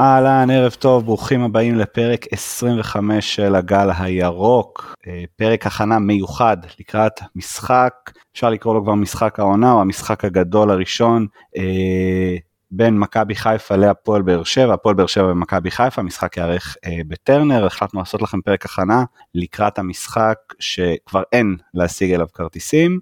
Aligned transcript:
אהלן, 0.00 0.50
ערב 0.50 0.72
טוב, 0.72 1.04
ברוכים 1.04 1.42
הבאים 1.42 1.78
לפרק 1.78 2.26
25 2.32 3.34
של 3.34 3.54
הגל 3.54 3.90
הירוק, 3.98 4.94
אה, 5.06 5.24
פרק 5.36 5.66
הכנה 5.66 5.98
מיוחד 5.98 6.56
לקראת 6.80 7.20
משחק, 7.36 7.92
אפשר 8.32 8.50
לקרוא 8.50 8.74
לו 8.74 8.82
כבר 8.82 8.94
משחק 8.94 9.40
העונה 9.40 9.72
או 9.72 9.80
המשחק 9.80 10.24
הגדול 10.24 10.70
הראשון 10.70 11.26
אה, 11.56 12.36
בין 12.70 12.98
מכבי 12.98 13.34
חיפה 13.34 13.76
להפועל 13.76 14.22
באר 14.22 14.44
שבע, 14.44 14.74
הפועל 14.74 14.94
באר 14.94 15.06
שבע 15.06 15.32
ומכבי 15.32 15.70
חיפה, 15.70 16.00
המשחק 16.00 16.36
יארך 16.36 16.76
אה, 16.86 17.00
בטרנר, 17.08 17.66
החלטנו 17.66 18.00
לעשות 18.00 18.22
לכם 18.22 18.40
פרק 18.40 18.64
הכנה 18.64 19.04
לקראת 19.34 19.78
המשחק 19.78 20.36
שכבר 20.58 21.22
אין 21.32 21.56
להשיג 21.74 22.12
אליו 22.12 22.26
כרטיסים, 22.34 22.98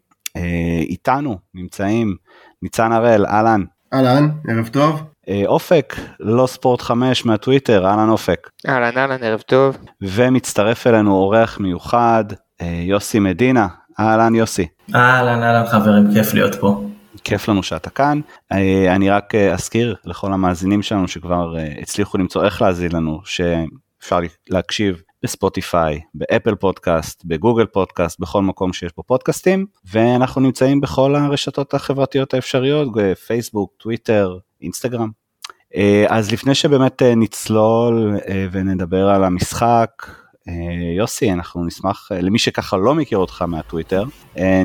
איתנו 0.89 1.39
נמצאים 1.55 2.17
ניצן 2.63 2.93
הראל, 2.93 3.27
אהלן. 3.27 3.65
אהלן, 3.93 4.29
ערב 4.49 4.69
טוב. 4.69 5.03
אה, 5.29 5.43
אופק, 5.47 5.97
לא 6.21 6.47
ספורט 6.47 6.81
5 6.81 7.25
מהטוויטר, 7.25 7.87
אהלן 7.87 8.09
אופק. 8.09 8.51
אהלן 8.69 8.99
אהלן, 8.99 9.23
ערב 9.23 9.41
טוב. 9.41 9.77
ומצטרף 10.03 10.87
אלינו 10.87 11.13
אורח 11.13 11.59
מיוחד, 11.61 12.25
אה, 12.61 12.67
יוסי 12.67 13.19
מדינה, 13.19 13.67
אהלן 14.01 14.35
יוסי. 14.35 14.67
אהלן 14.95 15.43
אהלן 15.43 15.67
חברים, 15.67 16.15
כיף 16.15 16.35
להיות 16.35 16.55
פה. 16.55 16.85
כיף 17.25 17.49
לנו 17.49 17.63
שאתה 17.63 17.91
כאן. 17.91 18.21
אה, 18.53 18.95
אני 18.95 19.11
רק 19.11 19.35
אזכיר 19.35 19.95
לכל 20.05 20.33
המאזינים 20.33 20.83
שלנו 20.83 21.09
שכבר 21.09 21.55
הצליחו 21.83 22.19
למצוא 22.19 22.45
איך 22.45 22.63
להאזין 22.63 22.93
לנו, 22.93 23.21
שאפשר 23.25 24.19
להקשיב 24.51 25.03
בספוטיפיי, 25.23 26.01
באפל 26.15 26.55
פודקאסט, 26.55 27.23
בגוגל 27.25 27.67
פודקאסט, 27.67 28.21
בכל 28.21 28.43
מקום 28.43 28.73
שיש 28.73 28.93
בו 28.97 29.03
פודקאסטים, 29.03 29.67
ואנחנו 29.93 30.41
נמצאים 30.41 30.81
בכל 30.81 31.17
הרשתות 31.17 31.75
החברתיות 31.75 32.35
האפשריות, 32.35 32.89
פייסבוק, 33.27 33.73
טוויטר, 33.77 34.39
אינסטגרם. 34.63 35.11
אה, 35.77 36.05
אז 36.09 36.33
לפני 36.33 36.55
שבאמת 36.55 37.03
אה, 37.03 37.15
נצלול 37.15 38.17
אה, 38.29 38.47
ונדבר 38.53 39.09
על 39.09 39.25
המשחק, 39.25 39.91
יוסי, 40.97 41.33
אנחנו 41.33 41.65
נשמח, 41.65 42.09
למי 42.13 42.39
שככה 42.39 42.77
לא 42.77 42.95
מכיר 42.95 43.19
אותך 43.19 43.43
מהטוויטר, 43.43 44.05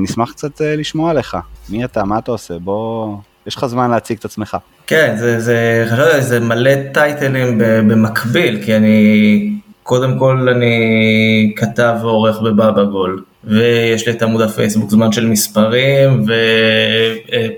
נשמח 0.00 0.32
קצת 0.32 0.60
לשמוע 0.60 1.10
עליך. 1.10 1.36
מי 1.68 1.84
אתה, 1.84 2.04
מה 2.04 2.18
אתה 2.18 2.30
עושה? 2.30 2.58
בוא, 2.58 3.16
יש 3.46 3.56
לך 3.56 3.66
זמן 3.66 3.90
להציג 3.90 4.18
את 4.18 4.24
עצמך. 4.24 4.56
כן, 4.86 5.14
זה, 5.18 5.40
זה, 5.40 5.86
חשבתי, 5.90 6.22
זה 6.22 6.40
מלא 6.40 6.70
טייטלים 6.94 7.58
במקביל, 7.58 8.64
כי 8.64 8.76
אני, 8.76 9.50
קודם 9.82 10.18
כל 10.18 10.48
אני 10.48 11.52
כתב 11.56 11.96
ועורך 12.00 12.40
בבאבא 12.40 12.84
גול. 12.84 13.24
ויש 13.46 14.06
לי 14.06 14.12
את 14.12 14.22
עמוד 14.22 14.40
הפייסבוק 14.40 14.90
זמן 14.90 15.12
של 15.12 15.26
מספרים, 15.26 16.24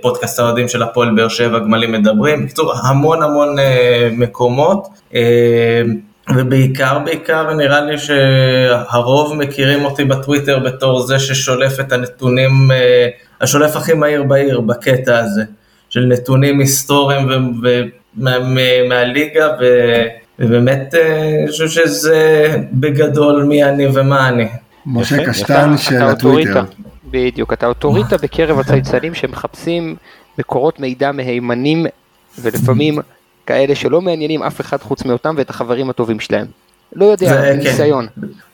ופודקאסט 0.01 0.39
האוהדים 0.39 0.69
של 0.69 0.83
הפועל 0.83 1.15
באר 1.15 1.29
שבע, 1.29 1.59
גמלים 1.59 1.93
מדברים, 1.93 2.45
בקיצור 2.45 2.73
המון 2.83 3.23
המון 3.23 3.59
אה, 3.59 4.09
מקומות, 4.13 4.89
אה, 5.15 5.83
ובעיקר 6.37 6.99
בעיקר 6.99 7.55
נראה 7.55 7.81
לי 7.81 7.99
שהרוב 7.99 9.35
מכירים 9.35 9.85
אותי 9.85 10.05
בטוויטר 10.05 10.59
בתור 10.59 11.01
זה 11.01 11.19
ששולף 11.19 11.81
את 11.81 11.93
הנתונים, 11.93 12.71
אה, 12.71 13.09
השולף 13.41 13.77
הכי 13.77 13.95
מהיר 13.95 14.23
בעיר 14.23 14.61
בקטע 14.61 15.19
הזה, 15.19 15.43
של 15.91 16.05
נתונים 16.05 16.61
היסטוריים 16.61 17.29
מהליגה, 18.89 19.49
ובאמת 20.39 20.95
אני 20.95 21.49
חושב 21.51 21.69
שזה 21.69 22.49
בגדול 22.73 23.43
מי 23.43 23.65
אני 23.65 23.87
ומה 23.95 24.29
אני. 24.29 24.49
משה 24.87 25.27
קשטן 25.27 25.79
של 25.79 26.03
הטוויטר. 26.03 26.65
בדיוק, 27.11 27.53
אתה 27.53 27.67
אוטוריטה 27.67 28.17
בקרב 28.17 28.59
הצייצנים 28.59 29.15
שמחפשים 29.15 29.97
מקורות 30.39 30.81
מידע 30.81 31.13
מהימנים 31.13 31.87
ולפעמים 32.39 32.99
כאלה 33.47 33.75
שלא 33.75 34.01
מעניינים 34.01 34.43
אף 34.43 34.61
אחד 34.61 34.83
חוץ 34.83 35.05
מאותם 35.05 35.35
ואת 35.39 35.51
החברים 35.51 35.91
הטובים 35.91 36.21
שלהם. 36.21 36.47
לא 36.95 37.05
יודע, 37.05 37.29
זה 37.29 37.35
כן. 37.37 37.59
ניסיון. 37.59 38.07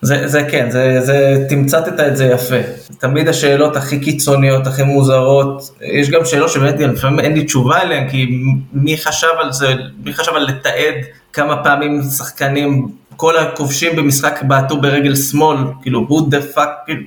זה, 0.03 0.29
זה 0.29 0.45
כן, 0.51 0.71
זה, 0.71 1.01
זה, 1.01 1.47
תמצתת 1.49 2.01
את 2.01 2.17
זה 2.17 2.25
יפה. 2.25 2.57
תמיד 2.99 3.29
השאלות 3.29 3.77
הכי 3.77 4.01
קיצוניות, 4.01 4.67
הכי 4.67 4.83
מוזרות, 4.83 5.71
יש 5.81 6.11
גם 6.11 6.25
שאלות 6.25 6.51
שבאמת 6.51 6.81
לפעמים 6.81 7.21
אין 7.21 7.33
לי 7.33 7.45
תשובה 7.45 7.83
אליהן, 7.83 8.09
כי 8.09 8.43
מי 8.73 8.97
חשב 8.97 9.29
על 9.39 9.53
זה, 9.53 9.75
מי 10.05 10.13
חשב 10.13 10.33
על 10.35 10.43
לתעד 10.43 10.95
כמה 11.33 11.65
פעמים 11.65 12.03
שחקנים 12.03 12.89
כל 13.17 13.39
הכובשים 13.39 13.97
במשחק 13.97 14.43
בעטו 14.43 14.81
ברגל 14.81 15.15
שמאל, 15.15 15.59
כאילו, 15.83 16.07
who 16.11 16.35
the 16.35 16.57
fuck, 16.57 16.85
כאילו, 16.87 17.03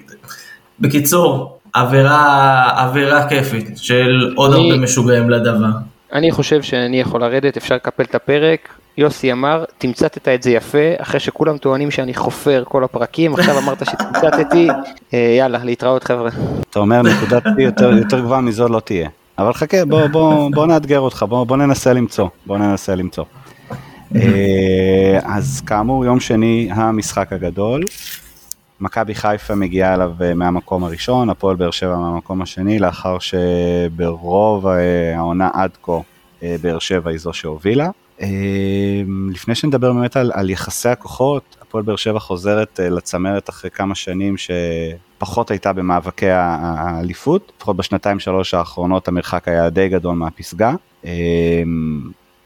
בקיצור, 0.79 1.59
עבירה, 1.73 2.71
עבירה 2.75 3.29
כיפית 3.29 3.69
של 3.75 4.33
עוד 4.35 4.53
אני, 4.53 4.71
הרבה 4.71 4.83
משוגעים 4.83 5.29
לדבר. 5.29 5.67
אני 6.13 6.31
חושב 6.31 6.61
שאני 6.61 6.99
יכול 6.99 7.21
לרדת, 7.21 7.57
אפשר 7.57 7.75
לקפל 7.75 8.03
את 8.03 8.15
הפרק. 8.15 8.69
יוסי 8.97 9.31
אמר, 9.31 9.63
תמצתת 9.77 10.27
את 10.27 10.43
זה 10.43 10.51
יפה, 10.51 10.77
אחרי 10.97 11.19
שכולם 11.19 11.57
טוענים 11.57 11.91
שאני 11.91 12.13
חופר 12.13 12.63
כל 12.67 12.83
הפרקים, 12.83 13.33
עכשיו 13.33 13.57
אמרת 13.57 13.85
שתמצתתי, 13.85 14.67
אה, 15.13 15.35
יאללה, 15.37 15.59
להתראות 15.63 16.03
חבר'ה. 16.03 16.29
אתה 16.69 16.79
אומר 16.79 17.01
נקודת 17.01 17.43
יותר, 17.57 17.91
יותר 17.91 18.19
גבוהה 18.19 18.41
מזו 18.41 18.67
לא 18.67 18.79
תהיה. 18.79 19.09
אבל 19.37 19.53
חכה, 19.53 19.85
בוא, 19.85 20.07
בוא, 20.07 20.51
בוא 20.51 20.65
נאתגר 20.65 20.99
אותך, 20.99 21.25
בוא, 21.29 21.43
בוא 21.43 21.57
ננסה 21.57 21.93
למצוא, 21.93 22.27
בוא 22.45 22.57
ננסה 22.57 22.95
למצוא. 22.95 23.23
אה, 24.15 25.19
אז 25.23 25.61
כאמור 25.65 26.05
יום 26.05 26.19
שני 26.19 26.69
המשחק 26.71 27.33
הגדול, 27.33 27.83
מכבי 28.79 29.15
חיפה 29.15 29.55
מגיעה 29.55 29.93
אליו 29.93 30.11
אה, 30.21 30.33
מהמקום 30.33 30.83
הראשון, 30.83 31.29
הפועל 31.29 31.55
באר 31.55 31.71
שבע 31.71 31.97
מהמקום 31.97 32.41
השני, 32.41 32.79
לאחר 32.79 33.17
שברוב 33.19 34.67
העונה 35.15 35.49
עד 35.53 35.71
כה 35.81 35.97
באר 36.61 36.79
שבע 36.79 37.09
היא 37.09 37.19
זו 37.19 37.33
שהובילה. 37.33 37.89
לפני 39.29 39.55
שנדבר 39.55 39.93
באמת 39.93 40.17
על, 40.17 40.31
על 40.33 40.49
יחסי 40.49 40.89
הכוחות, 40.89 41.57
הפועל 41.61 41.83
באר 41.83 41.95
שבע 41.95 42.19
חוזרת 42.19 42.79
לצמרת 42.83 43.49
אחרי 43.49 43.69
כמה 43.71 43.95
שנים 43.95 44.35
שפחות 44.37 45.51
הייתה 45.51 45.73
במאבקי 45.73 46.29
האליפות, 46.29 47.51
לפחות 47.57 47.77
בשנתיים 47.77 48.19
שלוש 48.19 48.53
האחרונות 48.53 49.07
המרחק 49.07 49.47
היה 49.47 49.69
די 49.69 49.89
גדול 49.89 50.15
מהפסגה. 50.15 50.73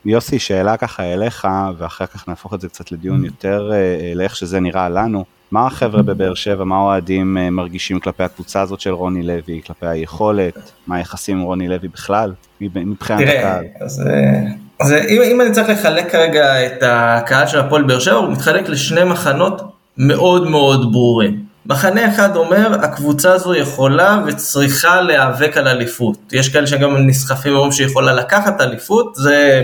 יוסי, 0.05 0.39
שאלה 0.39 0.77
ככה 0.77 1.03
אליך, 1.03 1.47
ואחר 1.77 2.05
כך 2.05 2.27
נהפוך 2.27 2.53
את 2.53 2.61
זה 2.61 2.69
קצת 2.69 2.91
לדיון 2.91 3.25
יותר 3.25 3.71
אה, 3.73 4.11
לאיך 4.15 4.35
שזה 4.35 4.59
נראה 4.59 4.89
לנו. 4.89 5.25
מה 5.51 5.67
החבר'ה 5.67 6.01
בבאר 6.01 6.33
שבע, 6.33 6.63
מה 6.63 6.77
האוהדים 6.77 7.37
אה, 7.37 7.49
מרגישים 7.49 7.99
כלפי 7.99 8.23
הקבוצה 8.23 8.61
הזאת 8.61 8.79
של 8.79 8.93
רוני 8.93 9.23
לוי, 9.23 9.61
כלפי 9.65 9.87
היכולת, 9.87 10.71
מה 10.87 10.95
היחסים 10.95 11.37
עם 11.37 11.43
רוני 11.43 11.67
לוי 11.67 11.87
בכלל, 11.87 12.33
מבחינת 12.61 13.19
תראה, 13.19 13.39
הקהל? 13.39 13.65
אז, 13.81 14.07
אה, 14.07 14.41
אז 14.79 14.91
אם, 14.91 15.21
אם 15.21 15.41
אני 15.41 15.51
צריך 15.51 15.69
לחלק 15.69 16.11
כרגע 16.11 16.65
את 16.65 16.83
הקהל 16.85 17.47
של 17.47 17.59
הפועל 17.59 17.83
באר 17.83 17.99
שבע, 17.99 18.15
הוא 18.15 18.31
מתחלק 18.31 18.69
לשני 18.69 19.03
מחנות 19.03 19.61
מאוד 19.97 20.49
מאוד 20.49 20.91
ברורים. 20.91 21.49
מחנה 21.65 22.09
אחד 22.09 22.35
אומר, 22.35 22.73
הקבוצה 22.81 23.33
הזו 23.33 23.55
יכולה 23.55 24.19
וצריכה 24.25 25.01
להיאבק 25.01 25.57
על 25.57 25.67
אליפות. 25.67 26.17
יש 26.31 26.49
כאלה 26.49 26.67
שגם 26.67 26.97
נסחפים 26.97 27.53
ואומרים 27.53 27.71
שהיא 27.71 27.87
יכולה 27.87 28.13
לקחת 28.13 28.61
אליפות, 28.61 29.15
זה, 29.15 29.63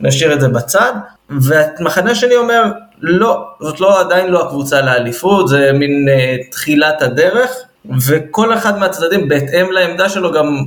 נשאיר 0.00 0.32
את 0.32 0.40
זה 0.40 0.48
בצד. 0.48 0.92
והמחנה 1.30 2.10
השני 2.10 2.36
אומר, 2.36 2.62
לא, 3.00 3.44
זאת 3.60 3.80
לא 3.80 4.00
עדיין 4.00 4.28
לא 4.28 4.46
הקבוצה 4.46 4.80
לאליפות, 4.80 5.48
זה 5.48 5.70
מין 5.74 6.08
uh, 6.08 6.52
תחילת 6.52 7.02
הדרך, 7.02 7.50
וכל 8.06 8.54
אחד 8.54 8.78
מהצדדים 8.78 9.28
בהתאם 9.28 9.72
לעמדה 9.72 10.08
שלו 10.08 10.32
גם 10.32 10.64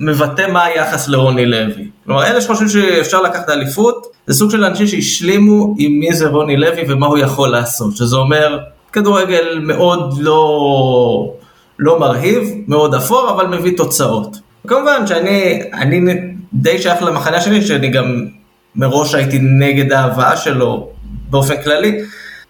מבטא 0.00 0.46
מה 0.52 0.64
היחס 0.64 1.08
לרוני 1.08 1.46
לוי. 1.46 1.88
כלומר, 2.04 2.26
אלה 2.26 2.40
שחושבים 2.40 2.68
שאפשר 2.68 3.22
לקחת 3.22 3.48
אליפות, 3.48 4.06
זה 4.26 4.34
סוג 4.34 4.50
של 4.50 4.64
אנשים 4.64 4.86
שהשלימו 4.86 5.74
עם 5.78 5.92
מי 5.92 6.12
זה 6.12 6.28
רוני 6.28 6.56
לוי 6.56 6.82
ומה 6.88 7.06
הוא 7.06 7.18
יכול 7.18 7.48
לעשות, 7.48 7.96
שזה 7.96 8.16
אומר 8.16 8.58
כדורגל 8.92 9.58
מאוד 9.62 10.18
לא, 10.20 11.32
לא 11.78 12.00
מרהיב, 12.00 12.50
מאוד 12.68 12.94
אפור, 12.94 13.30
אבל 13.30 13.46
מביא 13.46 13.76
תוצאות. 13.76 14.36
כמובן 14.66 15.06
שאני 15.06 15.62
אני 15.72 16.00
די 16.52 16.78
שייך 16.82 17.02
למחנה 17.02 17.40
שלי, 17.40 17.62
שאני 17.62 17.88
גם 17.88 18.26
מראש 18.76 19.14
הייתי 19.14 19.38
נגד 19.42 19.92
ההבאה 19.92 20.36
שלו 20.36 20.88
באופן 21.30 21.62
כללי, 21.62 21.98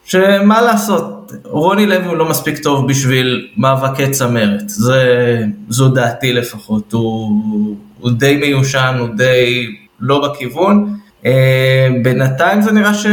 שמה 0.04 0.62
לעשות, 0.62 1.15
רוני 1.44 1.86
לוי 1.86 2.06
הוא 2.06 2.16
לא 2.16 2.28
מספיק 2.28 2.58
טוב 2.58 2.88
בשביל 2.88 3.48
מאבקי 3.56 4.10
צמרת, 4.10 4.68
זה, 4.68 5.42
זו 5.68 5.88
דעתי 5.88 6.32
לפחות, 6.32 6.92
הוא, 6.92 7.76
הוא 8.00 8.10
די 8.10 8.36
מיושן, 8.36 8.96
הוא 8.98 9.08
די 9.16 9.66
לא 10.00 10.28
בכיוון. 10.28 10.96
אה, 11.26 11.88
בינתיים 12.02 12.62
זה 12.62 12.72
נראה 12.72 12.94
ש... 12.94 13.06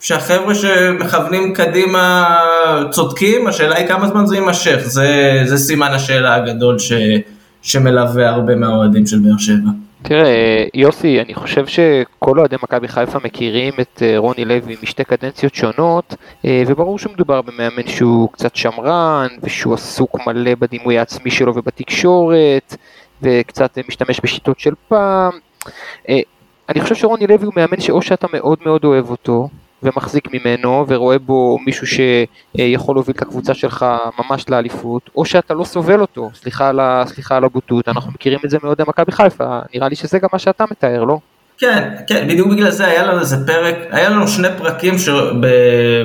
שהחבר'ה 0.00 0.54
שמכוונים 0.54 1.54
קדימה 1.54 2.36
צודקים, 2.90 3.46
השאלה 3.46 3.76
היא 3.76 3.86
כמה 3.86 4.08
זמן 4.08 4.26
זה 4.26 4.36
יימשך, 4.36 4.78
זה, 4.84 5.42
זה 5.44 5.58
סימן 5.58 5.92
השאלה 5.92 6.34
הגדול 6.34 6.78
ש, 6.78 6.92
שמלווה 7.62 8.28
הרבה 8.28 8.56
מהאוהדים 8.56 9.06
של 9.06 9.18
באר 9.18 9.38
שבע. 9.38 9.70
תראה, 10.02 10.64
יוסי, 10.74 11.20
אני 11.20 11.34
חושב 11.34 11.66
שכל 11.66 12.38
אוהדי 12.38 12.56
מכבי 12.62 12.88
חיפה 12.88 13.18
מכירים 13.24 13.72
את 13.80 14.02
אה, 14.02 14.18
רוני 14.18 14.44
לוי 14.44 14.76
משתי 14.82 15.04
קדנציות 15.04 15.54
שונות, 15.54 16.14
אה, 16.44 16.62
וברור 16.66 16.98
שמדובר 16.98 17.42
במאמן 17.42 17.86
שהוא 17.86 18.32
קצת 18.32 18.56
שמרן, 18.56 19.28
ושהוא 19.42 19.74
עסוק 19.74 20.26
מלא 20.26 20.54
בדימוי 20.54 20.98
העצמי 20.98 21.30
שלו 21.30 21.54
ובתקשורת, 21.54 22.76
וקצת 23.22 23.78
משתמש 23.88 24.20
בשיטות 24.22 24.60
של 24.60 24.74
פעם. 24.88 25.32
אה, 26.08 26.20
אני 26.68 26.80
חושב 26.80 26.94
שרוני 26.94 27.26
לוי 27.26 27.46
הוא 27.46 27.52
מאמן 27.56 27.80
שאו 27.80 28.02
שאתה 28.02 28.26
מאוד 28.32 28.58
מאוד 28.64 28.84
אוהב 28.84 29.10
אותו, 29.10 29.48
ומחזיק 29.82 30.28
ממנו 30.32 30.84
ורואה 30.88 31.18
בו 31.18 31.58
מישהו 31.66 31.86
שיכול 31.86 32.96
להוביל 32.96 33.16
את 33.16 33.22
הקבוצה 33.22 33.54
שלך 33.54 33.86
ממש 34.18 34.48
לאליפות, 34.48 35.10
או 35.16 35.24
שאתה 35.24 35.54
לא 35.54 35.64
סובל 35.64 36.00
אותו, 36.00 36.30
סליחה 36.34 36.68
על, 36.68 36.80
סליחה 37.06 37.36
על 37.36 37.44
הבוטות, 37.44 37.88
אנחנו 37.88 38.12
מכירים 38.12 38.38
את 38.44 38.50
זה 38.50 38.58
מאוד 38.62 38.80
במכבי 38.80 39.12
חיפה, 39.12 39.58
נראה 39.74 39.88
לי 39.88 39.96
שזה 39.96 40.18
גם 40.18 40.28
מה 40.32 40.38
שאתה 40.38 40.64
מתאר, 40.70 41.04
לא? 41.04 41.18
כן, 41.62 41.88
כן, 42.06 42.28
בדיוק 42.28 42.48
בגלל 42.48 42.70
זה 42.70 42.86
היה 42.86 43.06
לנו 43.06 43.20
איזה 43.20 43.46
פרק, 43.46 43.74
היה 43.90 44.08
לנו 44.10 44.28
שני 44.28 44.48
פרקים 44.58 44.94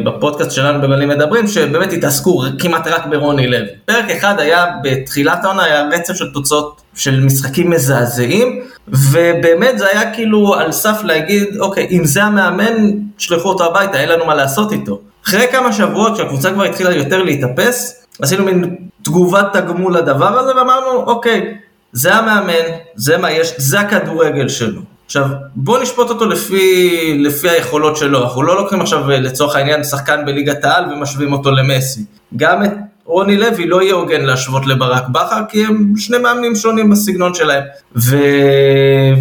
בפודקאסט 0.06 0.52
שלנו 0.52 0.82
בגלים 0.82 1.10
מדברים, 1.10 1.48
שבאמת 1.48 1.94
התעסקו 1.94 2.44
כמעט 2.60 2.88
רק 2.88 3.06
ברוני 3.06 3.48
לוי. 3.48 3.68
פרק 3.86 4.10
אחד 4.10 4.40
היה 4.40 4.66
בתחילת 4.84 5.46
העונה, 5.46 5.64
היה 5.64 5.90
רצף 5.92 6.14
של 6.14 6.34
תוצאות 6.34 6.82
של 6.96 7.20
משחקים 7.20 7.70
מזעזעים, 7.70 8.62
ובאמת 8.88 9.80
זה 9.80 9.88
היה 9.88 10.14
כאילו 10.14 10.56
על 10.56 10.72
סף 10.72 11.04
להגיד, 11.04 11.48
אוקיי, 11.60 11.88
אם 11.92 12.06
זה 12.06 12.24
המאמן, 12.24 12.92
שלחו 13.18 13.50
אותו 13.50 13.66
הביתה, 13.66 14.00
אין 14.00 14.10
לנו 14.10 14.26
מה 14.26 14.36
לעשות 14.36 14.72
איתו. 14.72 15.00
אחרי 15.28 15.48
כמה 15.52 15.74
שבועות, 15.74 16.14
כשהקבוצה 16.14 16.52
כבר 16.52 16.64
התחילה 16.64 16.94
יותר 16.94 17.24
להתאפס, 17.24 18.06
עשינו 18.22 18.44
מין 18.44 18.76
תגובת 19.02 19.46
תגמול 19.54 19.98
לדבר 19.98 20.40
הזה, 20.40 20.56
ואמרנו, 20.56 20.92
אוקיי, 20.92 21.58
זה 21.92 22.16
המאמן, 22.16 22.68
זה 22.96 23.18
מה 23.18 23.32
יש, 23.32 23.54
זה 23.58 23.80
הכדורגל 23.80 24.48
שלו. 24.48 24.97
עכשיו, 25.08 25.26
בוא 25.56 25.80
נשפוט 25.80 26.10
אותו 26.10 26.26
לפי, 26.26 27.18
לפי 27.20 27.50
היכולות 27.50 27.98
שלו, 27.98 28.24
אנחנו 28.24 28.44
לא 28.44 28.56
לוקחים 28.56 28.82
עכשיו 28.82 29.10
לצורך 29.10 29.56
העניין 29.56 29.84
שחקן 29.84 30.26
בליגת 30.26 30.66
העל 30.66 30.92
ומשווים 30.92 31.34
אותו 31.34 31.52
למסי. 31.52 32.02
גם 32.36 32.64
את 32.64 32.72
רוני 33.06 33.38
לוי 33.38 33.68
לא 33.68 33.82
יהיה 33.82 33.94
הוגן 33.94 34.22
להשוות 34.22 34.66
לברק 34.66 35.08
בכר, 35.08 35.42
כי 35.50 35.66
הם 35.66 35.94
שני 35.98 36.18
מאמנים 36.18 36.56
שונים 36.56 36.90
בסגנון 36.90 37.34
שלהם. 37.34 37.64
ו... 37.96 38.18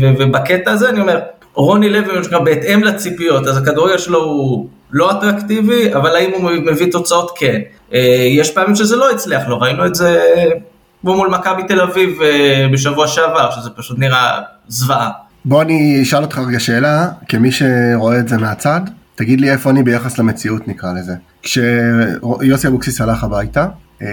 ו... 0.00 0.06
ובקטע 0.18 0.70
הזה 0.70 0.88
אני 0.88 1.00
אומר, 1.00 1.20
רוני 1.54 1.88
לוי 1.88 2.20
משקע 2.20 2.38
בהתאם 2.38 2.84
לציפיות, 2.84 3.46
אז 3.46 3.56
הכדורגל 3.56 3.98
שלו 3.98 4.24
הוא 4.24 4.68
לא 4.90 5.10
אטרקטיבי, 5.10 5.94
אבל 5.94 6.16
האם 6.16 6.30
הוא 6.32 6.50
מביא 6.50 6.92
תוצאות? 6.92 7.30
כן. 7.38 7.60
אה, 7.92 8.26
יש 8.30 8.50
פעמים 8.50 8.76
שזה 8.76 8.96
לא 8.96 9.10
הצליח 9.10 9.48
לו, 9.48 9.60
ראינו 9.60 9.86
את 9.86 9.94
זה 9.94 10.22
כמו 11.00 11.16
מול 11.16 11.28
מכבי 11.28 11.62
תל 11.62 11.80
אביב 11.80 12.22
אה, 12.22 12.66
בשבוע 12.72 13.08
שעבר, 13.08 13.50
שזה 13.50 13.70
פשוט 13.70 13.98
נראה 13.98 14.40
זוועה. 14.68 15.10
בוא 15.48 15.62
אני 15.62 16.02
אשאל 16.02 16.22
אותך 16.22 16.38
רגע 16.38 16.60
שאלה, 16.60 17.08
כמי 17.28 17.50
שרואה 17.52 18.18
את 18.18 18.28
זה 18.28 18.38
מהצד, 18.38 18.80
תגיד 19.14 19.40
לי 19.40 19.50
איפה 19.50 19.70
אני 19.70 19.82
ביחס 19.82 20.18
למציאות 20.18 20.68
נקרא 20.68 20.92
לזה. 20.92 21.14
כשיוסי 21.42 22.68
אבוקסיס 22.68 23.00
הלך 23.00 23.24
הביתה, 23.24 23.66
אה, 24.02 24.06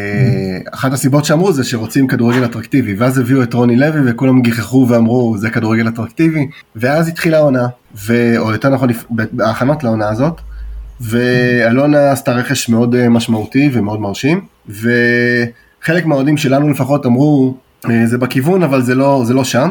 אחת 0.72 0.94
הסיבות 0.94 1.26
שאמרו 1.26 1.54
זה 1.54 1.64
שרוצים 1.64 2.08
כדורגל 2.08 2.46
אטרקטיבי, 2.46 2.96
ואז 2.96 3.18
הביאו 3.18 3.44
את 3.44 3.54
רוני 3.54 3.76
לוי 3.76 4.12
וכולם 4.12 4.42
גיחכו 4.42 4.86
ואמרו 4.90 5.38
זה 5.38 5.50
כדורגל 5.50 5.88
אטרקטיבי, 5.88 6.48
ואז 6.76 7.08
התחילה 7.08 7.38
העונה, 7.38 7.68
ו... 7.96 8.34
או 8.38 8.52
יותר 8.52 8.70
נכון 8.70 8.90
בהכנות 9.10 9.84
לעונה 9.84 10.10
הזאת, 10.10 10.42
ואלונה 11.02 12.12
עשתה 12.12 12.32
רכש 12.32 12.70
מאוד 12.70 12.96
אה, 12.96 13.10
משמעותי 13.10 13.70
ומאוד 13.74 14.00
מרשים, 14.00 14.42
וחלק 14.70 16.06
מהאוהדים 16.06 16.38
שלנו 16.38 16.70
לפחות 16.70 17.06
אמרו 17.06 17.58
אה, 17.90 18.08
זה 18.08 18.18
בכיוון 18.18 18.64
אבל 18.64 18.82
זה 18.82 18.96
לא, 18.96 19.24
זה 19.26 19.34
לא 19.34 19.44
שם, 19.44 19.70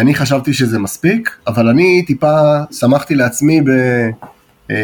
אני 0.00 0.14
חשבתי 0.14 0.52
שזה 0.52 0.78
מספיק, 0.78 1.36
אבל 1.46 1.68
אני 1.68 2.04
טיפה 2.06 2.62
שמחתי 2.70 3.14
לעצמי 3.14 3.60
ב... 3.60 3.68
אה, 4.70 4.76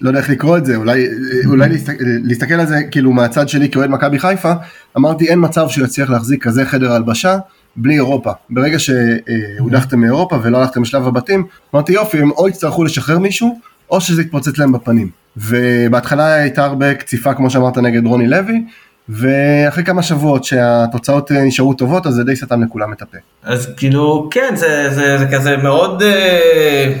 לא 0.00 0.08
יודע 0.08 0.20
איך 0.20 0.30
לקרוא 0.30 0.58
את 0.58 0.66
זה, 0.66 0.76
אולי, 0.76 1.06
אולי 1.46 1.68
להסתכל, 1.68 2.04
להסתכל 2.24 2.54
על 2.54 2.66
זה 2.66 2.82
כאילו 2.90 3.12
מהצד 3.12 3.48
שלי 3.48 3.70
כאוהד 3.70 3.90
מכבי 3.90 4.18
חיפה, 4.18 4.52
אמרתי 4.96 5.28
אין 5.28 5.38
מצב 5.42 5.68
שהוא 5.68 5.84
יצליח 5.84 6.10
להחזיק 6.10 6.44
כזה 6.44 6.64
חדר 6.64 6.92
הלבשה 6.92 7.38
בלי 7.76 7.94
אירופה. 7.94 8.30
ברגע 8.50 8.78
שהודחתם 8.78 10.00
מאירופה 10.00 10.38
ולא 10.42 10.58
הלכתם 10.58 10.82
לשלב 10.82 11.06
הבתים, 11.06 11.46
אמרתי 11.74 11.92
יופי, 11.92 12.18
הם 12.18 12.30
או 12.30 12.48
יצטרכו 12.48 12.84
לשחרר 12.84 13.18
מישהו, 13.18 13.60
או 13.90 14.00
שזה 14.00 14.22
יתפוצץ 14.22 14.58
להם 14.58 14.72
בפנים. 14.72 15.08
ובהתחלה 15.36 16.34
הייתה 16.34 16.64
הרבה 16.64 16.94
קציפה 16.94 17.34
כמו 17.34 17.50
שאמרת 17.50 17.78
נגד 17.78 18.06
רוני 18.06 18.26
לוי, 18.26 18.64
ואחרי 19.08 19.84
כמה 19.84 20.02
שבועות 20.02 20.44
שהתוצאות 20.44 21.32
אה, 21.32 21.44
נשארו 21.44 21.74
טובות 21.74 22.06
אז 22.06 22.14
זה 22.14 22.24
די 22.24 22.36
סתם 22.36 22.62
לכולם 22.62 22.92
את 22.92 23.02
הפה. 23.02 23.18
אז 23.42 23.74
כאילו 23.76 24.28
כן 24.30 24.52
זה, 24.56 24.90
זה, 24.94 25.18
זה 25.18 25.26
כזה 25.32 25.56
מאוד 25.56 26.02
אה, 26.02 26.92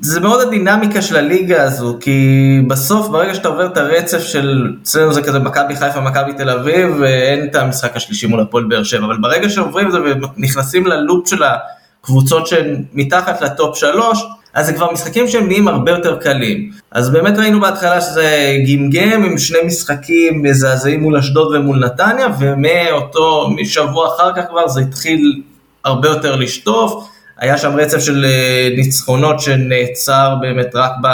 זה 0.00 0.20
מאוד 0.20 0.46
הדינמיקה 0.46 1.02
של 1.02 1.16
הליגה 1.16 1.62
הזו 1.62 1.96
כי 2.00 2.60
בסוף 2.68 3.08
ברגע 3.08 3.34
שאתה 3.34 3.48
עובר 3.48 3.66
את 3.66 3.76
הרצף 3.76 4.22
של 4.22 4.74
אצלנו 4.82 5.12
זה 5.12 5.22
כזה 5.22 5.38
מכבי 5.38 5.76
חיפה 5.76 6.00
מכבי 6.00 6.32
תל 6.32 6.50
אביב 6.50 6.96
ואין 7.00 7.44
את 7.44 7.54
המשחק 7.54 7.96
השלישי 7.96 8.26
מול 8.26 8.40
הפועל 8.40 8.64
באר 8.64 8.82
שבע 8.82 9.06
אבל 9.06 9.16
ברגע 9.20 9.48
שעוברים 9.48 9.86
את 9.86 9.92
זה 9.92 9.98
ונכנסים 10.36 10.86
ללופ 10.86 11.28
של 11.28 11.42
הקבוצות 11.42 12.46
שהן 12.46 12.84
מתחת 12.92 13.42
לטופ 13.42 13.76
שלוש 13.76 14.24
אז 14.54 14.66
זה 14.66 14.72
כבר 14.72 14.92
משחקים 14.92 15.28
שהם 15.28 15.46
נהיים 15.46 15.68
הרבה 15.68 15.92
יותר 15.92 16.16
קלים. 16.16 16.70
אז 16.90 17.10
באמת 17.10 17.38
ראינו 17.38 17.60
בהתחלה 17.60 18.00
שזה 18.00 18.56
גמגם 18.68 19.24
עם 19.24 19.38
שני 19.38 19.58
משחקים 19.66 20.42
מזעזעים 20.42 21.02
מול 21.02 21.16
אשדוד 21.16 21.54
ומול 21.54 21.84
נתניה, 21.84 22.26
ומאותו, 22.40 23.50
משבוע 23.50 24.08
אחר 24.08 24.32
כך 24.36 24.42
כבר 24.50 24.68
זה 24.68 24.80
התחיל 24.80 25.42
הרבה 25.84 26.08
יותר 26.08 26.36
לשטוף. 26.36 27.08
היה 27.38 27.58
שם 27.58 27.76
רצף 27.76 27.98
של 27.98 28.24
אה, 28.24 28.68
ניצחונות 28.76 29.40
שנעצר 29.40 30.34
באמת 30.40 30.74
רק, 30.74 30.92
ב, 31.02 31.06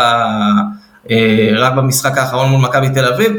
אה, 1.11 1.51
רק 1.57 1.73
במשחק 1.73 2.19
האחרון 2.19 2.49
מול 2.51 2.61
מכבי 2.61 2.91
תל 2.91 3.05
אביב. 3.05 3.33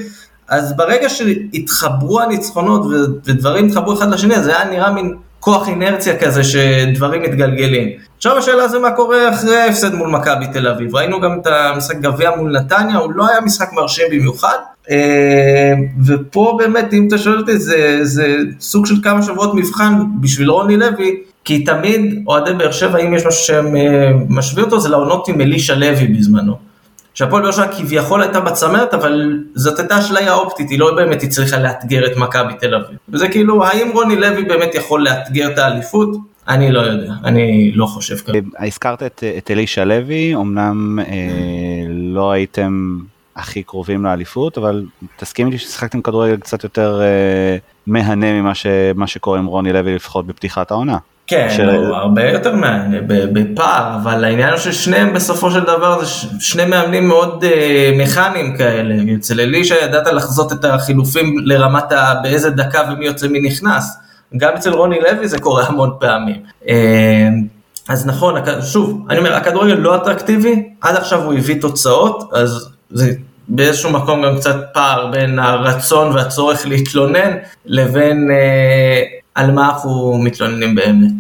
אז 0.48 0.78
ברגע 0.78 1.10
שהתחברו 1.10 2.22
הניצחונות 2.22 2.82
ודברים 3.26 3.68
התחברו 3.68 3.94
אחד 3.94 4.10
לשני, 4.14 4.42
זה 4.42 4.58
היה 4.58 4.70
נראה 4.70 4.92
מין 4.92 5.16
כוח 5.48 5.68
אינרציה 5.68 6.18
כזה 6.20 6.44
שדברים 6.44 7.22
מתגלגלים. 7.22 7.90
עכשיו 8.18 8.38
השאלה 8.38 8.68
זה 8.68 8.80
מה 8.80 8.92
קורה 8.92 9.30
אחרי 9.30 9.58
ההפסד 9.58 9.94
מול 9.94 10.10
מכבי 10.10 10.46
תל 10.54 10.68
אביב. 10.68 10.96
ראינו 10.96 11.22
גם 11.22 11.40
את 11.42 11.48
המשחק 11.48 11.96
גביע 12.00 12.32
מול 12.38 12.52
נתניה, 12.52 12.98
הוא 12.98 13.12
לא 13.16 13.30
היה 13.30 13.42
משחק 13.42 13.74
מרשים 13.74 14.06
במיוחד. 14.12 14.58
אה, 14.92 15.74
ופה 16.06 16.58
באמת, 16.60 16.94
אם 16.94 17.08
אתה 17.08 17.18
שואל 17.18 17.38
אותי, 17.38 17.58
זה, 17.58 18.00
זה 18.02 18.38
סוג 18.60 18.86
של 18.86 18.96
כמה 19.04 19.22
שבועות 19.22 19.54
מבחן 19.54 19.94
בשביל 20.22 20.50
רוני 20.50 20.78
לוי, 20.78 21.16
כי 21.44 21.64
תמיד 21.64 22.24
אוהדי 22.28 22.54
באר 22.54 22.72
שבע, 22.72 22.98
אם 22.98 23.14
יש 23.14 23.26
משהו 23.26 23.42
שהם 23.44 23.76
אה, 23.76 24.12
משווים 24.30 24.66
אותו, 24.66 24.80
זה 24.80 24.90
לעונות 24.90 25.28
עם 25.28 25.42
אלישע 25.42 25.76
לוי 25.76 26.08
בזמנו. 26.08 26.67
שהפועל 27.18 27.44
באר 27.44 27.52
שבע 27.52 27.68
כביכול 27.68 28.22
הייתה 28.22 28.40
בצמרת, 28.40 28.94
אבל 28.94 29.44
זאת 29.56 29.80
הייתה 29.80 30.00
אשליה 30.00 30.34
אופטית, 30.34 30.70
היא 30.70 30.80
לא 30.80 30.96
באמת 30.96 31.24
הצליחה 31.24 31.58
לאתגר 31.58 32.06
את 32.06 32.18
מכבי 32.18 32.54
תל 32.60 32.76
אביב. 32.76 32.98
וזה 33.10 33.28
כאילו, 33.28 33.66
האם 33.66 33.92
רוני 33.94 34.16
לוי 34.16 34.44
באמת 34.44 34.76
יכול 34.76 35.04
לאתגר 35.04 35.52
את 35.54 35.58
האליפות? 35.58 36.10
אני 36.48 36.72
לא 36.72 36.80
יודע, 36.80 37.14
אני 37.24 37.72
לא 37.72 37.86
חושב 37.86 38.16
ככה. 38.16 38.38
הזכרת 38.60 39.04
את, 39.04 39.24
את 39.38 39.52
אלישע 39.52 39.86
לוי, 39.86 40.36
אמנם 40.36 41.00
אה, 41.00 41.06
לא 41.90 42.32
הייתם 42.32 42.98
הכי 43.36 43.64
קרובים 43.64 44.06
לאליפות, 44.06 44.58
אבל 44.58 44.86
תסכים 45.16 45.48
איתי 45.48 45.58
ששיחקתם 45.58 46.02
כדורגל 46.02 46.38
קצת 46.38 46.64
יותר 46.64 47.02
אה, 47.02 47.58
מהנה 47.88 48.42
ממה 48.42 49.08
שקורה 49.08 49.40
עם 49.40 49.46
רוני 49.46 49.74
לוי 49.74 49.96
לפחות 49.96 50.28
בפתיחת 50.28 50.72
העונה. 50.72 50.98
כן, 51.28 51.48
של... 51.50 51.70
הוא 51.70 51.96
הרבה 51.96 52.30
יותר 52.30 52.54
בפער, 53.08 53.96
אבל 53.96 54.24
העניין 54.24 54.50
הוא 54.50 54.58
ששניהם 54.58 55.14
בסופו 55.14 55.52
של 55.52 55.60
דבר 55.60 56.04
זה 56.04 56.06
שני 56.40 56.66
מאמנים 56.66 57.08
מאוד 57.08 57.44
uh, 57.44 58.02
מכניים 58.02 58.58
כאלה. 58.58 58.96
אצל 59.16 59.40
אלישע 59.40 59.76
ידעת 59.84 60.08
לחזות 60.08 60.52
את 60.52 60.66
החילופים 60.66 61.36
לרמת 61.46 61.92
ה... 61.92 62.14
באיזה 62.24 62.50
דקה 62.50 62.82
ומי 62.92 63.06
יוצא 63.06 63.28
מי 63.28 63.40
נכנס. 63.40 63.98
גם 64.38 64.54
אצל 64.56 64.74
רוני 64.74 65.00
לוי 65.00 65.28
זה 65.28 65.40
קורה 65.40 65.66
המון 65.68 65.92
פעמים. 66.00 66.36
Uh, 66.64 66.68
אז 67.90 68.08
נכון, 68.08 68.36
שוב, 68.62 69.06
אני 69.10 69.20
אומר, 69.20 69.34
הכדורגל 69.34 69.74
לא 69.74 69.96
אטרקטיבי, 69.96 70.70
עד 70.82 70.96
עכשיו 70.96 71.24
הוא 71.24 71.34
הביא 71.34 71.62
תוצאות, 71.62 72.30
אז 72.34 72.70
זה 72.90 73.12
באיזשהו 73.48 73.90
מקום 73.90 74.26
גם 74.26 74.38
קצת 74.38 74.56
פער 74.74 75.08
בין 75.12 75.40
הרצון 75.40 76.16
והצורך 76.16 76.68
להתלונן 76.68 77.32
לבין 77.66 78.30
uh, 78.30 79.17
על 79.38 79.52
מה 79.52 79.70
אנחנו 79.70 80.18
מתלוננים 80.24 80.76
באמת. 80.76 81.12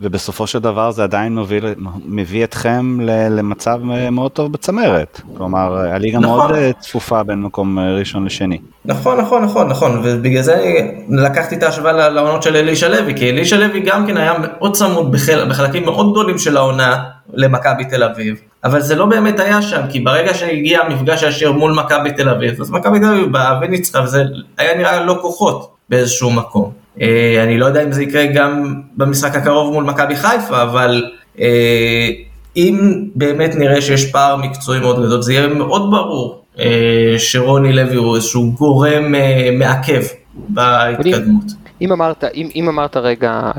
ובסופו 0.00 0.46
של 0.46 0.58
דבר 0.58 0.90
זה 0.90 1.02
עדיין 1.02 1.34
מוביל, 1.34 1.64
מביא 2.04 2.44
אתכם 2.44 2.98
למצב 3.30 3.78
מאוד 4.12 4.30
טוב 4.30 4.52
בצמרת. 4.52 5.20
כלומר, 5.36 5.76
הליגה 5.76 6.18
נכון. 6.18 6.38
מאוד 6.38 6.50
אה, 6.50 6.70
צפופה 6.80 7.22
בין 7.22 7.42
מקום 7.42 7.78
אה, 7.78 7.94
ראשון 7.94 8.24
לשני. 8.24 8.58
נכון, 8.84 9.20
נכון, 9.20 9.44
נכון, 9.44 9.68
נכון, 9.68 10.00
ובגלל 10.04 10.42
זה 10.42 10.54
אני 10.54 11.22
לקחתי 11.22 11.54
את 11.54 11.62
ההשוואה 11.62 12.08
לעונות 12.08 12.42
של 12.42 12.56
אלישע 12.56 12.88
לוי, 12.88 13.14
כי 13.16 13.30
אלישע 13.30 13.56
לוי 13.56 13.80
גם 13.80 14.06
כן 14.06 14.16
היה 14.16 14.32
מאוד 14.38 14.74
צמוד 14.74 15.12
בחל, 15.12 15.48
בחלקים 15.48 15.84
מאוד 15.84 16.12
גדולים 16.12 16.38
של 16.38 16.56
העונה 16.56 17.04
למכבי 17.34 17.84
תל 17.84 18.02
אביב, 18.02 18.36
אבל 18.64 18.80
זה 18.80 18.94
לא 18.94 19.06
באמת 19.06 19.40
היה 19.40 19.62
שם, 19.62 19.80
כי 19.90 20.00
ברגע 20.00 20.34
שהגיע 20.34 20.80
המפגש 20.80 21.22
הישיר 21.22 21.52
מול 21.52 21.72
מכבי 21.72 22.12
תל 22.12 22.28
אביב, 22.28 22.60
אז 22.60 22.70
מכבי 22.70 23.00
תל 23.00 23.06
אביב 23.06 23.32
באה 23.32 23.58
וניצחה, 23.62 24.00
וזה 24.00 24.24
היה 24.58 24.78
נראה 24.78 25.04
לא 25.04 25.18
כוחות 25.22 25.74
באיזשהו 25.88 26.30
מקום. 26.30 26.83
אה, 27.00 27.42
אני 27.42 27.58
לא 27.58 27.66
יודע 27.66 27.82
אם 27.84 27.92
זה 27.92 28.02
יקרה 28.02 28.26
גם 28.26 28.74
במשחק 28.96 29.36
הקרוב 29.36 29.72
מול 29.72 29.84
מכבי 29.84 30.16
חיפה, 30.16 30.62
אבל 30.62 31.04
אה, 31.40 32.08
אם 32.56 33.04
באמת 33.14 33.54
נראה 33.54 33.80
שיש 33.80 34.10
פער 34.10 34.36
מקצועי 34.36 34.80
מאוד 34.80 35.06
גדול, 35.06 35.22
זה 35.22 35.32
יהיה 35.32 35.48
מאוד 35.48 35.90
ברור 35.90 36.42
אה, 36.58 37.14
שרוני 37.18 37.72
לוי 37.72 37.96
הוא 37.96 38.16
איזשהו 38.16 38.52
גורם 38.52 39.14
מעכב 39.58 40.02
בהתקדמות. 40.34 41.63
אם 41.80 41.92
אמרת, 41.92 42.24
אם, 42.24 42.48
אם 42.54 42.68
אמרת 42.68 42.96
רגע, 42.96 43.50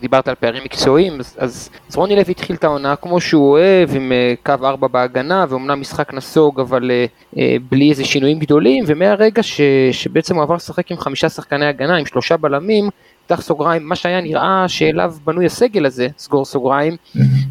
דיברת 0.00 0.28
על 0.28 0.34
פערים 0.34 0.64
מקצועיים, 0.64 1.20
אז, 1.20 1.36
אז, 1.38 1.70
אז 1.88 1.96
רוני 1.96 2.16
לוי 2.16 2.30
התחיל 2.30 2.56
את 2.56 2.64
העונה 2.64 2.96
כמו 2.96 3.20
שהוא 3.20 3.50
אוהב, 3.50 3.90
עם 3.94 4.12
אה, 4.12 4.34
קו 4.42 4.66
4 4.66 4.88
בהגנה, 4.88 5.44
ואומנם 5.48 5.80
משחק 5.80 6.14
נסוג, 6.14 6.60
אבל 6.60 6.90
אה, 6.90 7.04
אה, 7.38 7.56
בלי 7.70 7.90
איזה 7.90 8.04
שינויים 8.04 8.38
גדולים, 8.38 8.84
ומהרגע 8.86 9.42
ש, 9.42 9.60
שבעצם 9.92 10.34
הוא 10.34 10.42
עבר 10.42 10.54
לשחק 10.54 10.90
עם 10.90 10.98
חמישה 10.98 11.28
שחקני 11.28 11.66
הגנה, 11.66 11.96
עם 11.96 12.06
שלושה 12.06 12.36
בלמים, 12.36 12.88
פתח 13.26 13.40
סוגריים, 13.40 13.88
מה 13.88 13.96
שהיה 13.96 14.20
נראה 14.20 14.64
שאליו 14.68 15.14
בנוי 15.24 15.46
הסגל 15.46 15.86
הזה, 15.86 16.08
סגור 16.18 16.44
סוגריים, 16.44 16.96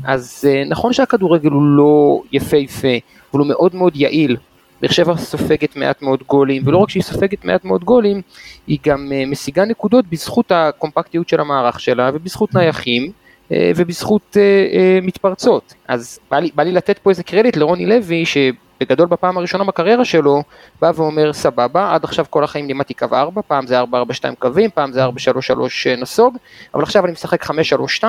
אז 0.03 0.47
נכון 0.69 0.93
שהכדורגל 0.93 1.49
הוא 1.49 1.63
לא 1.63 2.21
יפהפה, 2.31 2.97
אבל 3.31 3.39
הוא 3.39 3.47
מאוד 3.47 3.75
מאוד 3.75 3.95
יעיל, 3.95 4.37
באר 4.81 4.91
שבע 4.91 5.17
סופגת 5.17 5.75
מעט 5.75 6.01
מאוד 6.01 6.23
גולים, 6.27 6.67
ולא 6.67 6.77
רק 6.77 6.89
שהיא 6.89 7.03
סופגת 7.03 7.45
מעט 7.45 7.65
מאוד 7.65 7.83
גולים, 7.83 8.21
היא 8.67 8.77
גם 8.85 9.11
אה, 9.11 9.25
משיגה 9.25 9.65
נקודות 9.65 10.05
בזכות 10.07 10.51
הקומפקטיות 10.51 11.29
של 11.29 11.39
המערך 11.39 11.79
שלה, 11.79 12.11
ובזכות 12.13 12.55
נייחים, 12.55 13.11
אה, 13.51 13.71
ובזכות 13.75 14.37
אה, 14.37 14.99
מתפרצות. 15.01 15.73
אז 15.87 16.19
בא 16.31 16.39
לי, 16.39 16.49
בא 16.55 16.63
לי 16.63 16.71
לתת 16.71 16.97
פה 16.97 17.09
איזה 17.09 17.23
קרדיט 17.23 17.57
לרוני 17.57 17.85
לוי, 17.85 18.23
שבגדול 18.25 19.07
בפעם 19.07 19.37
הראשונה 19.37 19.63
בקריירה 19.63 20.05
שלו, 20.05 20.43
בא 20.81 20.91
ואומר 20.95 21.33
סבבה, 21.33 21.93
עד 21.93 22.03
עכשיו 22.03 22.25
כל 22.29 22.43
החיים 22.43 22.67
לימדתי 22.67 22.93
קו 22.93 23.07
4, 23.13 23.41
פעם 23.47 23.67
זה 23.67 23.81
4-4-2 23.81 23.85
קווים, 24.39 24.69
פעם 24.73 24.91
זה 24.91 25.05
4-3-3 25.05 25.09
נסוג, 25.97 26.37
אבל 26.73 26.83
עכשיו 26.83 27.05
אני 27.05 27.11
משחק 27.11 27.43
5-3-2, 27.43 28.03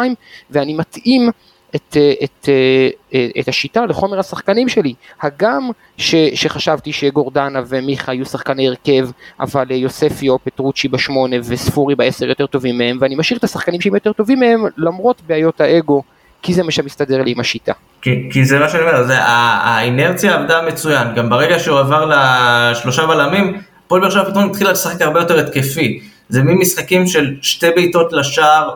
ואני 0.51 0.75
מתאים 0.75 1.31
את, 1.77 1.97
אה, 1.97 2.13
את, 2.25 2.49
אה, 2.49 2.89
אה, 3.15 3.29
את 3.41 3.49
השיטה 3.49 3.87
לחומר 3.87 4.19
השחקנים 4.19 4.69
שלי. 4.69 4.95
הגם 5.23 5.71
ש, 5.97 6.15
שחשבתי 6.35 6.93
שגורדנה 6.93 7.61
ומיכה 7.69 8.13
היו 8.13 8.25
שחקני 8.27 8.69
הרכב, 8.69 9.09
אבל 9.41 9.71
יוספי 9.71 10.29
או 10.29 10.39
פטרוצ'י 10.45 10.89
בשמונה 10.89 11.37
וספורי 11.45 11.95
בעשר 11.95 12.29
יותר 12.29 12.47
טובים 12.47 12.79
מהם, 12.79 12.99
ואני 13.01 13.15
משאיר 13.15 13.39
את 13.39 13.45
השחקנים 13.45 13.81
שהם 13.81 13.95
יותר 13.95 14.13
טובים 14.13 14.41
מהם, 14.41 14.65
למרות 14.77 15.23
בעיות 15.27 15.61
האגו, 15.61 16.03
כי 16.43 16.55
זה 16.55 16.63
מה 16.63 16.71
שמסתדר 16.71 17.23
לי 17.23 17.31
עם 17.31 17.41
השיטה. 17.41 17.73
כי, 18.03 18.29
כי 18.33 18.45
זה 18.45 18.59
מה 18.59 18.69
שאני 18.69 18.83
אומר, 18.83 19.05
זה, 19.05 19.15
האינרציה 19.19 20.35
עבדה 20.35 20.63
מצוין, 20.63 21.15
גם 21.15 21.31
ברגע 21.31 21.59
שהוא 21.59 21.79
עבר 21.79 22.13
לשלושה 22.13 23.07
בלמים, 23.07 23.61
הפועל 23.87 24.01
באר 24.01 24.11
שבע 24.11 24.31
פתאום 24.31 24.51
התחילה 24.51 24.73
לשחק 24.73 25.03
הרבה 25.03 25.21
יותר 25.21 25.39
התקפי. 25.39 26.01
זה 26.31 26.43
מין 26.43 26.59
משחקים 26.59 27.07
של 27.07 27.35
שתי 27.43 27.71
בעיטות 27.71 28.13
לשער, 28.13 28.71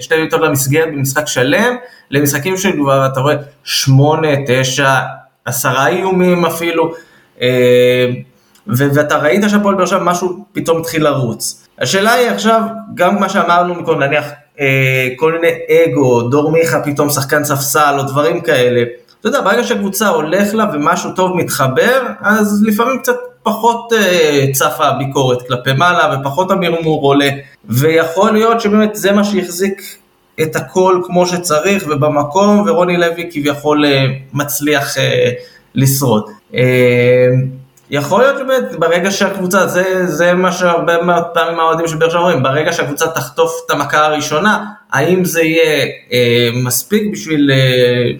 שתי 0.00 0.14
בעיטות 0.14 0.40
למסגרת 0.40 0.88
במשחק 0.88 1.26
שלם, 1.26 1.76
למשחקים 2.10 2.56
של 2.56 2.72
כבר 2.72 3.06
אתה 3.06 3.20
רואה 3.20 3.34
שמונה, 3.64 4.28
תשע, 4.46 4.98
עשרה 5.44 5.86
איומים 5.88 6.46
אפילו, 6.46 6.94
אה, 7.42 8.06
ואתה 8.66 9.18
ראית 9.18 9.42
שהפועל 9.48 9.74
באר 9.74 9.86
שבע 9.86 10.02
משהו 10.02 10.44
פתאום 10.52 10.80
התחיל 10.80 11.04
לרוץ. 11.04 11.68
השאלה 11.80 12.12
היא 12.12 12.28
עכשיו, 12.28 12.60
גם 12.94 13.20
מה 13.20 13.28
שאמרנו 13.28 13.74
מקודם, 13.74 14.02
נניח 14.02 14.24
אה, 14.60 15.08
כל 15.16 15.32
מיני 15.32 15.52
אגו, 15.70 16.22
דור 16.22 16.52
מיכה 16.52 16.80
פתאום 16.80 17.10
שחקן 17.10 17.44
ספסל 17.44 17.94
או 17.98 18.02
דברים 18.02 18.40
כאלה. 18.40 18.82
אתה 19.20 19.28
יודע, 19.28 19.40
ברגע 19.40 19.64
שהקבוצה 19.64 20.08
הולך 20.08 20.54
לה 20.54 20.66
ומשהו 20.72 21.10
טוב 21.12 21.36
מתחבר, 21.36 22.02
אז 22.20 22.64
לפעמים 22.66 22.98
קצת 22.98 23.16
פחות 23.48 23.92
uh, 23.92 24.52
צפה 24.52 24.86
הביקורת 24.86 25.48
כלפי 25.48 25.72
מעלה 25.72 26.20
ופחות 26.20 26.50
המרמור 26.50 27.02
עולה, 27.02 27.28
ויכול 27.64 28.32
להיות 28.32 28.60
שבאמת 28.60 28.96
זה 28.96 29.12
מה 29.12 29.24
שהחזיק 29.24 29.82
את 30.42 30.56
הכל 30.56 31.00
כמו 31.04 31.26
שצריך 31.26 31.84
ובמקום, 31.88 32.64
ורוני 32.66 32.96
לוי 32.96 33.28
כביכול 33.32 33.84
uh, 33.84 33.88
מצליח 34.32 34.96
uh, 34.96 35.00
לשרוד. 35.74 36.24
יכול 37.90 38.22
להיות 38.22 38.38
שבאמת 38.38 38.78
ברגע 38.78 39.10
שהקבוצה, 39.10 39.66
זה, 39.66 40.06
זה 40.06 40.34
מה 40.34 40.52
שהרבה 40.52 40.94
פעמים 41.34 41.60
האוהדים 41.60 41.88
של 41.88 41.96
באר 41.96 42.10
שבע 42.10 42.18
אומרים, 42.18 42.42
ברגע 42.42 42.72
שהקבוצה 42.72 43.06
תחטוף 43.06 43.52
את 43.66 43.70
המכה 43.70 44.06
הראשונה, 44.06 44.64
האם 44.92 45.24
זה 45.24 45.42
יהיה 45.42 45.86
אה, 46.12 46.48
מספיק 46.64 47.12
בשביל 47.12 47.50
אה, 47.50 48.10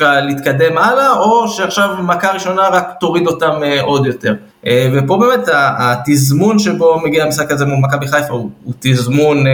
להתקדם 0.00 0.78
הלאה, 0.78 1.12
או 1.12 1.48
שעכשיו 1.48 1.96
מכה 2.02 2.32
ראשונה 2.32 2.68
רק 2.68 2.88
תוריד 3.00 3.26
אותם 3.26 3.62
אה, 3.62 3.82
עוד 3.82 4.06
יותר. 4.06 4.34
אה, 4.66 4.90
ופה 4.94 5.16
באמת 5.16 5.48
התזמון 5.54 6.58
שבו 6.58 7.00
מגיע 7.04 7.24
המשחק 7.24 7.50
הזה 7.50 7.66
מול 7.66 7.78
מכבי 7.78 8.08
חיפה 8.08 8.32
הוא, 8.32 8.50
הוא 8.64 8.74
תזמון 8.80 9.46
אה, 9.46 9.52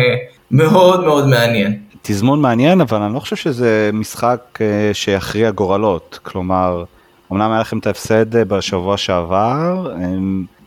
מאוד 0.50 1.04
מאוד 1.04 1.26
מעניין. 1.26 1.78
תזמון 2.02 2.40
מעניין, 2.40 2.80
אבל 2.80 3.02
אני 3.02 3.14
לא 3.14 3.20
חושב 3.20 3.36
שזה 3.36 3.90
משחק 3.92 4.58
שיכריע 4.92 5.50
גורלות. 5.50 6.18
כלומר, 6.22 6.84
אמנם 7.32 7.50
היה 7.50 7.60
לכם 7.60 7.78
את 7.78 7.86
ההפסד 7.86 8.36
בשבוע 8.36 8.96
שעבר, 8.96 9.92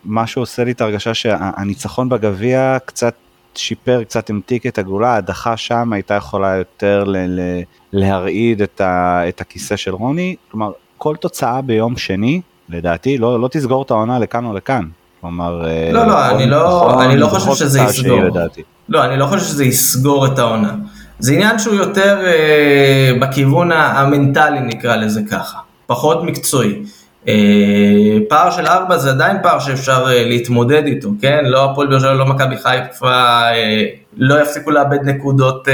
מה 0.06 0.28
שעושה 0.28 0.64
לי 0.64 0.72
את 0.72 0.82
ההרגשה 0.82 1.14
שהניצחון 1.14 2.10
בגביע 2.10 2.78
קצת 2.86 3.14
שיפר, 3.58 4.04
קצת 4.04 4.30
המתיק 4.30 4.66
את 4.66 4.78
הגאולה, 4.78 5.08
ההדחה 5.14 5.58
שם 5.58 5.94
הייתה 5.94 6.14
יכולה 6.14 6.56
יותר 6.56 7.04
ל- 7.04 7.18
ל- 7.18 7.62
להרעיד 7.94 8.62
את, 8.62 8.82
ה- 8.82 9.30
את 9.30 9.42
הכיסא 9.42 9.76
של 9.76 9.94
רוני, 9.94 10.36
כלומר 10.52 10.72
כל 10.98 11.16
תוצאה 11.16 11.62
ביום 11.62 11.98
שני, 11.98 12.42
לדעתי, 12.70 13.18
לא, 13.18 13.40
לא 13.42 13.48
תסגור 13.48 13.84
את 13.84 13.92
העונה 13.92 14.20
לכאן 14.20 14.46
או 14.46 14.54
לכאן. 14.54 14.84
כלומר, 15.22 15.68
אה, 15.68 15.90
לא, 15.92 16.08
לא, 16.08 16.30
אני 16.30 16.46
לא, 16.46 16.64
נכון, 16.68 17.02
אני 17.02 17.18
לא 17.18 17.28
חושב 17.28 17.54
שזה 17.56 17.80
יסגור. 17.82 18.20
לא, 18.90 19.06
אני 19.06 19.18
לא 19.18 19.26
חושב 19.26 19.46
שזה 19.46 19.66
יסגור 19.66 20.26
את 20.26 20.40
העונה. 20.40 20.76
זה 21.20 21.34
עניין 21.34 21.60
שהוא 21.60 21.76
יותר 21.76 22.26
אה, 22.26 23.12
בכיוון 23.22 23.72
המנטלי 23.72 24.60
נקרא 24.60 24.96
לזה 24.96 25.22
ככה, 25.32 25.58
פחות 25.88 26.24
מקצועי. 26.24 26.84
אה, 27.28 28.18
פער 28.30 28.52
של 28.52 28.68
ארבע 28.68 28.98
זה 28.98 29.10
עדיין 29.10 29.38
פער 29.44 29.60
שאפשר 29.60 30.06
אה, 30.08 30.24
להתמודד 30.24 30.86
איתו, 30.86 31.10
כן? 31.22 31.46
לא 31.46 31.72
הפועל 31.72 31.88
באר 31.88 32.00
שבע, 32.00 32.14
לא 32.14 32.26
מכבי 32.26 32.58
חיפה, 32.58 33.12
אה, 33.52 33.86
לא 34.18 34.42
יפסיקו 34.42 34.72
לאבד 34.72 35.00
נקודות 35.06 35.68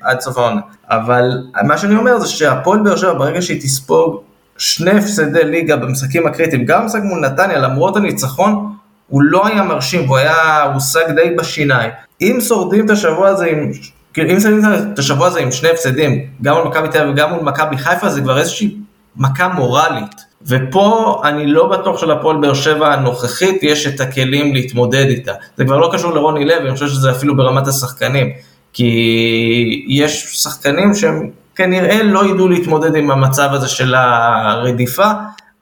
עד 0.00 0.20
סוף 0.20 0.38
העונה. 0.38 0.60
אבל 0.90 1.42
מה 1.64 1.78
שאני 1.78 1.96
אומר 1.96 2.18
זה 2.18 2.28
שהפועל 2.28 2.80
באר 2.82 2.96
שבע, 2.96 3.12
ברגע 3.12 3.42
שהיא 3.42 3.60
תספוג 3.60 4.20
שני 4.58 4.90
הפסדי 4.90 5.44
ליגה 5.44 5.76
במשחקים 5.76 6.26
הקריטיים, 6.26 6.64
גם 6.64 6.82
במשחק 6.82 7.00
מול 7.02 7.20
נתניה, 7.20 7.58
למרות 7.58 7.96
הניצחון, 7.96 8.74
הוא 9.08 9.22
לא 9.22 9.46
היה 9.46 9.62
מרשים, 9.62 10.08
הוא 10.08 10.16
היה, 10.16 10.62
הושג 10.74 11.10
די 11.14 11.34
בשיניים. 11.38 11.90
אם 12.20 12.38
שורדים 12.40 12.84
את 12.84 12.90
השבוע 12.90 13.28
הזה 13.28 13.46
עם, 13.46 13.70
כאילו 14.14 14.30
אם 14.30 14.40
שורדים 14.40 14.62
את 14.92 14.98
השבוע 14.98 15.26
הזה 15.26 15.40
עם 15.40 15.52
שני 15.52 15.70
הפסדים, 15.70 16.26
גם 16.42 16.54
מול 16.54 16.64
מכבי 16.64 16.88
תל 16.88 16.98
אביב 16.98 17.12
וגם 17.12 17.30
מול 17.30 17.42
מכבי 17.42 17.78
חיפה, 17.78 18.08
זה 18.08 18.20
כבר 18.20 18.38
איזושהי 18.38 18.76
מכה 19.16 19.48
מורלית. 19.48 20.24
ופה 20.46 21.20
אני 21.24 21.46
לא 21.46 21.68
בטוח 21.68 21.98
שלפועל 21.98 22.36
באר 22.36 22.54
שבע 22.54 22.92
הנוכחית 22.92 23.62
יש 23.62 23.86
את 23.86 24.00
הכלים 24.00 24.54
להתמודד 24.54 25.06
איתה. 25.08 25.32
זה 25.56 25.64
כבר 25.64 25.78
לא 25.78 25.90
קשור 25.92 26.14
לרוני 26.14 26.44
לוי, 26.44 26.58
אני 26.58 26.72
חושב 26.72 26.88
שזה 26.88 27.10
אפילו 27.10 27.36
ברמת 27.36 27.68
השחקנים. 27.68 28.30
כי 28.72 29.84
יש 29.88 30.42
שחקנים 30.42 30.94
שהם 30.94 31.30
כנראה 31.56 32.02
לא 32.02 32.26
ידעו 32.26 32.48
להתמודד 32.48 32.96
עם 32.96 33.10
המצב 33.10 33.48
הזה 33.52 33.68
של 33.68 33.94
הרדיפה, 33.94 35.10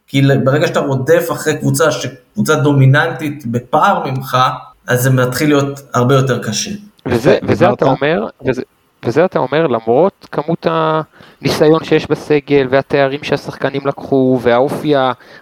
כי 0.07 0.23
ברגע 0.45 0.67
שאתה 0.67 0.81
רודף 0.81 1.29
אחרי 1.33 1.59
קבוצה, 1.59 1.85
קבוצה 2.35 2.55
דומיננטית 2.55 3.47
בפער 3.47 4.03
ממך, 4.07 4.37
אז 4.87 5.03
זה 5.03 5.11
מתחיל 5.11 5.49
להיות 5.49 5.81
הרבה 5.95 6.15
יותר 6.15 6.43
קשה. 6.43 6.71
וזה, 7.07 7.39
וזה 7.43 7.73
אתה 7.73 7.85
אומר, 7.85 8.27
וזה, 8.47 8.63
וזה 9.05 9.25
אתה 9.25 9.39
אומר 9.39 9.67
למרות 9.67 10.29
כמות 10.33 10.67
הניסיון 10.71 11.85
שיש 11.85 12.07
בסגל 12.11 12.67
והתארים 12.71 13.23
שהשחקנים 13.23 13.81
לקחו 13.87 14.39
והאופי 14.43 14.95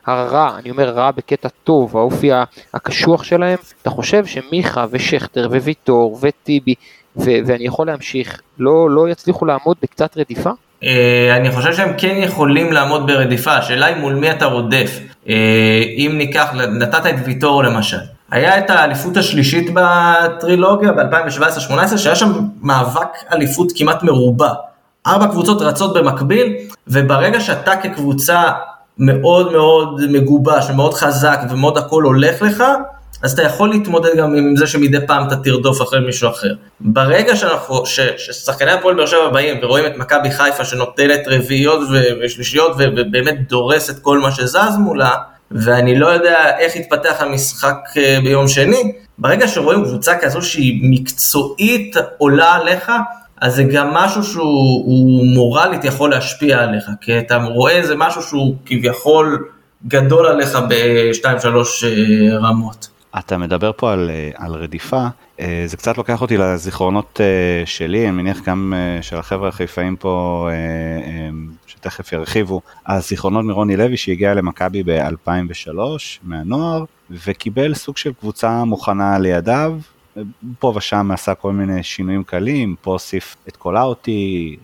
הרע, 0.07 0.59
אני 0.59 0.71
אומר 0.71 0.91
רע 0.91 1.11
בקטע 1.11 1.49
טוב, 1.65 1.97
האופי 1.97 2.31
הקשוח 2.75 3.23
שלהם, 3.23 3.59
אתה 3.83 3.91
חושב 3.91 4.27
שמיכה 4.27 4.87
ושכטר 4.91 5.49
וויטור 5.51 6.19
וטיבי 6.23 6.75
ו- 7.17 7.41
ואני 7.47 7.65
יכול 7.65 7.87
להמשיך, 7.87 8.41
לא, 8.59 8.91
לא 8.91 9.09
יצליחו 9.09 9.45
לעמוד 9.45 9.77
בקצת 9.83 10.17
רדיפה? 10.17 10.51
אה, 10.85 11.37
אני 11.37 11.51
חושב 11.51 11.75
שהם 11.75 11.93
כן 11.99 12.15
יכולים 12.17 12.73
לעמוד 12.73 13.07
ברדיפה, 13.07 13.53
השאלה 13.53 13.87
היא 13.87 13.97
מול 13.97 14.15
מי 14.15 14.31
אתה 14.31 14.45
רודף. 14.45 15.01
אה, 15.29 15.83
אם 15.97 16.15
ניקח, 16.19 16.51
נתת 16.55 17.07
את 17.07 17.15
ויטור 17.25 17.65
למשל. 17.65 17.97
היה 18.31 18.59
את 18.59 18.71
האליפות 18.71 19.17
השלישית 19.17 19.71
בטרילוגיה 19.75 20.93
ב-2017-2018, 20.93 21.97
שהיה 21.97 22.17
שם 22.17 22.33
מאבק 22.63 23.09
אליפות 23.33 23.73
כמעט 23.77 24.03
מרובע. 24.03 24.53
ארבע 25.07 25.27
קבוצות 25.27 25.63
רצות 25.63 25.95
במקביל, 25.97 26.57
וברגע 26.89 27.41
שאתה 27.41 27.77
כקבוצה 27.77 28.43
מאוד 28.99 29.53
מאוד 29.53 30.01
מגובש 30.11 30.71
ומאוד 30.71 30.95
חזק 30.95 31.41
ומאוד 31.51 31.79
הכל 31.79 32.03
הולך 32.03 32.43
לך, 32.43 32.65
אז 33.23 33.33
אתה 33.33 33.43
יכול 33.43 33.69
להתמודד 33.69 34.17
גם 34.17 34.35
עם 34.35 34.57
זה 34.57 34.67
שמדי 34.67 35.07
פעם 35.07 35.27
אתה 35.27 35.37
תרדוף 35.37 35.83
אחרי 35.83 36.01
מישהו 36.01 36.29
אחר. 36.29 36.55
ברגע 36.81 37.37
שאנחנו, 37.37 37.87
ש, 37.87 38.01
ששחקני 38.01 38.71
הפועל 38.71 38.95
באר 38.95 39.07
שבע 39.07 39.29
באים 39.29 39.59
ורואים 39.63 39.87
את 39.87 39.97
מכבי 39.97 40.31
חיפה 40.31 40.65
שנוטלת 40.65 41.21
רביעיות 41.27 41.81
ושלישיות 42.23 42.73
ובאמת 42.79 43.49
דורסת 43.49 44.03
כל 44.03 44.19
מה 44.19 44.31
שזז 44.31 44.77
מולה, 44.79 45.11
ואני 45.51 45.99
לא 45.99 46.07
יודע 46.07 46.59
איך 46.59 46.77
יתפתח 46.77 47.17
המשחק 47.19 47.77
אה, 47.97 48.19
ביום 48.23 48.49
שני, 48.49 48.93
ברגע 49.19 49.49
שרואים 49.49 49.85
קבוצה 49.85 50.13
כזו 50.21 50.43
שהיא 50.43 50.81
מקצועית 50.91 51.97
עולה 52.19 52.55
עליך, 52.55 52.93
אז 53.41 53.55
זה 53.55 53.65
גם 53.65 53.95
משהו 53.95 54.25
שהוא 54.25 55.27
מורלית 55.35 55.85
יכול 55.85 56.11
להשפיע 56.11 56.59
עליך, 56.59 56.85
כי 57.01 57.19
אתה 57.19 57.37
רואה 57.37 57.73
איזה 57.73 57.95
משהו 57.97 58.23
שהוא 58.23 58.57
כביכול 58.67 59.49
גדול 59.87 60.27
עליך 60.27 60.59
בשתיים 60.69 61.39
שלוש 61.39 61.85
אה, 61.85 62.39
רמות. 62.39 62.89
אתה 63.19 63.39
מדבר 63.39 63.71
פה 63.77 63.93
על, 63.93 64.11
אה, 64.11 64.31
על 64.47 64.53
רדיפה, 64.53 65.07
זה 65.67 65.77
קצת 65.77 65.99
לוקח 65.99 66.23
אותי 66.23 66.37
לזיכרונות 66.37 67.21
שלי, 67.65 68.09
אני 68.09 68.11
מניח 68.11 68.39
גם 68.47 68.75
של 69.01 69.17
החבר'ה 69.17 69.49
החיפאים 69.49 69.97
פה, 69.97 70.49
שתכף 71.81 72.13
ירחיבו, 72.13 72.61
הזיכרונות 72.87 73.45
מרוני 73.45 73.77
לוי 73.77 73.97
שהגיע 73.97 74.35
למכבי 74.35 74.83
ב-2003 74.83 75.79
מהנוער, 76.23 76.85
וקיבל 77.11 77.75
סוג 77.75 77.97
של 77.97 78.13
קבוצה 78.13 78.65
מוכנה 78.65 79.19
לידיו, 79.19 79.79
פה 80.59 80.73
ושם 80.77 81.11
עשה 81.11 81.35
כל 81.35 81.53
מיני 81.53 81.83
שינויים 81.83 82.25
קלים, 82.25 82.77
פה 82.83 82.91
הוסיף 82.91 83.37
את 83.49 83.57
קולאוטי, 83.57 84.57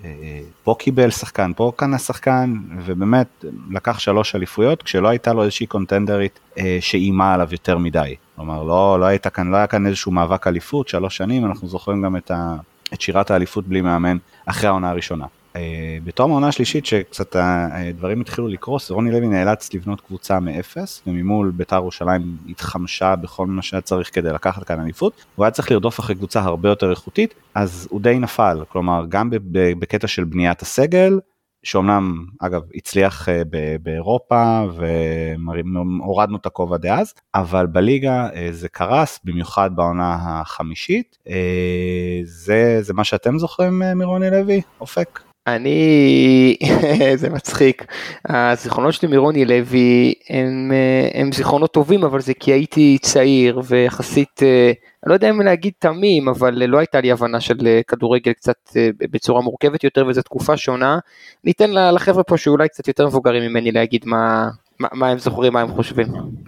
פה 0.64 0.74
קיבל 0.78 1.10
שחקן, 1.10 1.52
פה 1.56 1.72
קנה 1.76 1.98
שחקן, 1.98 2.54
ובאמת 2.84 3.44
לקח 3.70 3.98
שלוש 3.98 4.34
אליפויות 4.34 4.82
כשלא 4.82 5.08
הייתה 5.08 5.32
לו 5.32 5.42
איזושהי 5.42 5.66
קונטנדרית 5.66 6.40
שאיימה 6.80 7.34
עליו 7.34 7.48
יותר 7.52 7.78
מדי. 7.78 8.14
כלומר, 8.36 8.62
לא, 8.62 9.00
לא, 9.00 9.04
הייתה 9.04 9.30
כאן, 9.30 9.50
לא 9.50 9.56
היה 9.56 9.66
כאן 9.66 9.86
איזשהו 9.86 10.12
מאבק 10.12 10.46
אליפות, 10.46 10.88
שלוש 10.88 11.16
שנים, 11.16 11.46
אנחנו 11.46 11.68
זוכרים 11.68 12.02
גם 12.02 12.16
את, 12.16 12.30
ה, 12.30 12.56
את 12.92 13.00
שירת 13.00 13.30
האליפות 13.30 13.66
בלי 13.66 13.80
מאמן 13.80 14.16
אחרי 14.46 14.68
העונה 14.68 14.90
הראשונה. 14.90 15.26
Uh, 15.56 15.58
בתום 16.04 16.30
העונה 16.30 16.48
השלישית 16.48 16.86
שקצת 16.86 17.36
הדברים 17.38 18.20
התחילו 18.20 18.48
לקרוס, 18.48 18.90
רוני 18.90 19.10
לוי 19.10 19.28
נאלץ 19.28 19.74
לבנות 19.74 20.00
קבוצה 20.00 20.40
מאפס, 20.40 21.02
וממול 21.06 21.50
בית"ר 21.50 21.76
ירושלים 21.76 22.36
התחמשה 22.48 23.16
בכל 23.16 23.46
מה 23.46 23.62
שהיה 23.62 23.80
צריך 23.80 24.14
כדי 24.14 24.32
לקחת 24.32 24.64
כאן 24.64 24.80
אליפות, 24.80 25.24
הוא 25.36 25.44
היה 25.44 25.50
צריך 25.50 25.70
לרדוף 25.70 26.00
אחרי 26.00 26.14
קבוצה 26.14 26.40
הרבה 26.40 26.68
יותר 26.68 26.90
איכותית, 26.90 27.34
אז 27.54 27.88
הוא 27.90 28.00
די 28.00 28.18
נפל, 28.18 28.64
כלומר 28.68 29.04
גם 29.08 29.30
בקטע 29.52 30.06
של 30.06 30.24
בניית 30.24 30.62
הסגל, 30.62 31.18
שאומנם 31.62 32.26
אגב 32.40 32.62
הצליח 32.74 33.28
אה, 33.28 33.42
באירופה 33.82 34.62
והורדנו 34.76 36.36
את 36.36 36.46
הכובע 36.46 36.76
דאז, 36.76 37.14
אבל 37.34 37.66
בליגה 37.66 38.28
אה, 38.34 38.48
זה 38.50 38.68
קרס, 38.68 39.20
במיוחד 39.24 39.70
בעונה 39.74 40.18
החמישית. 40.20 41.18
אה, 41.28 42.20
זה, 42.24 42.78
זה 42.80 42.94
מה 42.94 43.04
שאתם 43.04 43.38
זוכרים 43.38 43.82
מרוני 43.96 44.30
לוי, 44.30 44.62
אופק? 44.80 45.25
אני, 45.46 46.56
זה 47.20 47.30
מצחיק, 47.30 47.84
הזיכרונות 48.28 48.92
שלי 48.92 49.08
מרוני 49.08 49.44
לוי 49.44 50.14
הם, 50.28 50.72
הם 51.14 51.32
זיכרונות 51.32 51.72
טובים 51.72 52.04
אבל 52.04 52.20
זה 52.20 52.34
כי 52.34 52.52
הייתי 52.52 52.98
צעיר 53.02 53.60
ויחסית, 53.64 54.42
אני 54.42 55.10
לא 55.10 55.14
יודע 55.14 55.30
אם 55.30 55.40
להגיד 55.40 55.72
תמים 55.78 56.28
אבל 56.28 56.66
לא 56.66 56.78
הייתה 56.78 57.00
לי 57.00 57.12
הבנה 57.12 57.40
של 57.40 57.80
כדורגל 57.88 58.32
קצת 58.32 58.76
בצורה 59.10 59.40
מורכבת 59.42 59.84
יותר 59.84 60.06
וזו 60.06 60.22
תקופה 60.22 60.56
שונה, 60.56 60.98
ניתן 61.44 61.70
לחבר'ה 61.94 62.22
פה 62.22 62.36
שאולי 62.36 62.68
קצת 62.68 62.88
יותר 62.88 63.06
מבוגרים 63.06 63.42
ממני 63.42 63.72
להגיד 63.72 64.02
מה, 64.06 64.48
מה, 64.80 64.88
מה 64.92 65.08
הם 65.08 65.18
זוכרים, 65.18 65.52
מה 65.52 65.60
הם 65.60 65.68
חושבים. 65.68 66.06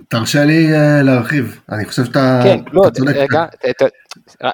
תרשה 0.08 0.44
לי 0.44 0.68
uh, 0.73 1.02
להרחיב, 1.02 1.61
אני 1.73 1.85
חושב 1.85 2.04
שאתה 2.04 2.40
כן, 2.44 2.58
לא, 2.73 2.90
צודק. 2.94 3.16
רגע, 3.16 3.47
ת, 3.47 3.82
ת, 3.82 3.90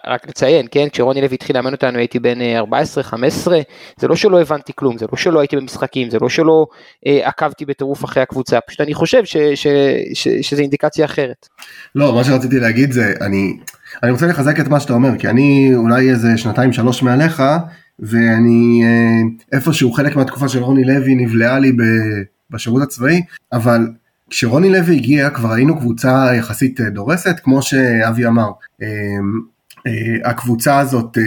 רק 0.06 0.28
לציין, 0.28 0.66
כן, 0.70 0.88
כשרוני 0.92 1.22
לוי 1.22 1.34
התחיל 1.34 1.56
לאמן 1.56 1.72
אותנו 1.72 1.98
הייתי 1.98 2.18
בן 2.18 2.38
14-15, 2.40 3.52
אה, 3.52 3.60
זה 3.96 4.08
לא 4.08 4.16
שלא 4.16 4.40
הבנתי 4.40 4.72
כלום, 4.76 4.98
זה 4.98 5.06
לא 5.12 5.16
שלא 5.16 5.40
הייתי 5.40 5.56
במשחקים, 5.56 6.10
זה 6.10 6.18
לא 6.20 6.28
שלא 6.28 6.66
אה, 7.06 7.28
עקבתי 7.28 7.64
בטירוף 7.64 8.04
אחרי 8.04 8.22
הקבוצה, 8.22 8.58
פשוט 8.60 8.80
אני 8.80 8.94
חושב 8.94 9.24
ש, 9.24 9.36
ש, 9.36 9.66
ש, 10.14 10.28
שזו 10.28 10.62
אינדיקציה 10.62 11.04
אחרת. 11.04 11.48
לא, 11.94 12.14
מה 12.14 12.24
שרציתי 12.24 12.60
להגיד 12.60 12.92
זה, 12.92 13.12
אני, 13.20 13.56
אני 14.02 14.12
רוצה 14.12 14.26
לחזק 14.26 14.60
את 14.60 14.68
מה 14.68 14.80
שאתה 14.80 14.92
אומר, 14.92 15.18
כי 15.18 15.28
אני 15.28 15.72
אולי 15.76 16.10
איזה 16.10 16.28
שנתיים 16.36 16.72
שלוש 16.72 17.02
מעליך, 17.02 17.42
ואני 17.98 18.82
אה, 18.84 19.20
איפשהו 19.52 19.92
חלק 19.92 20.16
מהתקופה 20.16 20.48
של 20.48 20.62
רוני 20.62 20.84
לוי 20.84 21.14
נבלעה 21.14 21.58
לי 21.58 21.72
ב... 21.72 21.82
בשירות 22.50 22.82
הצבאי, 22.82 23.22
אבל 23.52 23.86
כשרוני 24.30 24.70
לוי 24.70 24.96
הגיע 24.96 25.30
כבר 25.30 25.52
היינו 25.52 25.78
קבוצה 25.78 26.30
יחסית 26.34 26.80
אה, 26.80 26.90
דורסת, 26.90 27.40
כמו 27.42 27.62
שאבי 27.62 28.26
אמר. 28.26 28.50
אה, 28.82 28.88
אה, 29.86 30.30
הקבוצה 30.30 30.78
הזאת 30.78 31.18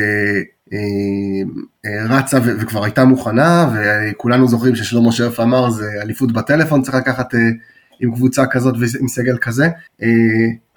רצה 2.10 2.40
וכבר 2.44 2.84
הייתה 2.84 3.06
מוכנה, 3.06 3.70
וכולנו 3.76 4.48
זוכרים 4.48 4.76
ששלמה 4.76 5.12
שרף 5.12 5.40
אמר 5.40 5.70
זה 5.70 5.92
אליפות 6.02 6.32
בטלפון 6.32 6.82
צריך 6.82 6.96
לקחת 6.96 7.34
עם 8.00 8.16
קבוצה 8.16 8.46
כזאת 8.46 8.76
ועם 8.80 9.08
סגל 9.08 9.38
כזה. 9.38 9.68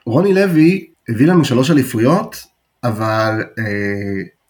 רוני 0.07 0.35
לוי 0.35 0.87
הביא 1.09 1.27
לנו 1.27 1.45
שלוש 1.45 1.71
אליפויות, 1.71 2.45
אבל 2.85 3.43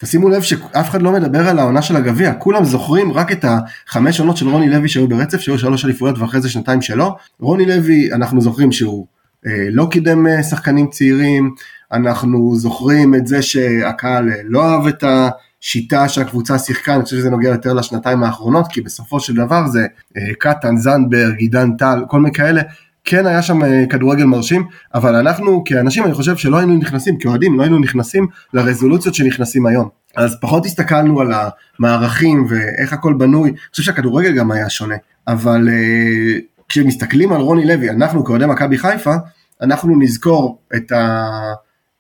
תשימו 0.03 0.29
לב 0.29 0.43
שאף 0.43 0.91
אחד 0.91 1.03
לא 1.03 1.13
מדבר 1.13 1.49
על 1.49 1.59
העונה 1.59 1.83
של 1.83 1.97
הגביע, 1.97 2.33
כולם 2.35 2.65
זוכרים 2.65 3.13
רק 3.13 3.33
את 3.33 3.45
החמש 3.45 4.21
עונות 4.21 4.37
של 4.37 4.49
רוני 4.49 4.71
לוי 4.71 4.89
שהיו 4.89 5.09
ברצף, 5.09 5.41
שהיו 5.41 5.59
שלוש 5.59 5.85
אליפויות 5.85 6.19
ואחרי 6.19 6.41
זה 6.41 6.51
שנתיים 6.51 6.83
שלו. 6.83 7.17
רוני 7.41 7.67
לוי, 7.67 8.13
אנחנו 8.13 8.41
זוכרים 8.41 8.73
שהוא 8.73 9.07
אה, 9.47 9.67
לא 9.71 9.89
קידם 9.91 10.27
אה, 10.27 10.43
שחקנים 10.43 10.87
צעירים, 10.91 11.55
אנחנו 11.93 12.57
זוכרים 12.57 13.15
את 13.15 13.27
זה 13.27 13.43
שהקהל 13.43 14.29
אה, 14.29 14.35
לא 14.45 14.71
אהב 14.71 14.87
את 14.87 15.05
השיטה 15.07 16.09
שהקבוצה 16.09 16.59
שיחקה, 16.59 16.95
אני 16.95 17.05
חושב 17.05 17.17
שזה 17.17 17.31
נוגע 17.31 17.49
יותר 17.49 17.73
לשנתיים 17.73 18.23
האחרונות, 18.23 18.67
כי 18.69 18.81
בסופו 18.81 19.21
של 19.21 19.35
דבר 19.35 19.67
זה 19.69 19.87
אה, 20.17 20.35
קטן, 20.39 20.77
זנדברג, 20.77 21.35
עידן 21.39 21.77
טל, 21.77 22.05
כל 22.09 22.21
מיני 22.21 22.35
כאלה. 22.35 22.63
כן 23.05 23.27
היה 23.27 23.43
שם 23.43 23.65
אה, 23.65 23.85
כדורגל 23.91 24.25
מרשים, 24.25 24.67
אבל 24.95 25.15
אנחנו 25.15 25.63
כאנשים 25.65 26.05
אני 26.05 26.15
חושב 26.15 26.37
שלא 26.37 26.59
היינו 26.59 26.77
נכנסים, 26.77 27.19
כאוהדים 27.19 27.59
לא 27.59 27.63
היינו 27.63 27.79
נכנסים 27.79 28.27
לרזולוציות 28.55 29.15
שנכנסים 29.15 29.67
היום. 29.67 29.89
אז 30.17 30.37
פחות 30.41 30.67
הסתכלנו 30.67 31.21
על 31.21 31.33
המערכים 31.33 32.47
ואיך 32.49 32.93
הכל 32.93 33.15
בנוי, 33.15 33.51
אני 33.51 33.59
חושב 33.71 33.83
שהכדורגל 33.83 34.33
גם 34.33 34.51
היה 34.51 34.71
שונה, 34.71 34.95
אבל 35.29 35.69
uh, 35.69 36.41
כשמסתכלים 36.69 37.33
על 37.33 37.41
רוני 37.41 37.67
לוי, 37.67 37.91
אנחנו 37.91 38.25
כאוהדי 38.25 38.47
מכבי 38.47 38.79
חיפה, 38.79 39.15
אנחנו 39.63 39.99
נזכור 39.99 40.59
את 40.77 40.93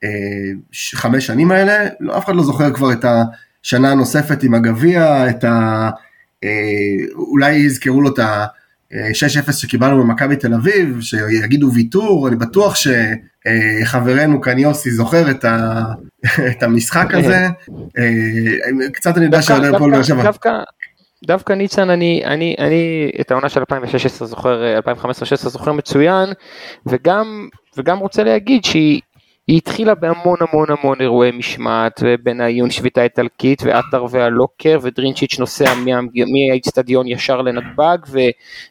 החמש 0.02 1.14
אה, 1.14 1.20
שנים 1.20 1.50
האלה, 1.50 1.88
לא, 2.00 2.18
אף 2.18 2.24
אחד 2.24 2.34
לא 2.34 2.42
זוכר 2.42 2.72
כבר 2.72 2.92
את 2.92 3.04
השנה 3.62 3.90
הנוספת 3.90 4.42
עם 4.42 4.54
הגביע, 4.54 5.30
את 5.30 5.44
ה... 5.44 5.90
אולי 7.14 7.52
יזכרו 7.52 8.00
לו 8.00 8.14
את 8.14 8.18
ה... 8.18 8.46
6-0 8.92 9.52
שקיבלנו 9.52 10.04
ממכבי 10.04 10.36
תל 10.36 10.54
אביב, 10.54 11.00
שיגידו 11.00 11.70
ויתור, 11.74 12.28
אני 12.28 12.36
בטוח 12.36 12.74
שחברנו 12.76 14.40
כאן 14.40 14.58
יוסי 14.58 14.90
זוכר 14.90 15.30
את, 15.30 15.44
ה, 15.44 15.84
את 16.50 16.62
המשחק 16.62 17.14
הזה, 17.14 17.48
אה, 17.98 18.88
קצת 18.92 19.16
אני 19.16 19.24
יודע 19.24 19.42
שעולה 19.42 19.78
פה 19.78 19.90
באר 19.90 20.02
שבע. 20.02 20.30
דווקא 21.26 21.52
ניצן 21.52 21.90
אני 21.90 22.22
אני 22.24 22.56
אני 22.58 23.10
את 23.20 23.30
העונה 23.30 23.48
של 23.48 23.60
2016 23.60 24.28
זוכר 24.28 24.78
2015-2016 24.78 25.36
זוכר 25.36 25.72
מצוין 25.72 26.28
וגם 26.86 27.48
וגם 27.76 27.98
רוצה 27.98 28.24
להגיד 28.24 28.64
שהיא 28.64 29.00
היא 29.50 29.56
התחילה 29.56 29.94
בהמון 29.94 30.36
המון 30.40 30.66
המון 30.70 31.00
אירועי 31.00 31.30
משמעת, 31.30 32.00
ובניון 32.04 32.70
שביתה 32.70 33.02
איטלקית, 33.02 33.62
ועטר 33.62 34.04
והלוקר, 34.10 34.78
ודרינצ'יץ' 34.82 35.38
נוסע 35.38 35.74
מהאיצטדיון 36.14 37.08
ישר 37.08 37.42
לנתב"ג, 37.42 37.98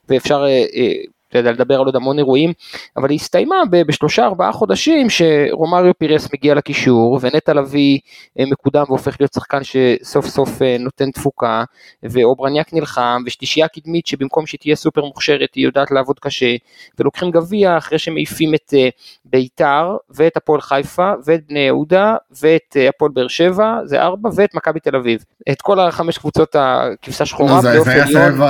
ואפשר 0.10 0.44
אה, 0.46 0.66
אה, 0.76 0.92
אתה 1.30 1.38
יודע, 1.38 1.52
לדבר 1.52 1.80
על 1.80 1.86
עוד 1.86 1.96
המון 1.96 2.18
אירועים, 2.18 2.54
אבל 2.98 3.10
היא 3.10 3.16
הסתיימה 3.16 3.56
בשלושה 3.72 4.26
ארבעה 4.26 4.52
חודשים 4.52 5.08
שרומריו 5.10 5.94
פירס 5.98 6.28
מגיע 6.34 6.54
לקישור 6.54 7.20
ונטע 7.22 7.54
לביא 7.54 8.00
אה, 8.40 8.46
מקודם 8.46 8.84
והופך 8.88 9.16
להיות 9.20 9.34
שחקן 9.34 9.60
שסוף 9.64 10.26
סוף 10.26 10.62
אה, 10.62 10.78
נותן 10.80 11.12
תפוקה 11.12 11.64
ואוברניאק 12.04 12.74
נלחם 12.74 13.22
ושלישייה 13.26 13.68
קדמית 13.68 14.08
שבמקום 14.08 14.46
שהיא 14.46 14.60
תהיה 14.60 14.76
סופר 14.76 15.06
מוכשרת 15.06 15.56
היא 15.56 15.66
יודעת 15.66 15.92
לעבוד 15.92 16.20
קשה 16.20 16.56
ולוקחים 17.00 17.32
גביע 17.32 17.78
אחרי 17.78 18.00
שמעיפים 18.00 18.56
את 18.56 18.74
אה, 18.74 18.90
ביתר 19.26 19.98
ואת 20.10 20.38
הפועל 20.38 20.62
חיפה 20.62 21.12
ואת 21.26 21.48
בני 21.50 21.60
יהודה 21.60 22.16
ואת 22.42 22.78
הפועל 22.90 23.12
באר 23.12 23.28
שבע 23.28 23.80
זה 23.86 24.02
ארבע 24.02 24.30
ואת 24.36 24.56
מכבי 24.56 24.80
תל 24.80 24.96
אביב 24.96 25.24
את 25.52 25.62
כל 25.62 25.80
החמש 25.80 26.18
קבוצות 26.18 26.56
הכבשה 26.60 27.26
שחורה. 27.26 27.62
זה 27.62 27.92
היה 27.92 28.08
סבב 28.08 28.42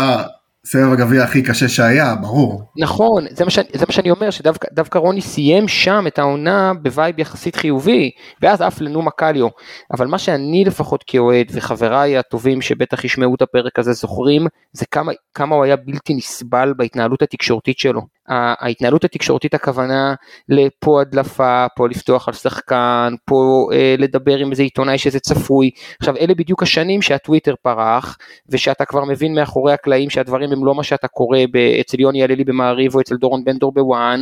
סבב 0.71 0.91
הגביע 0.91 1.23
הכי 1.23 1.43
קשה 1.43 1.67
שהיה, 1.67 2.15
ברור. 2.15 2.63
נכון, 2.77 3.25
זה 3.29 3.45
מה, 3.45 3.51
שאני, 3.51 3.67
זה 3.73 3.85
מה 3.87 3.93
שאני 3.93 4.11
אומר, 4.11 4.29
שדווקא 4.29 4.97
רוני 4.97 5.21
סיים 5.21 5.67
שם 5.67 6.03
את 6.07 6.19
העונה 6.19 6.71
ב 6.81 6.89
vibe 6.89 7.19
יחסית 7.19 7.55
חיובי, 7.55 8.11
ואז 8.41 8.61
עף 8.61 8.81
לנומה 8.81 9.11
קליו. 9.11 9.47
אבל 9.93 10.07
מה 10.07 10.17
שאני 10.17 10.63
לפחות 10.65 11.03
כאוהד, 11.07 11.47
וחבריי 11.53 12.17
הטובים 12.17 12.61
שבטח 12.61 13.05
ישמעו 13.05 13.35
את 13.35 13.41
הפרק 13.41 13.79
הזה 13.79 13.93
זוכרים, 13.93 14.47
זה 14.73 14.85
כמה, 14.91 15.11
כמה 15.33 15.55
הוא 15.55 15.63
היה 15.63 15.75
בלתי 15.75 16.13
נסבל 16.13 16.73
בהתנהלות 16.77 17.21
התקשורתית 17.21 17.79
שלו. 17.79 18.01
ההתנהלות 18.29 19.03
התקשורתית 19.03 19.53
הכוונה 19.53 20.13
לפה 20.49 21.01
הדלפה, 21.01 21.65
פה 21.75 21.89
לפתוח 21.89 22.27
על 22.27 22.33
שחקן, 22.33 23.13
פה 23.25 23.69
אה, 23.73 23.95
לדבר 23.97 24.37
עם 24.37 24.51
איזה 24.51 24.63
עיתונאי 24.63 24.97
שזה 24.97 25.19
צפוי. 25.19 25.69
עכשיו 25.99 26.17
אלה 26.17 26.33
בדיוק 26.35 26.63
השנים 26.63 27.01
שהטוויטר 27.01 27.55
פרח, 27.61 28.17
ושאתה 28.49 28.85
כבר 28.85 29.05
מבין 29.05 29.35
מאחורי 29.35 29.73
הקלעים 29.73 30.09
שהדברים 30.09 30.51
הם 30.51 30.65
לא 30.65 30.75
מה 30.75 30.83
שאתה 30.83 31.07
קורא 31.07 31.39
אצל 31.81 31.99
יוני 31.99 32.23
הללי 32.23 32.43
במעריב 32.43 32.95
או 32.95 33.01
אצל 33.01 33.15
דורון 33.15 33.43
בן 33.43 33.57
דור 33.57 33.71
בוואן, 33.71 34.19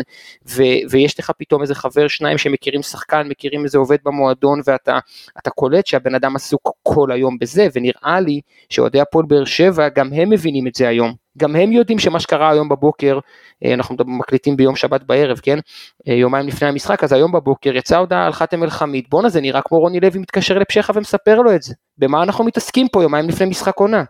ויש 0.90 1.20
לך 1.20 1.32
פתאום 1.38 1.62
איזה 1.62 1.76
חבר 1.76 2.08
שניים 2.08 2.38
שמכירים 2.38 2.82
שחקן, 2.82 3.28
מכירים 3.28 3.64
איזה 3.64 3.78
עובד 3.78 3.98
במועדון, 4.06 4.60
ואתה 4.68 5.50
קולט 5.56 5.86
שהבן 5.86 6.16
אדם 6.16 6.36
עסוק 6.36 6.72
כל 6.84 7.12
היום 7.12 7.38
בזה, 7.40 7.68
ונראה 7.74 8.20
לי 8.20 8.42
שאוהדי 8.70 9.02
הפועל 9.02 9.26
באר 9.26 9.46
שבע 9.46 9.90
גם 9.90 10.14
הם 10.14 10.30
מבינים 10.30 10.68
את 10.68 10.76
זה 10.76 10.88
היום. 10.88 11.27
גם 11.38 11.56
הם 11.56 11.72
יודעים 11.72 12.00
שמה 12.00 12.20
שקרה 12.20 12.52
היום 12.52 12.70
בבוקר, 12.70 13.20
אה, 13.66 13.74
אנחנו 13.74 13.96
מקליטים 14.20 14.56
ביום 14.58 14.76
שבת 14.76 15.04
בערב, 15.04 15.40
כן? 15.44 15.58
אה, 16.08 16.14
יומיים 16.14 16.48
לפני 16.48 16.68
המשחק, 16.68 17.04
אז 17.04 17.14
היום 17.14 17.32
בבוקר 17.32 17.76
יצאה 17.76 17.98
הודעה 17.98 18.26
על 18.26 18.32
חאתם 18.34 18.64
אל-חמיד, 18.64 19.04
בואנה 19.10 19.30
זה 19.30 19.42
נראה 19.42 19.62
כמו 19.62 19.80
רוני 19.80 20.00
לוי 20.00 20.20
מתקשר 20.20 20.56
לפשחה 20.56 20.94
ומספר 20.96 21.36
לו 21.36 21.56
את 21.56 21.62
זה. 21.62 21.74
במה 21.98 22.24
אנחנו 22.24 22.46
מתעסקים 22.46 22.88
פה 22.88 23.04
יומיים 23.04 23.28
לפני 23.30 23.46
משחק 23.46 23.80
עונה? 23.80 24.04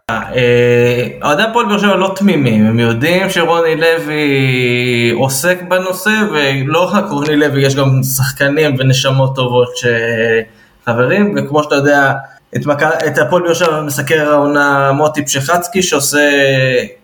אוהדי 1.24 1.44
הפועל 1.44 1.66
באר 1.66 1.78
שבע 1.78 1.96
לא 1.96 2.14
תמימים, 2.16 2.66
הם 2.66 2.80
יודעים 2.80 3.30
שרוני 3.30 3.76
לוי 3.76 5.12
עוסק 5.20 5.62
בנושא, 5.70 6.12
ולא 6.32 6.90
רק 6.94 7.06
רוני 7.10 7.36
לוי, 7.36 7.66
יש 7.66 7.76
גם 7.76 8.04
שחקנים 8.04 8.76
ונשמות 8.80 9.36
טובות 9.36 9.68
שחברים, 9.78 11.36
וכמו 11.38 11.64
שאתה 11.64 11.76
יודע, 11.76 12.14
את, 12.56 12.66
מק... 12.66 12.84
את 12.84 13.18
הפועל 13.18 13.44
באר 13.44 13.54
שבע 13.54 13.82
מסקר 13.82 14.30
העונה 14.30 14.92
מוטי 14.92 15.26
פשחצקי 15.26 15.82
שעושה 15.82 16.30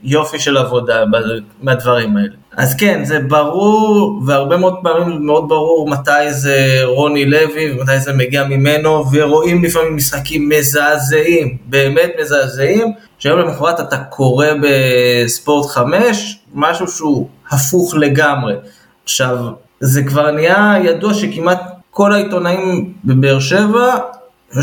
יופי 0.03 0.39
של 0.39 0.57
עבודה 0.57 1.03
מהדברים 1.61 2.17
האלה. 2.17 2.33
אז 2.57 2.75
כן, 2.75 3.05
זה 3.05 3.19
ברור, 3.19 4.21
והרבה 4.25 4.57
מאוד 4.57 4.75
פעמים 4.83 5.25
מאוד 5.25 5.49
ברור 5.49 5.89
מתי 5.89 6.31
זה 6.31 6.81
רוני 6.83 7.25
לוי 7.25 7.71
ומתי 7.71 7.99
זה 7.99 8.13
מגיע 8.13 8.43
ממנו, 8.43 9.03
ורואים 9.11 9.63
לפעמים 9.63 9.95
משחקים 9.95 10.49
מזעזעים, 10.49 11.57
באמת 11.65 12.11
מזעזעים, 12.21 12.93
שהיום 13.19 13.39
למחרת 13.39 13.79
אתה 13.79 13.97
קורא 13.97 14.47
בספורט 14.61 15.69
5, 15.69 16.39
משהו 16.53 16.87
שהוא 16.87 17.27
הפוך 17.51 17.95
לגמרי. 17.95 18.53
עכשיו, 19.03 19.37
זה 19.79 20.03
כבר 20.03 20.31
נהיה 20.31 20.73
ידוע 20.83 21.13
שכמעט 21.13 21.61
כל 21.91 22.13
העיתונאים 22.13 22.93
בבאר 23.05 23.39
שבע 23.39 23.97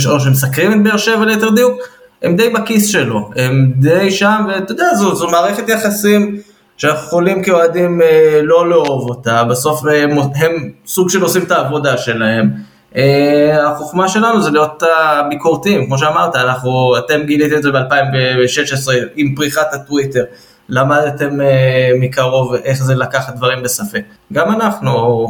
או 0.07 0.21
שמסקרים 0.21 0.73
את 0.73 0.83
באר 0.83 0.97
שבע 0.97 1.25
ליתר 1.25 1.51
דיוק, 1.51 1.81
הם 2.23 2.37
די 2.37 2.49
בכיס 2.49 2.87
שלו, 2.89 3.31
הם 3.37 3.73
די 3.77 4.11
שם, 4.11 4.47
ואתה 4.49 4.73
יודע, 4.73 4.95
זו, 4.95 5.15
זו 5.15 5.29
מערכת 5.29 5.69
יחסים 5.69 6.41
שאנחנו 6.77 7.07
יכולים 7.07 7.43
כאוהדים 7.43 8.03
אה, 8.03 8.41
לא 8.43 8.69
לאהוב 8.69 9.11
אותה, 9.11 9.45
בסוף 9.45 9.85
הם, 9.85 10.19
הם 10.19 10.71
סוג 10.87 11.11
של 11.11 11.23
עושים 11.23 11.43
את 11.43 11.51
העבודה 11.51 11.99
שלהם. 11.99 12.51
אה, 12.97 13.69
החוכמה 13.69 14.09
שלנו 14.09 14.43
זה 14.43 14.51
להיות 14.51 14.83
הביקורתיים, 14.83 15.87
כמו 15.87 15.99
שאמרת, 15.99 16.37
אנחנו, 16.37 16.95
אתם 16.99 17.23
גיליתם 17.27 17.57
את 17.57 17.63
זה 17.63 17.71
ב-2016 17.73 18.93
עם 19.17 19.35
פריחת 19.35 19.75
הטוויטר, 19.75 20.25
למדתם 20.69 21.41
אה, 21.41 21.91
מקרוב 22.01 22.55
איך 22.55 22.83
זה 22.83 22.95
לקחת 22.95 23.35
דברים 23.37 23.63
בספק. 23.63 24.03
גם 24.33 24.51
אנחנו 24.51 25.27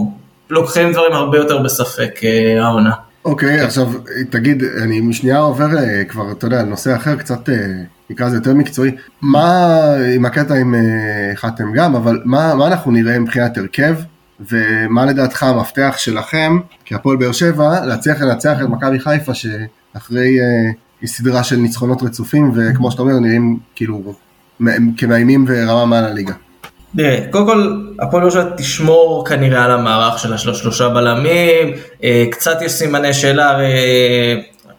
לוקחים 0.51 0.93
דברים 0.93 1.13
הרבה 1.13 1.39
יותר 1.39 1.59
בספק 1.59 2.21
אה, 2.25 2.65
העונה. 2.65 3.10
אוקיי, 3.25 3.61
okay, 3.61 3.65
עכשיו 3.65 3.93
תגיד, 4.31 4.65
אני 4.65 5.13
שנייה 5.13 5.39
עובר 5.39 5.79
אה, 5.79 6.05
כבר, 6.05 6.33
אתה 6.33 6.47
יודע, 6.47 6.61
על 6.61 6.67
נושא 6.67 6.97
אחר, 6.97 7.17
קצת 7.17 7.49
אה, 7.49 7.55
נקרא 8.11 8.27
לזה 8.27 8.37
יותר 8.37 8.55
מקצועי. 8.55 8.91
מה, 9.23 9.75
עם 10.15 10.25
הקטע 10.25 10.55
עם 10.55 10.75
אה, 10.75 11.33
חתם 11.35 11.73
גם, 11.75 11.97
אבל 11.97 12.21
מה, 12.25 12.55
מה 12.55 12.67
אנחנו 12.67 12.91
נראה 12.91 13.19
מבחינת 13.19 13.59
הרכב, 13.59 13.95
ומה 14.51 15.07
לדעתך 15.07 15.43
המפתח 15.43 15.95
שלכם, 15.99 16.59
כהפועל 16.85 17.17
באר 17.17 17.33
שבע, 17.33 17.87
להצליח 17.87 18.21
לנצח 18.21 18.59
את 18.63 18.69
מכבי 18.69 19.01
חיפה, 19.01 19.33
שאחרי 19.35 20.39
סדרה 21.05 21.45
של 21.45 21.57
ניצחונות 21.57 22.03
רצופים, 22.03 22.53
וכמו 22.55 22.91
שאתה 22.91 23.03
אומר, 23.03 23.19
נראים 23.19 23.59
כאילו 23.75 24.15
כמאיימים 24.97 25.45
ורמה 25.49 25.87
מעל 25.87 26.05
הליגה. 26.05 26.35
תראה, 26.97 27.19
קודם 27.31 27.47
כל, 27.47 27.77
הפועל 28.01 28.23
ירושלים 28.23 28.47
תשמור 28.57 29.27
כנראה 29.27 29.65
על 29.65 29.71
המערך 29.71 30.19
של 30.19 30.33
השלושה 30.35 30.89
בלמים, 30.89 31.73
אה, 32.05 32.25
קצת 32.31 32.63
יש 32.63 32.73
סימני 32.73 33.15
שאלה, 33.15 33.51
הרי 33.51 33.73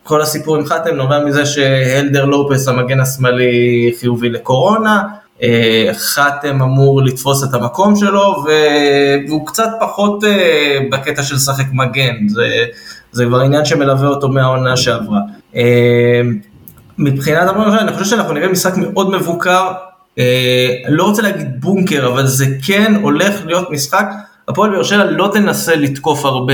כל 0.03 0.21
הסיפור 0.21 0.55
עם 0.55 0.65
חתם 0.65 0.95
נובע 0.95 1.25
מזה 1.25 1.45
שהלדר 1.45 2.25
לופס, 2.25 2.67
המגן 2.67 2.99
השמאלי, 2.99 3.93
חיובי 3.99 4.29
לקורונה, 4.29 5.03
אה, 5.43 5.89
חתם 5.93 6.61
אמור 6.61 7.01
לתפוס 7.01 7.43
את 7.43 7.53
המקום 7.53 7.95
שלו, 7.95 8.43
והוא 9.27 9.47
קצת 9.47 9.69
פחות 9.79 10.23
אה, 10.23 10.79
בקטע 10.91 11.23
של 11.23 11.35
לשחק 11.35 11.65
מגן, 11.73 12.27
זה, 12.27 12.47
זה 13.11 13.25
כבר 13.25 13.39
עניין 13.39 13.65
שמלווה 13.65 14.07
אותו 14.07 14.29
מהעונה 14.29 14.77
שעברה. 14.77 15.19
מבחינת 16.97 17.49
הפועל 17.49 17.67
ירושלים, 17.67 17.87
אני 17.87 17.97
חושב 17.97 18.09
שאנחנו 18.09 18.33
נראה 18.33 18.47
משחק 18.47 18.77
מאוד 18.77 19.11
מבוקר, 19.11 19.61
אה, 19.61 19.90
לא 20.89 21.03
רוצה 21.03 21.21
להגיד 21.21 21.61
בונקר, 21.61 22.07
אבל 22.07 22.25
זה 22.27 22.45
כן 22.67 22.95
הולך 23.01 23.45
להיות 23.45 23.71
משחק, 23.71 24.05
הפועל 24.47 24.71
באר 24.71 24.83
שבע 24.83 25.03
לא 25.03 25.29
תנסה 25.33 25.75
לתקוף 25.75 26.25
הרבה. 26.25 26.53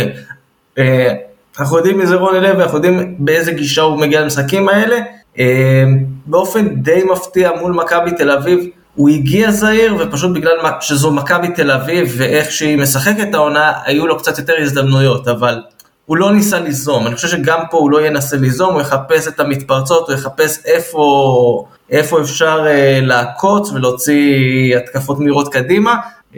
אה, 0.78 1.14
אנחנו 1.60 1.78
יודעים 1.78 1.98
מי 1.98 2.06
זה 2.06 2.16
רוני 2.16 2.40
לוי, 2.40 2.64
אנחנו 2.64 2.78
יודעים 2.78 3.16
באיזה 3.20 3.52
גישה 3.52 3.82
הוא 3.82 4.00
מגיע 4.00 4.22
למשחקים 4.22 4.70
האלה. 4.70 5.00
אה, 5.40 5.84
באופן 6.26 6.68
די 6.76 7.04
מפתיע 7.12 7.52
מול 7.62 7.72
מכבי 7.72 8.12
תל 8.12 8.32
אביב, 8.32 8.60
הוא 8.96 9.10
הגיע 9.10 9.52
זהיר, 9.52 9.96
ופשוט 10.00 10.36
בגלל 10.36 10.58
שזו 10.82 11.12
מכבי 11.12 11.48
תל 11.48 11.72
אביב 11.72 12.14
ואיך 12.18 12.52
שהיא 12.52 12.78
משחקת 12.78 13.34
העונה, 13.34 13.72
היו 13.86 14.08
לו 14.08 14.18
קצת 14.18 14.38
יותר 14.38 14.54
הזדמנויות, 14.62 15.28
אבל 15.28 15.62
הוא 16.08 16.18
לא 16.18 16.32
ניסה 16.32 16.60
ליזום. 16.60 17.08
אני 17.08 17.16
חושב 17.16 17.28
שגם 17.28 17.60
פה 17.72 17.78
הוא 17.78 17.92
לא 17.92 18.06
ינסה 18.06 18.38
ליזום, 18.38 18.74
הוא 18.74 18.82
יחפש 18.82 19.28
את 19.28 19.40
המתפרצות, 19.40 20.10
הוא 20.10 20.16
יחפש 20.16 20.60
איפה... 20.66 21.66
איפה 21.90 22.22
אפשר 22.22 22.66
uh, 22.66 23.06
לעקוץ 23.06 23.72
ולהוציא 23.72 24.78
התקפות 24.78 25.20
מהירות 25.20 25.54
קדימה. 25.54 25.96
Um, 26.34 26.38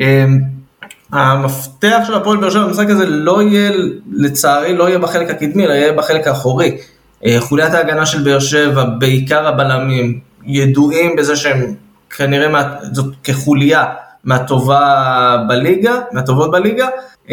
המפתח 1.12 2.00
של 2.08 2.14
הפועל 2.14 2.38
באר 2.38 2.50
שבע 2.50 2.66
במשחק 2.66 2.90
הזה 2.90 3.06
לא 3.06 3.42
יהיה, 3.42 3.72
לצערי, 4.12 4.76
לא 4.76 4.88
יהיה 4.90 5.00
בחלק 5.00 5.30
הקדמי, 5.30 5.66
אלא 5.66 5.74
יהיה 5.74 5.94
בחלק 5.94 6.28
האחורי. 6.28 6.78
Uh, 7.24 7.28
חוליית 7.40 7.74
ההגנה 7.74 8.06
של 8.06 8.24
באר 8.24 8.40
שבע, 8.40 8.84
בעיקר 8.84 9.48
הבלמים, 9.48 10.20
ידועים 10.46 11.16
בזה 11.16 11.36
שהם 11.36 11.76
כנראה, 12.18 12.50
מה, 12.50 12.64
זאת 12.94 13.14
כחוליה 13.24 13.86
מהטובה 14.24 15.38
בליגה, 15.48 16.00
מהטובות 16.12 16.52
בליגה, 16.52 16.88
uh, 17.28 17.32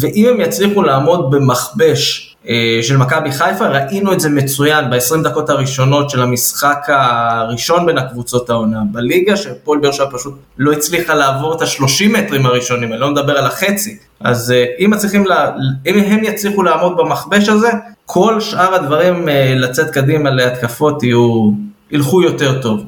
ואם 0.00 0.26
הם 0.30 0.40
יצליחו 0.40 0.82
לעמוד 0.82 1.30
במכבש 1.30 2.28
אה, 2.48 2.78
של 2.82 2.96
מכבי 2.96 3.32
חיפה, 3.32 3.66
ראינו 3.66 4.12
את 4.12 4.20
זה 4.20 4.28
מצוין 4.28 4.90
ב-20 4.90 5.22
דקות 5.24 5.50
הראשונות 5.50 6.10
של 6.10 6.22
המשחק 6.22 6.86
הראשון 6.88 7.86
בין 7.86 7.98
הקבוצות 7.98 8.50
העונה 8.50 8.80
בליגה, 8.92 9.36
שפועל 9.36 9.78
באר 9.78 9.92
שבע 9.92 10.06
פשוט 10.12 10.34
לא 10.58 10.72
הצליחה 10.72 11.14
לעבור 11.14 11.54
את 11.54 11.62
ה-30 11.62 12.08
מטרים 12.08 12.46
הראשונים, 12.46 12.92
אני 12.92 13.00
לא 13.00 13.10
מדבר 13.10 13.38
על 13.38 13.46
החצי. 13.46 13.98
אז 14.20 14.50
אה, 14.50 14.64
אם, 14.78 14.92
לה, 15.26 15.50
אם 15.86 15.98
הם 15.98 16.24
יצליחו 16.24 16.62
לעמוד 16.62 16.96
במכבש 16.96 17.48
הזה, 17.48 17.70
כל 18.06 18.40
שאר 18.40 18.74
הדברים 18.74 19.28
אה, 19.28 19.54
לצאת 19.56 19.90
קדימה 19.90 20.30
להתקפות 20.30 21.02
יהיו, 21.02 21.50
ילכו 21.90 22.22
יותר 22.22 22.62
טוב. 22.62 22.84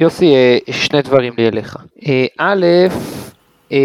יוסי, 0.00 0.34
שני 0.70 1.02
דברים 1.02 1.32
לי 1.38 1.48
אליך. 1.48 1.76
א', 2.38 2.66
אמ, 3.72 3.78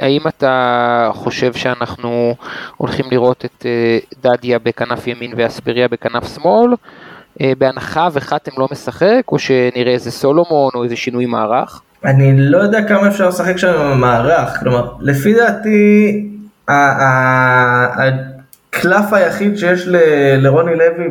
האם 0.00 0.20
אתה 0.28 1.10
חושב 1.14 1.52
שאנחנו 1.52 2.34
הולכים 2.76 3.06
לראות 3.10 3.44
את 3.44 3.66
אה, 3.66 3.98
דדיה 4.22 4.58
בכנף 4.58 5.06
ימין 5.06 5.32
ואספריה 5.36 5.88
בכנף 5.88 6.34
שמאל, 6.34 6.74
אה, 7.40 7.52
בהנחה 7.58 8.08
וחתם 8.12 8.50
לא 8.58 8.68
משחק, 8.72 9.22
או 9.28 9.38
שנראה 9.38 9.92
איזה 9.92 10.10
סולומון 10.10 10.70
או 10.74 10.84
איזה 10.84 10.96
שינוי 10.96 11.26
מערך? 11.26 11.80
אני 12.04 12.32
לא 12.36 12.58
יודע 12.58 12.88
כמה 12.88 13.08
אפשר 13.08 13.28
לשחק 13.28 13.56
שם 13.58 13.68
עם 13.68 13.86
המערך, 13.86 14.60
כלומר, 14.60 14.92
לפי 15.00 15.34
דעתי, 15.34 16.26
הקלף 18.68 19.12
היחיד 19.12 19.58
שיש 19.58 19.84
לרוני 20.38 20.72
לוי 20.74 21.08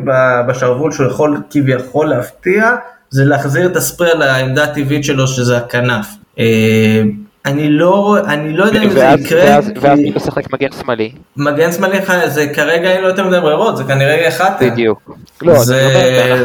בשרוול 0.47 0.91
שהוא 0.91 1.07
יכול 1.07 1.41
כביכול 1.49 2.09
להפתיע, 2.09 2.75
זה 3.09 3.25
להחזיר 3.25 3.65
את 3.65 3.75
הספרי 3.75 4.09
לעמדה 4.19 4.63
הטבעית 4.63 5.03
שלו 5.03 5.27
שזה 5.27 5.57
הכנף. 5.57 6.07
אה, 6.39 7.03
אני 7.45 7.69
לא, 7.69 8.17
אני 8.27 8.57
לא 8.57 8.65
יודע 8.65 8.83
אם 8.83 8.89
זה 8.89 8.99
יקרה. 9.19 9.43
ואז, 9.43 9.71
ואז 9.81 9.99
מי 9.99 10.11
משחק 10.15 10.53
מגן 10.53 10.67
שמאלי? 10.81 11.11
מגן 11.37 11.71
שמאלי 11.71 11.99
זה 12.27 12.47
כרגע 12.47 12.91
אין 12.91 13.01
לו 13.01 13.07
יותר 13.07 13.27
מדי 13.27 13.39
ברירות, 13.39 13.77
זה 13.77 13.83
כנראה 13.83 14.13
יהיה 14.15 14.31
חתם. 14.31 14.69
בדיוק. 14.69 15.17
לא, 15.41 15.63
זה, 15.63 15.89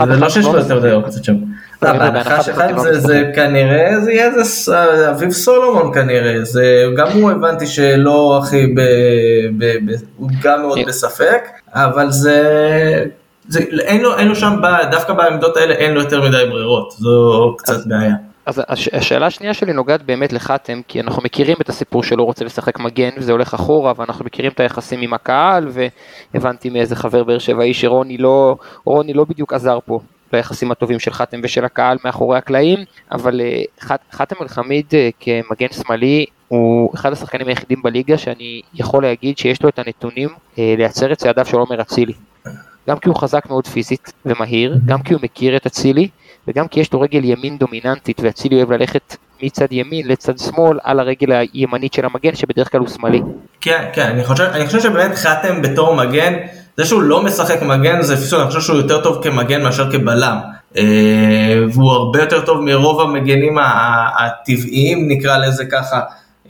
זה 0.06 0.16
לא 0.16 0.28
שיש 0.28 0.46
לו 0.46 0.58
יותר 0.58 0.78
מדי 0.78 0.92
אופציות 0.92 1.24
שם. 1.24 1.34
לא, 1.82 1.92
בהנחה 1.92 2.42
שחתם 2.42 2.74
זה 2.92 3.30
כנראה 3.34 4.00
זה 4.00 4.12
יהיה 4.12 4.26
איזה 4.26 5.10
אביב 5.10 5.30
סולומון 5.30 5.94
כנראה, 5.94 6.44
זה 6.44 6.84
גם 6.96 7.08
הוא 7.08 7.30
הבנתי 7.30 7.66
שלא 7.66 8.40
הכי, 8.42 8.74
הוא 10.16 10.30
גם 10.42 10.62
מאוד 10.62 10.78
כן. 10.78 10.84
בספק, 10.86 11.42
אבל 11.74 12.10
זה, 12.10 13.04
זה 13.48 13.60
אין, 13.80 14.00
לו, 14.00 14.18
אין 14.18 14.28
לו 14.28 14.36
שם, 14.36 14.60
דווקא 14.90 15.12
בעמדות 15.12 15.56
האלה 15.56 15.74
אין 15.74 15.94
לו 15.94 16.00
יותר 16.00 16.22
מדי 16.22 16.44
ברירות, 16.50 16.92
זו 16.92 17.54
קצת 17.58 17.86
בעיה. 17.86 18.14
אז 18.46 18.62
הש, 18.68 18.88
השאלה 18.92 19.26
השנייה 19.26 19.54
שלי 19.54 19.72
נוגעת 19.72 20.02
באמת 20.02 20.32
לחתם, 20.32 20.80
כי 20.88 21.00
אנחנו 21.00 21.22
מכירים 21.22 21.56
את 21.60 21.68
הסיפור 21.68 22.02
שלא 22.02 22.22
רוצה 22.22 22.44
לשחק 22.44 22.78
מגן 22.78 23.10
וזה 23.16 23.32
הולך 23.32 23.54
אחורה, 23.54 23.92
ואנחנו 23.96 24.24
מכירים 24.24 24.52
את 24.54 24.60
היחסים 24.60 25.00
עם 25.00 25.14
הקהל, 25.14 25.68
והבנתי 26.34 26.70
מאיזה 26.70 26.96
חבר 26.96 27.24
באר 27.24 27.38
שבעי 27.38 27.74
שרוני 27.74 28.18
לא, 28.18 28.56
רוני 28.84 29.12
לא 29.12 29.24
בדיוק 29.24 29.52
עזר 29.52 29.78
פה 29.86 30.00
ביחסים 30.32 30.70
הטובים 30.70 30.98
של 30.98 31.10
חתם 31.10 31.40
ושל 31.42 31.64
הקהל 31.64 31.96
מאחורי 32.04 32.38
הקלעים, 32.38 32.78
אבל 33.12 33.40
אה, 33.40 33.62
ח, 33.80 33.92
חתם 34.12 34.36
אל-חמיד 34.42 34.86
אה, 34.94 35.08
כמגן 35.20 35.72
שמאלי 35.72 36.26
הוא 36.48 36.90
אחד 36.94 37.12
השחקנים 37.12 37.48
היחידים 37.48 37.82
בליגה 37.82 38.18
שאני 38.18 38.62
יכול 38.74 39.02
להגיד 39.02 39.38
שיש 39.38 39.62
לו 39.62 39.68
את 39.68 39.78
הנתונים 39.78 40.28
אה, 40.58 40.74
לייצר 40.78 41.12
את 41.12 41.18
צעדיו 41.18 41.46
של 41.46 41.56
עומר 41.56 41.80
אצילי. 41.80 42.12
גם 42.88 42.98
כי 42.98 43.08
הוא 43.08 43.16
חזק 43.16 43.46
מאוד 43.48 43.66
פיזית 43.66 44.12
ומהיר, 44.26 44.78
גם 44.86 45.02
כי 45.02 45.14
הוא 45.14 45.22
מכיר 45.22 45.56
את 45.56 45.66
אצילי, 45.66 46.08
וגם 46.48 46.68
כי 46.68 46.80
יש 46.80 46.92
לו 46.92 47.00
רגל 47.00 47.24
ימין 47.24 47.58
דומיננטית 47.58 48.20
ואצילי 48.20 48.56
אוהב 48.56 48.72
ללכת 48.72 49.16
מצד 49.42 49.66
ימין 49.70 50.08
לצד 50.08 50.38
שמאל 50.38 50.78
על 50.82 51.00
הרגל 51.00 51.32
הימנית 51.32 51.92
של 51.92 52.04
המגן 52.04 52.34
שבדרך 52.34 52.72
כלל 52.72 52.80
הוא 52.80 52.88
שמאלי. 52.88 53.22
כן, 53.60 53.84
כן, 53.92 54.06
אני 54.06 54.24
חושב, 54.24 54.44
אני 54.44 54.66
חושב 54.66 54.80
שבאמת 54.80 55.16
חתם 55.16 55.62
בתור 55.62 55.94
מגן, 55.94 56.34
זה 56.76 56.84
שהוא 56.84 57.02
לא 57.02 57.22
משחק 57.22 57.62
מגן 57.62 58.02
זה 58.02 58.16
פסול, 58.16 58.40
אני 58.40 58.48
חושב 58.48 58.60
שהוא 58.60 58.76
יותר 58.76 59.02
טוב 59.02 59.22
כמגן 59.22 59.62
מאשר 59.62 59.92
כבלם. 59.92 60.38
אה, 60.76 61.64
והוא 61.72 61.90
הרבה 61.90 62.20
יותר 62.20 62.40
טוב 62.40 62.60
מרוב 62.60 63.00
המגנים 63.00 63.58
הטבעיים 64.18 65.08
נקרא 65.08 65.36
לזה 65.36 65.64
ככה 65.64 66.00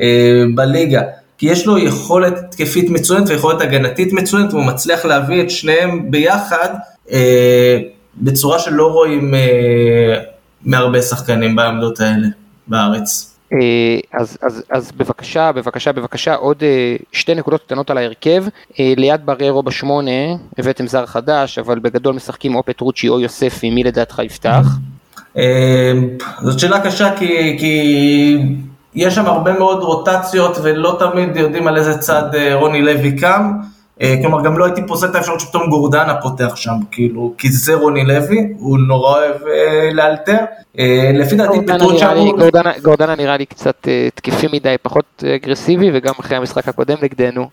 אה, 0.00 0.42
בליגה. 0.54 1.02
כי 1.42 1.46
יש 1.46 1.66
לו 1.66 1.78
יכולת 1.78 2.34
תקפית 2.50 2.90
מצוינת 2.90 3.28
ויכולת 3.28 3.60
הגנתית 3.60 4.12
מצוינת 4.12 4.52
והוא 4.52 4.64
מצליח 4.64 5.04
להביא 5.04 5.42
את 5.42 5.50
שניהם 5.50 6.10
ביחד 6.10 6.68
אה, 7.12 7.78
בצורה 8.16 8.58
שלא 8.58 8.86
רואים 8.86 9.34
מהרבה 10.64 11.02
שחקנים 11.02 11.56
בעמדות 11.56 12.00
האלה 12.00 12.26
בארץ. 12.66 13.36
אז, 14.20 14.38
אז, 14.42 14.62
אז 14.70 14.92
בבקשה, 14.92 15.52
בבקשה, 15.52 15.92
בבקשה, 15.92 16.34
עוד 16.34 16.62
שתי 17.12 17.34
נקודות 17.34 17.62
קטנות 17.62 17.90
על 17.90 17.98
ההרכב. 17.98 18.44
ליד 18.78 19.20
בררו 19.24 19.62
בשמונה 19.62 20.34
הבאתם 20.58 20.86
זר 20.86 21.06
חדש, 21.06 21.58
אבל 21.58 21.78
בגדול 21.78 22.14
משחקים 22.14 22.54
או 22.54 22.62
פטרוצ'י 22.62 23.08
או 23.08 23.20
יוספי, 23.20 23.70
מי 23.70 23.84
לדעתך 23.84 24.20
יפתח? 24.24 24.66
זאת 26.42 26.58
שאלה 26.58 26.80
קשה 26.80 27.16
כי, 27.18 27.56
כי 27.58 28.38
יש 28.94 29.14
שם 29.14 29.26
הרבה 29.26 29.52
מאוד 29.52 29.82
רוטציות 29.82 30.58
ולא 30.62 30.96
תמיד 30.98 31.36
יודעים 31.36 31.66
על 31.66 31.76
איזה 31.76 31.98
צד 31.98 32.22
רוני 32.52 32.82
לוי 32.82 33.16
קם. 33.16 33.52
כלומר, 34.22 34.42
גם 34.42 34.58
לא 34.58 34.64
הייתי 34.64 34.86
פוסל 34.86 35.06
את 35.06 35.14
האפשרות 35.14 35.40
שפתאום 35.40 35.70
גורדנה 35.70 36.14
פותח 36.14 36.56
שם, 36.56 36.74
כאילו, 36.90 37.34
כי 37.38 37.52
זה 37.52 37.74
רוני 37.74 38.04
לוי, 38.04 38.52
הוא 38.58 38.78
נורא 38.78 39.18
אוהב 39.18 39.36
לאלתר. 39.92 40.36
לפי 41.14 41.36
דעתי 41.36 41.66
פטרוצ'ה 41.66 42.12
הוא... 42.12 42.38
גורדנה 42.82 43.14
נראה 43.14 43.36
לי 43.36 43.46
קצת 43.46 43.88
תקפי 44.14 44.46
מדי, 44.52 44.74
פחות 44.82 45.24
אגרסיבי, 45.34 45.90
וגם 45.94 46.12
אחרי 46.20 46.36
המשחק 46.36 46.68
הקודם 46.68 46.96
נגדנו. 47.02 47.48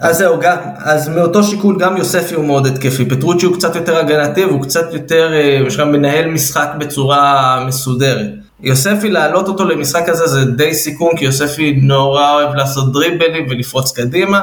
אז 0.00 0.18
זהו, 0.18 0.40
גם, 0.40 0.56
אז 0.78 1.08
מאותו 1.08 1.42
שיקול 1.42 1.78
גם 1.78 1.96
יוספי 1.96 2.34
הוא 2.34 2.44
מאוד 2.44 2.66
התקפי, 2.66 3.04
פטרוצ'י 3.04 3.46
הוא 3.46 3.54
קצת 3.54 3.76
יותר 3.76 3.96
הגנתי 3.96 4.44
והוא 4.44 4.62
קצת 4.62 4.94
יותר, 4.94 5.32
יש 5.66 5.76
גם 5.76 5.92
מנהל 5.92 6.30
משחק 6.30 6.68
בצורה 6.78 7.64
מסודרת. 7.66 8.30
יוספי 8.62 9.10
להעלות 9.10 9.48
אותו 9.48 9.64
למשחק 9.64 10.08
הזה 10.08 10.26
זה 10.26 10.44
די 10.44 10.74
סיכון, 10.74 11.16
כי 11.16 11.24
יוספי 11.24 11.72
נורא 11.82 12.32
אוהב 12.32 12.54
לעשות 12.54 12.92
דריבלים 12.92 13.46
ולפרוץ 13.50 13.92
קדימה, 13.92 14.40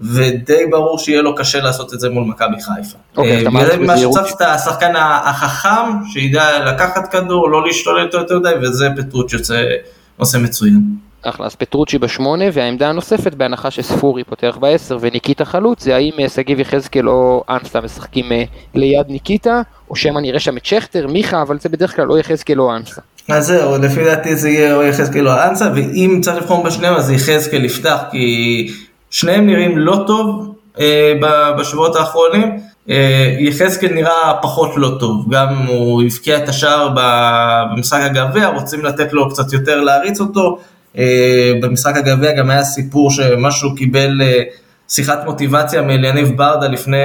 ודי 0.00 0.66
ברור 0.70 0.98
שיהיה 0.98 1.22
לו 1.22 1.34
קשה 1.34 1.60
לעשות 1.60 1.94
את 1.94 2.00
זה 2.00 2.10
מול 2.10 2.24
מכבי 2.24 2.56
חיפה. 2.60 2.98
אוקיי, 3.16 3.42
אתה 3.42 3.50
מעריך 3.50 3.80
מה 3.80 3.94
בזהירות. 3.94 4.14
שצריך 4.14 4.36
את 4.36 4.40
השחקן 4.40 4.92
החכם, 4.96 6.04
שידע 6.12 6.64
לקחת 6.64 7.12
כדור, 7.12 7.50
לא 7.50 7.66
להשתולל 7.66 8.08
יותר 8.14 8.38
מדי, 8.38 8.52
וזה 8.62 8.88
פטרוצ'י 8.96 9.36
יוצא, 9.36 9.62
עושה 10.16 10.38
מצוין. 10.38 10.80
אחלה, 11.22 11.46
אז 11.46 11.54
פטרוצ'י 11.54 11.98
בשמונה, 11.98 12.44
והעמדה 12.52 12.88
הנוספת 12.88 13.34
בהנחה 13.34 13.70
שספורי 13.70 14.24
פותח 14.24 14.58
בעשר 14.60 14.98
וניקיטה 15.00 15.44
חלוץ, 15.44 15.82
זה 15.82 15.94
האם 15.94 16.12
אה, 16.18 16.28
שגיב 16.28 16.60
יחזקאל 16.60 17.08
או 17.08 17.44
אנסה 17.48 17.80
משחקים 17.80 18.32
אה, 18.32 18.44
ליד 18.74 19.06
ניקיטה, 19.08 19.62
או 19.90 19.96
שמא 19.96 20.20
נראה 20.20 20.40
שם 20.40 20.56
את 20.56 20.64
שכטר, 20.64 21.06
מיכה, 21.06 21.42
אבל 21.42 21.58
זה 21.58 21.68
בדרך 21.68 21.96
כלל 21.96 22.10
או 22.10 22.18
יחזקאל 22.18 22.60
או 22.60 22.76
אנסה. 22.76 23.00
אז 23.28 23.46
זהו, 23.46 23.78
לפי 23.78 24.04
דעתי 24.04 24.36
זה 24.36 24.48
יהיה 24.50 24.74
או 24.74 24.82
יחזקאל 24.82 25.28
או 25.28 25.32
אנסה, 25.32 25.70
ואם 25.74 26.18
צריך 26.22 26.36
לבחור 26.36 26.64
בשניהם 26.64 26.94
אז 26.94 27.10
יחזקאל 27.10 27.64
יפתח, 27.64 27.98
כי 28.10 28.68
שניהם 29.10 29.46
נראים 29.46 29.78
לא 29.78 30.04
טוב 30.06 30.54
אה, 30.80 31.12
בשבועות 31.58 31.96
האחרונים. 31.96 32.58
אה, 32.90 33.36
יחזקאל 33.38 33.92
נראה 33.92 34.34
פחות 34.42 34.70
לא 34.76 34.96
טוב, 35.00 35.26
גם 35.30 35.66
הוא 35.66 36.02
הבקיע 36.02 36.38
את 36.38 36.48
השער 36.48 36.88
במשחק 36.96 38.00
הגביע, 38.02 38.48
רוצים 38.48 38.84
לתת 38.84 39.12
לו 39.12 39.30
קצת 39.30 39.52
יותר 39.52 39.80
להריץ 39.80 40.20
אותו. 40.20 40.58
אה, 40.98 41.52
במשחק 41.62 41.96
הגביע 41.96 42.32
גם 42.32 42.50
היה 42.50 42.64
סיפור 42.64 43.10
שמשהו 43.10 43.74
קיבל 43.74 44.22
אה, 44.22 44.42
שיחת 44.88 45.24
מוטיבציה 45.24 45.82
מאליניב 45.82 46.36
ברדה 46.36 46.68
לפני 46.68 46.96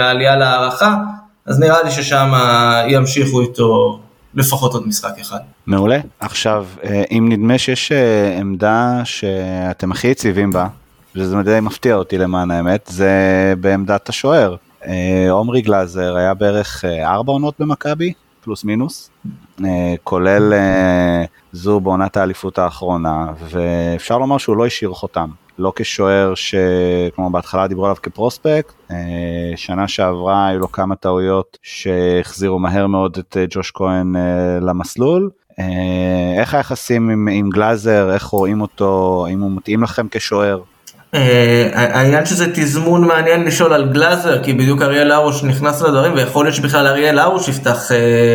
העלייה 0.00 0.36
להערכה, 0.36 0.96
אז 1.46 1.58
נראה 1.58 1.82
לי 1.82 1.90
ששם 1.90 2.32
ימשיכו 2.88 3.40
איתו 3.40 4.00
לפחות 4.38 4.72
עוד 4.72 4.88
משחק 4.88 5.18
אחד. 5.20 5.38
מעולה. 5.66 5.98
עכשיו, 6.20 6.66
אה, 6.84 7.02
אם 7.10 7.28
נדמה 7.28 7.58
שיש 7.58 7.92
אה, 7.92 8.38
עמדה 8.38 9.00
שאתם 9.04 9.92
הכי 9.92 10.08
יציבים 10.08 10.52
בה, 10.52 10.68
וזה 11.14 11.42
די 11.42 11.58
מפתיע 11.62 11.94
אותי 11.94 12.18
למען 12.18 12.50
האמת, 12.50 12.90
זה 12.92 13.10
בעמדת 13.60 14.08
השוער. 14.08 14.56
אה, 14.86 15.30
עומרי 15.30 15.60
גלאזר 15.60 16.16
היה 16.16 16.34
בערך 16.34 16.84
ארבע 16.84 17.32
עונות 17.32 17.54
במכבי, 17.58 18.12
פלוס 18.44 18.64
מינוס, 18.64 19.10
כולל 20.04 20.52
זו 21.52 21.80
בעונת 21.80 22.16
האליפות 22.16 22.58
האחרונה, 22.58 23.26
ואפשר 23.50 24.18
לומר 24.18 24.38
שהוא 24.38 24.56
לא 24.56 24.66
השאיר 24.66 24.90
חותם. 24.90 25.28
לא 25.58 25.72
כשוער 25.76 26.34
ש... 26.34 26.54
כלומר 27.14 27.30
בהתחלה 27.30 27.66
דיברו 27.66 27.84
עליו 27.84 27.96
כפרוספקט, 28.02 28.74
אה, 28.90 28.96
שנה 29.56 29.88
שעברה 29.88 30.46
היו 30.46 30.58
לו 30.58 30.72
כמה 30.72 30.96
טעויות 30.96 31.58
שהחזירו 31.62 32.58
מהר 32.58 32.86
מאוד 32.86 33.16
את 33.18 33.36
אה, 33.36 33.44
ג'וש 33.50 33.70
כהן 33.74 34.16
אה, 34.16 34.60
למסלול. 34.60 35.30
איך 36.38 36.54
היחסים 36.54 37.10
עם, 37.10 37.28
עם 37.32 37.50
גלאזר, 37.50 38.14
איך 38.14 38.24
רואים 38.24 38.60
אותו, 38.60 39.24
האם 39.28 39.40
הוא 39.40 39.50
מתאים 39.56 39.82
לכם 39.82 40.06
כשוער? 40.10 40.60
העניין 41.72 42.26
שזה 42.26 42.52
תזמון 42.54 43.06
מעניין 43.06 43.44
לשאול 43.44 43.72
על 43.72 43.92
גלאזר, 43.92 44.42
כי 44.42 44.52
בדיוק 44.52 44.82
אריאל 44.82 45.12
הרוש 45.12 45.44
נכנס 45.44 45.82
לדברים, 45.82 46.14
ויכול 46.14 46.44
להיות 46.44 46.54
שבכלל 46.54 46.86
אריאל 46.86 47.18
הרוש 47.18 47.48
יפתח 47.48 47.90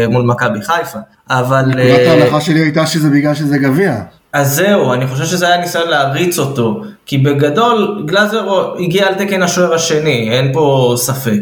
מול 0.10 0.24
מכבי 0.24 0.62
חיפה. 0.62 1.00
אבל... 1.30 1.66
נקודת 1.66 2.08
ההנחה 2.08 2.42
שלי 2.42 2.60
הייתה 2.60 2.86
שזה 2.86 3.10
בגלל 3.10 3.36
שזה 3.36 3.58
גביע. 3.58 4.02
אז 4.34 4.56
זהו, 4.56 4.94
אני 4.94 5.08
חושב 5.08 5.26
שזה 5.26 5.48
היה 5.48 5.58
ניסיון 5.58 5.90
להריץ 5.90 6.40
אותו, 6.40 6.84
כי 7.06 7.18
בגדול 7.18 8.04
גלאזר 8.06 8.74
הגיע 8.80 9.08
על 9.08 9.14
תקן 9.14 9.44
השוער 9.44 9.74
השני, 9.74 10.30
אין 10.32 10.54
פה 10.54 10.94
ספק. 10.98 11.40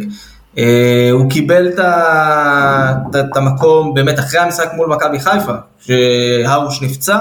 אה, 0.57 1.09
הוא 1.11 1.29
קיבל 1.29 1.67
את 3.15 3.35
המקום 3.35 3.93
באמת 3.93 4.19
אחרי 4.19 4.39
המשחק 4.39 4.71
מול 4.73 4.87
מכבי 4.87 5.19
חיפה, 5.19 5.51
שהרוש 5.79 6.81
נפצע, 6.81 7.17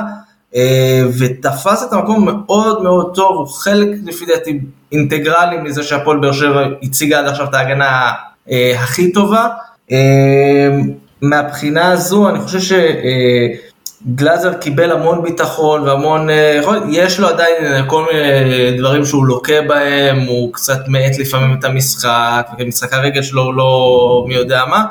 אה, 0.54 1.02
ותפס 1.18 1.82
את 1.88 1.92
המקום 1.92 2.28
מאוד 2.28 2.82
מאוד 2.82 3.14
טוב, 3.14 3.36
הוא 3.36 3.46
חלק 3.46 3.88
לפי 4.04 4.26
דעתי 4.26 4.60
אינטגרלי 4.92 5.58
מזה 5.58 5.82
שהפועל 5.82 6.18
באר 6.18 6.32
שבע 6.32 6.66
הציגה 6.82 7.18
עד 7.18 7.26
עכשיו 7.26 7.46
את 7.46 7.54
ההגנה 7.54 8.12
אה, 8.50 8.72
הכי 8.80 9.12
טובה. 9.12 9.48
אה, 9.92 10.68
מהבחינה 11.22 11.92
הזו 11.92 12.28
אני 12.28 12.40
חושב 12.40 12.60
ש... 12.60 12.72
אה, 14.06 14.14
גלאזר 14.14 14.54
קיבל 14.54 14.92
המון 14.92 15.22
ביטחון 15.22 15.82
והמון, 15.82 16.30
אה, 16.30 16.60
יש 16.90 17.20
לו 17.20 17.28
עדיין 17.28 17.64
אה, 17.64 17.86
כל 17.86 18.04
מיני 18.12 18.78
דברים 18.78 19.04
שהוא 19.04 19.26
לוקה 19.26 19.62
בהם, 19.68 20.20
הוא 20.20 20.52
קצת 20.52 20.88
מאט 20.88 21.18
לפעמים 21.18 21.58
את 21.58 21.64
המשחק, 21.64 22.48
ומשחק 22.58 22.92
הרגל 22.92 23.22
שלו 23.22 23.42
הוא 23.42 23.54
לא 23.54 24.24
מי 24.28 24.34
יודע 24.34 24.64
מה. 24.64 24.84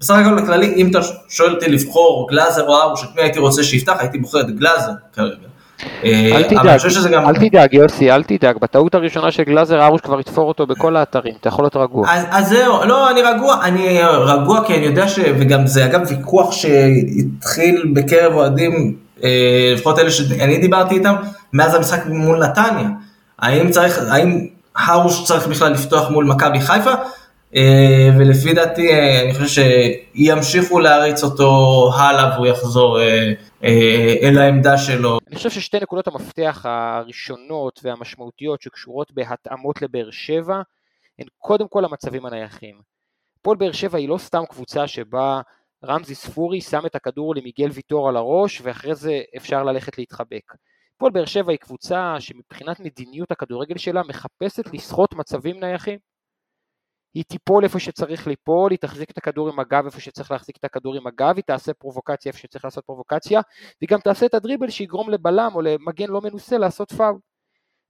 בסך 0.00 0.14
הכל 0.14 0.42
בכללי, 0.42 0.74
אם 0.76 0.90
אתה 0.90 0.98
שואל 1.28 1.54
אותי 1.54 1.68
לבחור 1.68 2.28
גלאזר 2.30 2.66
או 2.66 2.82
ארוש, 2.82 3.04
את 3.04 3.08
מי 3.16 3.22
הייתי 3.22 3.38
רוצה 3.38 3.64
שיפתח, 3.64 3.96
הייתי 3.98 4.18
בוחר 4.18 4.40
את 4.40 4.50
גלאזר 4.50 4.92
כרגע. 5.12 5.53
אה, 6.04 6.36
אל 6.36 6.42
תדאג, 6.42 6.80
גם... 7.12 7.28
אל 7.28 7.34
תדאג 7.34 7.74
יוסי, 7.74 8.10
אל 8.10 8.22
תדאג, 8.22 8.56
בטעות 8.62 8.94
הראשונה 8.94 9.30
של 9.30 9.42
גלאזר 9.42 9.84
ארוש 9.84 10.00
כבר 10.00 10.20
יתפור 10.20 10.48
אותו 10.48 10.66
בכל 10.66 10.96
האתרים, 10.96 11.34
אתה 11.40 11.48
יכול 11.48 11.64
להיות 11.64 11.76
רגוע. 11.76 12.08
אז, 12.10 12.24
אז 12.30 12.48
זהו, 12.48 12.84
לא, 12.84 13.10
אני 13.10 13.22
רגוע, 13.22 13.56
אני 13.62 13.98
רגוע 14.02 14.64
כי 14.66 14.74
אני 14.74 14.86
יודע 14.86 15.08
ש... 15.08 15.18
וגם 15.38 15.66
זה 15.66 15.84
אגב 15.84 16.00
ויכוח 16.08 16.52
שהתחיל 16.52 17.92
בקרב 17.94 18.32
אוהדים, 18.34 18.94
אה, 19.24 19.72
לפחות 19.74 19.98
אלה 19.98 20.10
שאני 20.10 20.58
דיברתי 20.58 20.94
איתם, 20.94 21.14
מאז 21.52 21.74
המשחק 21.74 22.06
מול 22.06 22.44
נתניה. 22.44 22.88
האם 23.38 23.70
צריך, 23.70 23.98
האם 24.10 24.46
הרוש 24.76 25.24
צריך 25.24 25.46
בכלל 25.46 25.72
לפתוח 25.72 26.10
מול 26.10 26.24
מכבי 26.24 26.60
חיפה? 26.60 26.92
אה, 27.56 28.10
ולפי 28.18 28.52
דעתי, 28.52 28.92
אה, 28.92 29.22
אני 29.22 29.34
חושב 29.34 29.62
שימשיכו 30.14 30.80
להריץ 30.80 31.24
אותו 31.24 31.90
הלאה 31.96 32.34
והוא 32.34 32.46
יחזור 32.46 32.98
אל 34.22 34.38
העמדה 34.38 34.78
שלו. 34.78 35.18
אני 35.28 35.36
חושב 35.36 35.50
ששתי 35.50 35.80
נקודות 35.80 36.06
המפתח 36.06 36.66
הראשונות 36.68 37.80
והמשמעותיות 37.82 38.62
שקשורות 38.62 39.12
בהתאמות 39.12 39.82
לבאר 39.82 40.10
שבע, 40.10 40.62
הן 41.18 41.26
קודם 41.38 41.68
כל 41.68 41.84
המצבים 41.84 42.26
הנייחים. 42.26 42.80
הפועל 43.40 43.56
באר 43.56 43.72
שבע 43.72 43.98
היא 43.98 44.08
לא 44.08 44.18
סתם 44.18 44.42
קבוצה 44.50 44.86
שבה 44.86 45.40
רמזי 45.84 46.14
ספורי 46.14 46.60
שם 46.60 46.86
את 46.86 46.94
הכדור 46.94 47.34
למיגל 47.34 47.70
ויטור 47.72 48.08
על 48.08 48.16
הראש 48.16 48.60
ואחרי 48.64 48.94
זה 48.94 49.20
אפשר 49.36 49.62
ללכת 49.62 49.98
להתחבק. 49.98 50.52
הפועל 50.96 51.12
באר 51.12 51.24
שבע 51.24 51.52
היא 51.52 51.58
קבוצה 51.58 52.16
שמבחינת 52.18 52.80
מדיניות 52.80 53.30
הכדורגל 53.30 53.76
שלה 53.78 54.02
מחפשת 54.08 54.74
לסחוט 54.74 55.14
מצבים 55.14 55.60
נייחים. 55.60 55.98
היא 57.14 57.24
תיפול 57.24 57.64
איפה 57.64 57.78
שצריך 57.78 58.26
ליפול, 58.26 58.70
היא 58.70 58.78
תחזיק 58.78 59.10
את 59.10 59.18
הכדור 59.18 59.48
עם 59.48 59.60
הגב 59.60 59.84
איפה 59.84 60.00
שצריך 60.00 60.30
להחזיק 60.30 60.56
את 60.56 60.64
הכדור 60.64 60.94
עם 60.94 61.06
הגב, 61.06 61.36
היא 61.36 61.44
תעשה 61.46 61.74
פרובוקציה 61.74 62.30
איפה 62.30 62.38
שצריך 62.38 62.64
לעשות 62.64 62.84
פרובוקציה, 62.84 63.40
והיא 63.80 63.88
גם 63.88 64.00
תעשה 64.00 64.26
את 64.26 64.34
הדריבל 64.34 64.70
שיגרום 64.70 65.10
לבלם 65.10 65.50
או 65.54 65.62
למגן 65.62 66.08
לא 66.08 66.20
מנוסה 66.20 66.58
לעשות 66.58 66.92
פאול. 66.92 67.18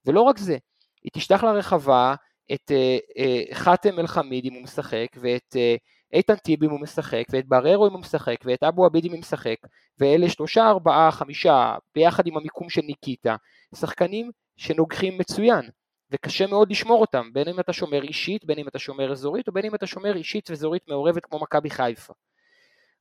ולא 0.06 0.20
רק 0.20 0.38
זה, 0.38 0.56
היא 1.02 1.10
תשלח 1.12 1.44
לרחבה 1.44 2.14
את 2.52 2.70
אה, 2.70 2.98
אה, 3.18 3.54
חאתם 3.54 3.98
אל 3.98 4.06
חמיד 4.06 4.44
אם 4.44 4.54
הוא 4.54 4.62
משחק, 4.62 5.06
ואת 5.16 5.56
אה, 5.56 5.76
איתן 6.12 6.36
טיבי 6.36 6.66
אם 6.66 6.70
הוא 6.70 6.80
משחק, 6.80 7.24
ואת 7.30 7.48
בררו 7.48 7.86
אם 7.86 7.92
הוא 7.92 8.00
משחק, 8.00 8.36
ואת 8.44 8.62
אבו 8.62 8.86
עביד 8.86 9.04
אם 9.04 9.10
הוא 9.10 9.20
משחק, 9.20 9.56
ואלה 9.98 10.28
שלושה, 10.28 10.68
ארבעה, 10.68 11.10
חמישה, 11.10 11.74
ביחד 11.94 12.26
עם 12.26 12.36
המיקום 12.36 12.68
של 12.68 12.80
ניקיטה, 12.80 13.36
שחקנים 13.74 14.30
שנוגחים 14.56 15.18
מצוין, 15.18 15.68
וקשה 16.14 16.46
מאוד 16.46 16.70
לשמור 16.70 17.00
אותם, 17.00 17.30
בין 17.32 17.48
אם 17.48 17.60
אתה 17.60 17.72
שומר 17.72 18.02
אישית, 18.02 18.44
בין 18.44 18.58
אם 18.58 18.68
אתה 18.68 18.78
שומר 18.78 19.12
אזורית, 19.12 19.48
או 19.48 19.52
בין 19.52 19.64
אם 19.64 19.74
אתה 19.74 19.86
שומר 19.86 20.16
אישית 20.16 20.50
ואזורית 20.50 20.82
מעורבת 20.88 21.24
כמו 21.26 21.38
מכבי 21.38 21.70
חיפה. 21.70 22.12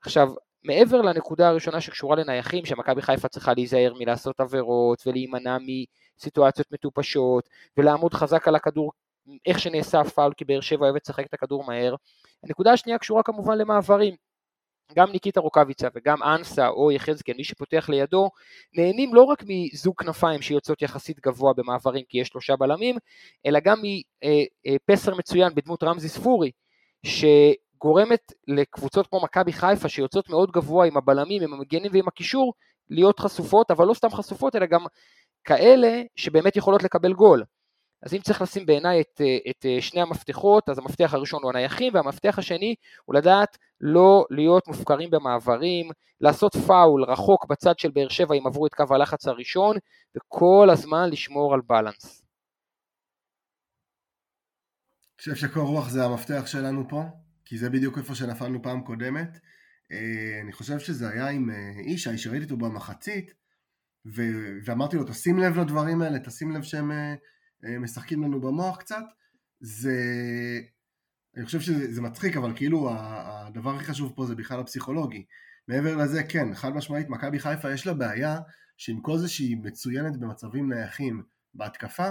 עכשיו, 0.01 0.29
מעבר 0.63 1.01
לנקודה 1.01 1.49
הראשונה 1.49 1.81
שקשורה 1.81 2.15
לנייחים, 2.15 2.65
שמכבי 2.65 3.01
חיפה 3.01 3.27
צריכה 3.27 3.53
להיזהר 3.53 3.93
מלעשות 3.99 4.39
עבירות 4.39 5.03
ולהימנע 5.07 5.57
מסיטואציות 6.17 6.71
מטופשות 6.71 7.49
ולעמוד 7.77 8.13
חזק 8.13 8.47
על 8.47 8.55
הכדור 8.55 8.91
איך 9.45 9.59
שנעשה 9.59 9.99
הפאול, 9.99 10.33
כי 10.37 10.45
באר 10.45 10.61
שבע 10.61 10.85
אוהבת 10.85 11.01
לשחק 11.03 11.25
את 11.25 11.33
הכדור 11.33 11.63
מהר. 11.63 11.95
הנקודה 12.43 12.73
השנייה 12.73 12.97
קשורה 12.97 13.23
כמובן 13.23 13.57
למעברים. 13.57 14.15
גם 14.95 15.11
ניקיטה 15.11 15.39
רוקאביצה 15.39 15.87
וגם 15.95 16.23
אנסה 16.23 16.67
או 16.67 16.91
יחזקאל, 16.91 17.35
מי 17.37 17.43
שפותח 17.43 17.89
לידו, 17.89 18.29
נהנים 18.73 19.15
לא 19.15 19.23
רק 19.23 19.43
מזוג 19.47 19.95
כנפיים 19.97 20.41
שיוצאות 20.41 20.81
יחסית 20.81 21.19
גבוה 21.19 21.53
במעברים 21.53 22.03
כי 22.09 22.17
יש 22.17 22.27
שלושה 22.27 22.55
בלמים, 22.55 22.95
אלא 23.45 23.59
גם 23.59 23.77
מפסר 23.79 25.11
אה, 25.11 25.15
אה, 25.15 25.19
מצוין 25.19 25.55
בדמות 25.55 25.83
רמזי 25.83 26.09
ספורי, 26.09 26.51
שגורמת 27.05 28.33
לקבוצות 28.47 29.07
כמו 29.07 29.21
מכבי 29.23 29.53
חיפה 29.53 29.89
שיוצאות 29.89 30.29
מאוד 30.29 30.51
גבוה 30.51 30.87
עם 30.87 30.97
הבלמים, 30.97 31.43
עם 31.43 31.53
המגנים 31.53 31.91
ועם 31.93 32.07
הקישור, 32.07 32.53
להיות 32.89 33.19
חשופות, 33.19 33.71
אבל 33.71 33.87
לא 33.87 33.93
סתם 33.93 34.09
חשופות, 34.09 34.55
אלא 34.55 34.65
גם 34.65 34.85
כאלה 35.43 36.01
שבאמת 36.15 36.55
יכולות 36.55 36.83
לקבל 36.83 37.13
גול. 37.13 37.43
אז 38.05 38.13
אם 38.13 38.19
צריך 38.19 38.41
לשים 38.41 38.65
בעיניי 38.65 39.01
את, 39.01 39.21
את 39.49 39.65
שני 39.81 40.01
המפתחות, 40.01 40.69
אז 40.69 40.77
המפתח 40.77 41.13
הראשון 41.13 41.43
הוא 41.43 41.51
הנייחים, 41.51 41.93
והמפתח 41.93 42.39
השני 42.39 42.75
הוא 43.05 43.15
לדעת 43.15 43.57
לא 43.81 44.25
להיות 44.29 44.67
מופקרים 44.67 45.09
במעברים, 45.09 45.89
לעשות 46.21 46.55
פאול 46.55 47.03
רחוק 47.03 47.45
בצד 47.49 47.79
של 47.79 47.91
באר 47.91 48.09
שבע 48.09 48.35
אם 48.35 48.47
עברו 48.47 48.67
את 48.67 48.73
קו 48.73 48.83
הלחץ 48.89 49.27
הראשון, 49.27 49.77
וכל 50.17 50.67
הזמן 50.71 51.09
לשמור 51.09 51.53
על 51.53 51.61
בלנס. 51.67 52.23
אני 55.09 55.35
חושב 55.35 55.47
שקור 55.47 55.67
רוח 55.67 55.89
זה 55.89 56.05
המפתח 56.05 56.43
שלנו 56.45 56.89
פה, 56.89 57.03
כי 57.45 57.57
זה 57.57 57.69
בדיוק 57.69 57.97
איפה 57.97 58.15
שנפלנו 58.15 58.61
פעם 58.63 58.81
קודמת. 58.81 59.39
אה, 59.91 60.41
אני 60.43 60.51
חושב 60.51 60.79
שזה 60.79 61.09
היה 61.09 61.29
עם 61.29 61.49
איש, 61.85 62.07
אה, 62.07 62.17
שראיתי 62.17 62.43
אותו 62.43 62.57
במחצית, 62.57 63.33
ואמרתי 64.65 64.95
לו, 64.97 65.03
תשים 65.03 65.39
לב 65.39 65.59
לדברים 65.59 66.01
האלה, 66.01 66.19
תשים 66.19 66.51
לב 66.51 66.63
שהם 66.63 66.91
אה, 66.91 66.97
אה, 66.97 67.15
משחקים 67.63 68.23
לנו 68.23 68.41
במוח 68.41 68.77
קצת, 68.77 69.03
זה... 69.59 69.93
אני 71.37 71.45
חושב 71.45 71.61
שזה 71.61 72.01
מצחיק, 72.01 72.37
אבל 72.37 72.55
כאילו 72.55 72.89
הדבר 72.99 73.75
הכי 73.75 73.85
חשוב 73.85 74.13
פה 74.15 74.25
זה 74.25 74.35
בכלל 74.35 74.59
הפסיכולוגי. 74.59 75.25
מעבר 75.67 75.95
לזה, 75.95 76.23
כן, 76.23 76.53
חד 76.53 76.75
משמעית, 76.75 77.09
מכבי 77.09 77.39
חיפה 77.39 77.73
יש 77.73 77.87
לה 77.87 77.93
בעיה 77.93 78.39
שעם 78.77 79.01
כל 79.01 79.17
זה 79.17 79.29
שהיא 79.29 79.57
מצוינת 79.63 80.17
במצבים 80.17 80.73
נייחים 80.73 81.23
בהתקפה, 81.53 82.09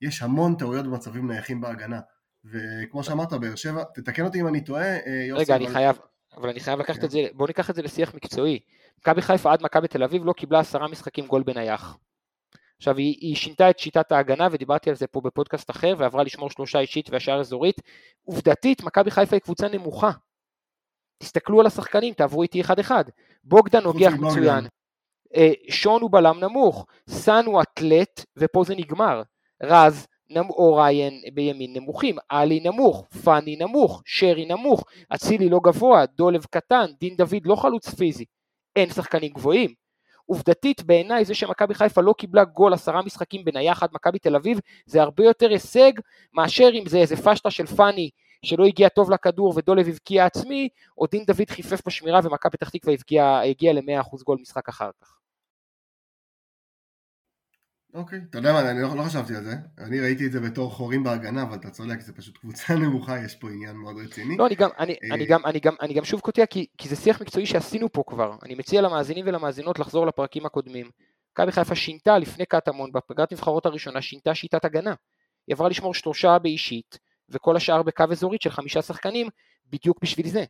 יש 0.00 0.22
המון 0.22 0.54
טעויות 0.56 0.86
במצבים 0.86 1.30
נייחים 1.30 1.60
בהגנה. 1.60 2.00
וכמו 2.44 3.04
שאמרת, 3.04 3.32
באר 3.32 3.54
שבע, 3.54 3.82
תתקן 3.94 4.24
אותי 4.24 4.40
אם 4.40 4.48
אני 4.48 4.64
טועה, 4.64 4.96
אה, 5.06 5.24
יוסי. 5.28 5.42
רגע. 5.42 5.56
אני 5.56 5.68
חייב, 5.68 5.98
אבל 6.36 6.48
אני 6.48 6.60
חייב 6.60 6.80
לקחת 6.80 6.98
כן. 6.98 7.04
את 7.04 7.10
זה, 7.10 7.18
בואו 7.32 7.46
ניקח 7.46 7.70
את 7.70 7.74
זה 7.74 7.82
לשיח 7.82 8.14
מקצועי. 8.14 8.60
מכבי 8.98 9.22
חיפה 9.22 9.52
עד 9.52 9.62
מכבי 9.62 9.88
תל 9.88 10.02
אביב 10.02 10.24
לא 10.24 10.32
קיבלה 10.32 10.60
עשרה 10.60 10.88
משחקים 10.88 11.26
גול 11.26 11.42
בנייח. 11.42 11.98
עכשיו 12.84 12.96
היא, 12.96 13.16
היא 13.20 13.36
שינתה 13.36 13.70
את 13.70 13.78
שיטת 13.78 14.12
ההגנה 14.12 14.48
ודיברתי 14.50 14.90
על 14.90 14.96
זה 14.96 15.06
פה 15.06 15.20
בפודקאסט 15.20 15.70
אחר 15.70 15.94
ועברה 15.98 16.22
לשמור 16.22 16.50
שלושה 16.50 16.78
אישית 16.78 17.10
והשאר 17.10 17.40
אזורית. 17.40 17.80
עובדתית 18.24 18.82
מכבי 18.82 19.10
חיפה 19.10 19.36
היא 19.36 19.40
קבוצה 19.40 19.68
נמוכה. 19.68 20.10
תסתכלו 21.18 21.60
על 21.60 21.66
השחקנים, 21.66 22.14
תעברו 22.14 22.42
איתי 22.42 22.60
אחד 22.60 22.78
אחד. 22.78 23.04
בוגדן 23.44 23.82
נוגח 23.82 24.12
מצוין. 24.18 24.66
אה, 25.36 25.52
שון 25.68 26.02
הוא 26.02 26.10
בלם 26.10 26.40
נמוך, 26.40 26.86
סאן 27.08 27.44
הוא 27.46 27.62
אתלט 27.62 28.24
ופה 28.36 28.64
זה 28.64 28.74
נגמר. 28.74 29.22
רז 29.62 30.06
נמ... 30.30 30.50
או 30.50 30.74
ריין 30.74 31.20
בימין 31.34 31.76
נמוכים, 31.76 32.16
עלי 32.28 32.60
נמוך, 32.60 33.06
פאני 33.24 33.56
נמוך, 33.56 34.02
שרי 34.04 34.46
נמוך, 34.46 34.84
אצילי 35.14 35.48
לא 35.48 35.60
גבוה, 35.64 36.06
דולב 36.06 36.44
קטן, 36.50 36.86
דין 37.00 37.16
דוד 37.16 37.42
לא 37.44 37.56
חלוץ 37.56 37.88
פיזי. 37.88 38.24
אין 38.76 38.90
שחקנים 38.90 39.32
גבוהים. 39.32 39.83
עובדתית 40.26 40.82
בעיניי 40.82 41.24
זה 41.24 41.34
שמכבי 41.34 41.74
חיפה 41.74 42.00
לא 42.00 42.14
קיבלה 42.18 42.44
גול 42.44 42.74
עשרה 42.74 43.02
משחקים 43.02 43.44
בנייח 43.44 43.82
עד 43.82 43.90
מכבי 43.92 44.18
תל 44.18 44.36
אביב 44.36 44.60
זה 44.86 45.02
הרבה 45.02 45.24
יותר 45.24 45.50
הישג 45.50 45.92
מאשר 46.34 46.68
אם 46.74 46.84
זה 46.86 46.98
איזה 46.98 47.16
פשטה 47.16 47.50
של 47.50 47.66
פאני 47.66 48.10
שלא 48.44 48.64
הגיע 48.64 48.88
טוב 48.88 49.10
לכדור 49.10 49.52
ודולב 49.56 49.88
הבקיע 49.88 50.26
עצמי 50.26 50.68
או 50.98 51.06
דין 51.06 51.24
דוד 51.24 51.50
חיפף 51.50 51.86
בשמירה 51.86 52.20
ומכבי 52.24 52.50
פתח 52.50 52.68
תקווה 52.68 52.94
הגיע 53.44 53.72
ל-100% 53.72 54.24
גול 54.24 54.38
משחק 54.40 54.68
אחר 54.68 54.90
כך. 55.02 55.23
אוקיי, 57.94 58.20
אתה 58.30 58.38
יודע 58.38 58.52
מה, 58.52 58.70
אני 58.70 58.82
לא, 58.82 58.96
לא 58.96 59.02
חשבתי 59.02 59.36
על 59.36 59.44
זה, 59.44 59.54
אני 59.78 60.00
ראיתי 60.00 60.26
את 60.26 60.32
זה 60.32 60.40
בתור 60.40 60.70
חורים 60.70 61.04
בהגנה, 61.04 61.42
אבל 61.42 61.56
אתה 61.56 61.70
צודק, 61.70 62.00
זה 62.00 62.12
פשוט 62.12 62.38
קבוצה 62.38 62.74
נמוכה, 62.82 63.24
יש 63.24 63.34
פה 63.34 63.50
עניין 63.50 63.76
מאוד 63.76 63.96
רציני. 64.04 64.36
לא, 64.36 64.46
אני 64.46 64.54
גם, 64.54 64.70
אני, 64.78 64.92
אה, 64.92 65.14
אני 65.14 65.26
גם, 65.26 65.40
אני 65.46 65.60
גם, 65.60 65.74
אני 65.80 65.94
גם 65.94 66.04
שוב 66.04 66.20
קוטע, 66.20 66.46
כי, 66.46 66.66
כי 66.78 66.88
זה 66.88 66.96
שיח 66.96 67.20
מקצועי 67.20 67.46
שעשינו 67.46 67.92
פה 67.92 68.02
כבר, 68.06 68.36
אני 68.42 68.54
מציע 68.54 68.82
למאזינים 68.82 69.26
ולמאזינות 69.28 69.78
לחזור 69.78 70.06
לפרקים 70.06 70.46
הקודמים. 70.46 70.90
מכבי 71.32 71.52
חיפה 71.52 71.74
שינתה 71.74 72.18
לפני 72.18 72.46
קטמון, 72.46 72.92
בפגרת 72.92 73.32
נבחרות 73.32 73.66
הראשונה, 73.66 74.02
שינתה 74.02 74.34
שיטת 74.34 74.64
הגנה. 74.64 74.94
היא 75.46 75.54
עברה 75.54 75.68
לשמור 75.68 75.94
שלושה 75.94 76.38
באישית, 76.38 76.98
וכל 77.28 77.56
השאר 77.56 77.82
בקו 77.82 78.04
אזורית 78.10 78.42
של 78.42 78.50
חמישה 78.50 78.82
שחקנים, 78.82 79.28
בדיוק 79.70 79.98
בשביל 80.02 80.28
זה. 80.28 80.44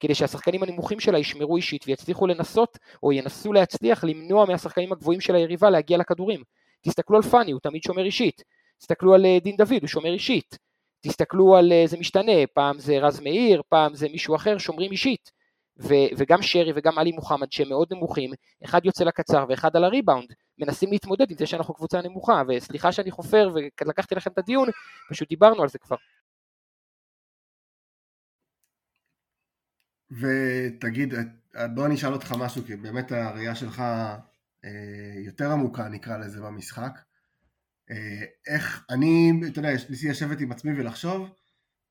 כדי 0.00 0.14
שהשחקנים 0.14 0.62
הנמוכים 0.62 1.00
שלה 1.00 1.18
ישמרו 1.18 1.56
אישית 1.56 1.84
ויצליחו 1.86 2.26
לנסות, 2.26 2.78
או 3.02 3.12
ינסו 3.12 3.52
להצליח 3.52 4.04
למנוע 4.04 4.44
מהשחקנים 4.44 4.92
הגבוהים 4.92 5.20
של 5.20 5.34
היריבה 5.34 5.70
להגיע 5.70 5.98
לכדורים. 5.98 6.42
תסתכלו 6.86 7.16
על 7.16 7.22
פאני, 7.22 7.52
הוא 7.52 7.60
תמיד 7.60 7.82
שומר 7.82 8.04
אישית. 8.04 8.42
תסתכלו 8.78 9.14
על 9.14 9.26
אה, 9.26 9.38
דין 9.42 9.56
דוד, 9.56 9.80
הוא 9.80 9.88
שומר 9.88 10.12
אישית. 10.12 10.58
תסתכלו 11.00 11.56
על, 11.56 11.72
אה, 11.72 11.84
זה 11.86 11.96
משתנה, 11.96 12.46
פעם 12.54 12.78
זה 12.78 12.98
רז 12.98 13.20
מאיר, 13.20 13.62
פעם 13.68 13.94
זה 13.94 14.08
מישהו 14.08 14.36
אחר, 14.36 14.58
שומרים 14.58 14.92
אישית. 14.92 15.36
ו- 15.78 16.08
וגם 16.18 16.42
שרי 16.42 16.72
וגם 16.76 16.98
עלי 16.98 17.12
מוחמד 17.12 17.52
שהם 17.52 17.68
מאוד 17.68 17.92
נמוכים, 17.92 18.30
אחד 18.64 18.84
יוצא 18.84 19.04
לקצר 19.04 19.44
ואחד 19.48 19.76
על 19.76 19.84
הריבאונד, 19.84 20.32
מנסים 20.58 20.92
להתמודד 20.92 21.30
עם 21.30 21.36
זה 21.36 21.46
שאנחנו 21.46 21.74
קבוצה 21.74 22.02
נמוכה, 22.02 22.42
וסליחה 22.48 22.92
שאני 22.92 23.10
חופר 23.10 23.50
ולקחתי 23.54 24.14
לכם 24.14 24.30
את 24.30 24.38
הדיון, 24.38 24.68
פשוט 25.08 25.28
דיברנו 25.28 25.62
על 25.62 25.68
זה 25.68 25.78
כבר. 25.78 25.96
ותגיד, 30.10 31.14
בוא 31.74 31.86
אני 31.86 31.94
אשאל 31.94 32.12
אותך 32.12 32.34
משהו, 32.38 32.62
כי 32.66 32.76
באמת 32.76 33.12
הראייה 33.12 33.54
שלך 33.54 33.80
אה, 33.80 34.16
יותר 35.24 35.52
עמוקה 35.52 35.88
נקרא 35.88 36.16
לזה 36.16 36.40
במשחק. 36.40 36.98
אה, 37.90 38.24
איך, 38.46 38.86
אני, 38.90 39.32
אתה 39.46 39.58
יודע, 39.58 39.70
ניסיתי 39.72 40.08
לשבת 40.08 40.40
עם 40.40 40.52
עצמי 40.52 40.80
ולחשוב, 40.80 41.28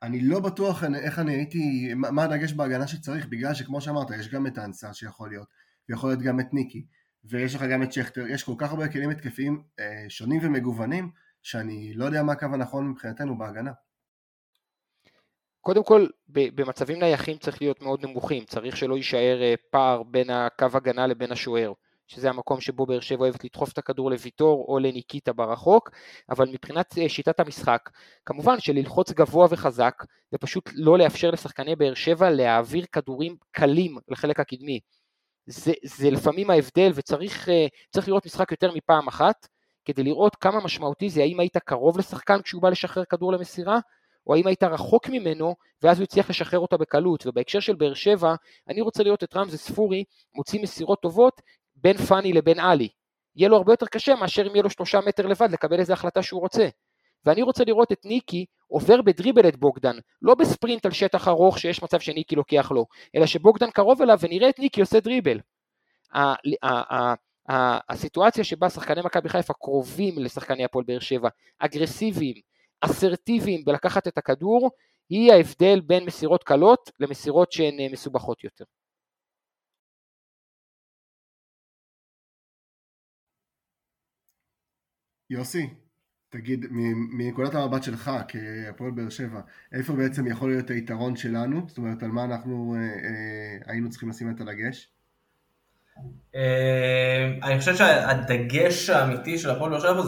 אני 0.02 0.22
לא 0.22 0.40
בטוח 0.40 0.84
איך 0.84 1.20
אני 1.20 1.34
הייתי, 1.34 1.94
מה 1.96 2.24
הדגש 2.24 2.54
בהגנה 2.54 2.88
שצריך, 2.88 3.26
בגלל 3.26 3.54
שכמו 3.54 3.82
שאמרת, 3.82 4.08
יש 4.20 4.30
גם 4.30 4.48
את 4.48 4.58
האנסה 4.58 4.94
שיכול 4.94 5.30
להיות, 5.30 5.48
ויכול 5.90 6.10
להיות 6.10 6.22
גם 6.22 6.40
את 6.40 6.54
ניקי, 6.54 6.86
ויש 7.24 7.56
לך 7.56 7.62
גם 7.72 7.84
את 7.84 7.94
שכטר, 7.94 8.28
יש 8.28 8.44
כל 8.44 8.54
כך 8.58 8.72
הרבה 8.72 8.88
כלים 8.88 9.10
התקפיים 9.10 9.64
אה, 9.80 10.06
שונים 10.10 10.40
ומגוונים, 10.44 11.12
שאני 11.42 11.94
לא 11.94 12.06
יודע 12.06 12.24
מה 12.24 12.32
הקו 12.32 12.46
הנכון 12.46 12.90
מבחינתנו 12.90 13.38
בהגנה. 13.38 13.72
קודם 15.62 15.84
כל, 15.84 16.08
במצבים 16.28 17.00
נייחים 17.00 17.38
צריך 17.38 17.62
להיות 17.62 17.82
מאוד 17.82 18.06
נמוכים, 18.06 18.46
צריך 18.46 18.78
שלא 18.78 18.98
יישאר 18.98 19.56
פער 19.70 20.04
בין 20.04 20.30
הקו 20.30 20.68
הגנה 20.74 21.08
לבין 21.08 21.32
השוער. 21.32 21.74
שזה 22.08 22.30
המקום 22.30 22.62
שבו 22.62 22.86
באר 22.86 23.00
שבע 23.00 23.20
אוהבת 23.20 23.44
לדחוף 23.44 23.74
את 23.74 23.78
הכדור 23.78 24.12
לוויטור 24.12 24.66
או 24.68 24.80
לניקיטה 24.80 25.34
ברחוק, 25.34 25.90
אבל 26.30 26.50
מבחינת 26.50 26.98
אה, 26.98 27.10
שיטת 27.10 27.40
המשחק, 27.40 27.90
כמובן 28.26 28.60
שללחוץ 28.60 29.12
גבוה 29.12 29.48
וחזק, 29.50 30.04
ופשוט 30.34 30.70
לא 30.74 30.98
לאפשר 30.98 31.32
לשחקני 31.32 31.76
באר 31.76 31.94
שבע 31.94 32.30
להעביר 32.30 32.86
כדורים 32.92 33.36
קלים 33.52 33.98
לחלק 34.08 34.40
הקדמי. 34.40 34.80
זה, 35.48 35.74
זה 35.84 36.10
לפעמים 36.10 36.50
ההבדל, 36.50 36.92
וצריך 36.96 37.50
אה, 37.50 37.68
לראות 38.08 38.26
משחק 38.26 38.52
יותר 38.52 38.72
מפעם 38.72 39.08
אחת, 39.08 39.48
כדי 39.86 40.04
לראות 40.04 40.36
כמה 40.36 40.64
משמעותי 40.64 41.10
זה, 41.10 41.22
האם 41.22 41.40
היית 41.40 41.58
קרוב 41.58 41.98
לשחקן 41.98 42.42
כשהוא 42.42 42.62
בא 42.62 42.70
לשחרר 42.70 43.06
כדור 43.06 43.34
למסירה, 43.34 43.80
או 44.28 44.36
האם 44.36 44.48
היית 44.48 44.64
רחוק 44.64 45.10
ממנו, 45.10 45.56
ואז 45.82 46.00
הוא 46.00 46.04
הצליח 46.04 46.30
לשחרר 46.30 46.60
אותה 46.60 46.78
בקלות. 46.78 47.28
ובהקשר 47.28 47.60
של 47.60 47.76
באר 47.76 47.94
שבע, 47.94 48.36
אני 48.70 48.82
רוצה 48.82 49.04
לראות 49.04 49.24
את 49.24 49.36
רמזי 49.36 49.58
ספורי 49.58 50.04
מוציא 50.36 50.62
מסירות 50.62 51.02
טובות, 51.02 51.42
בין 51.76 51.98
פאני 51.98 52.34
לבין 52.34 52.60
עלי. 52.60 52.90
יהיה 53.36 53.50
לו 53.50 53.58
הרבה 53.58 53.74
יותר 53.74 53.86
קשה 53.86 54.16
מאשר 54.16 54.48
אם 54.48 54.52
יהיה 54.52 54.64
לו 54.64 54.70
שלושה 54.70 55.00
מטר 55.02 55.28
לבד 55.28 55.52
לקבל 55.52 55.80
איזה 55.80 55.94
החלטה 55.94 56.22
שהוא 56.22 56.42
רוצה. 56.42 56.68
ואני 57.26 57.42
רוצה 57.42 57.64
לראות 57.64 57.92
את 57.92 58.06
ניקי 58.06 58.46
עובר 58.68 59.02
בדריבל 59.02 59.48
את 59.48 59.56
בוגדן, 59.56 59.98
לא 60.22 60.36
בספרינט 60.36 60.86
על 60.86 60.92
שטח 60.92 61.28
ארוך 61.28 61.60
שיש 61.60 61.84
מצב 61.84 62.00
שניקי 62.00 62.36
לוקח 62.36 62.72
לו, 62.72 62.86
אלא 63.16 63.26
שבוגדן 63.26 63.72
קרוב 63.72 64.02
אליו 64.02 64.18
ונראה 64.22 64.50
את 64.50 64.60
ניקי 64.60 64.82
עושה 64.82 65.00
דריבל. 65.00 65.40
הסיטואציה 67.90 68.44
שבה 68.44 68.70
שחקני 68.70 69.02
מכבי 69.02 69.30
חיפה 69.30 69.54
קרובים 69.54 70.14
לשחקני 70.18 70.66
הפועל 70.66 70.86
באר 70.88 71.00
שבע, 71.00 71.30
אגרסיביים, 71.60 72.36
אסרטיביים 72.82 73.66
בלקחת 73.66 74.08
את 74.08 74.18
הכדור, 74.18 74.72
היא 75.10 75.32
ההבדל 75.34 75.82
בין 75.82 76.06
מסירות 76.06 76.44
קלות 76.44 76.92
למסירות 77.00 77.52
שהן 77.52 77.80
אה, 77.80 77.88
מסובכות 77.92 78.44
יותר. 78.44 78.66
יוסי, 85.30 85.70
תגיד, 86.30 86.66
מנקודת 87.18 87.56
המבט 87.56 87.84
שלך 87.84 88.12
כהפועל 88.28 88.92
באר 88.92 89.10
שבע, 89.10 89.40
איפה 89.74 89.94
בעצם 89.94 90.28
יכול 90.28 90.50
להיות 90.50 90.70
היתרון 90.70 91.16
שלנו? 91.16 91.62
זאת 91.68 91.78
אומרת, 91.78 92.04
על 92.04 92.10
מה 92.10 92.24
אנחנו 92.24 92.76
אה, 92.76 92.82
אה, 92.82 93.72
היינו 93.72 93.90
צריכים 93.90 94.10
לשים 94.10 94.32
את 94.32 94.42
הדגש? 94.42 94.90
אה, 96.36 97.26
אני 97.44 97.60
חושב 97.60 97.76
שהדגש 97.76 98.90
האמיתי 98.90 99.38
של 99.38 99.50
הפועל 99.50 99.72
באר 99.72 99.80
שבע, 99.80 100.02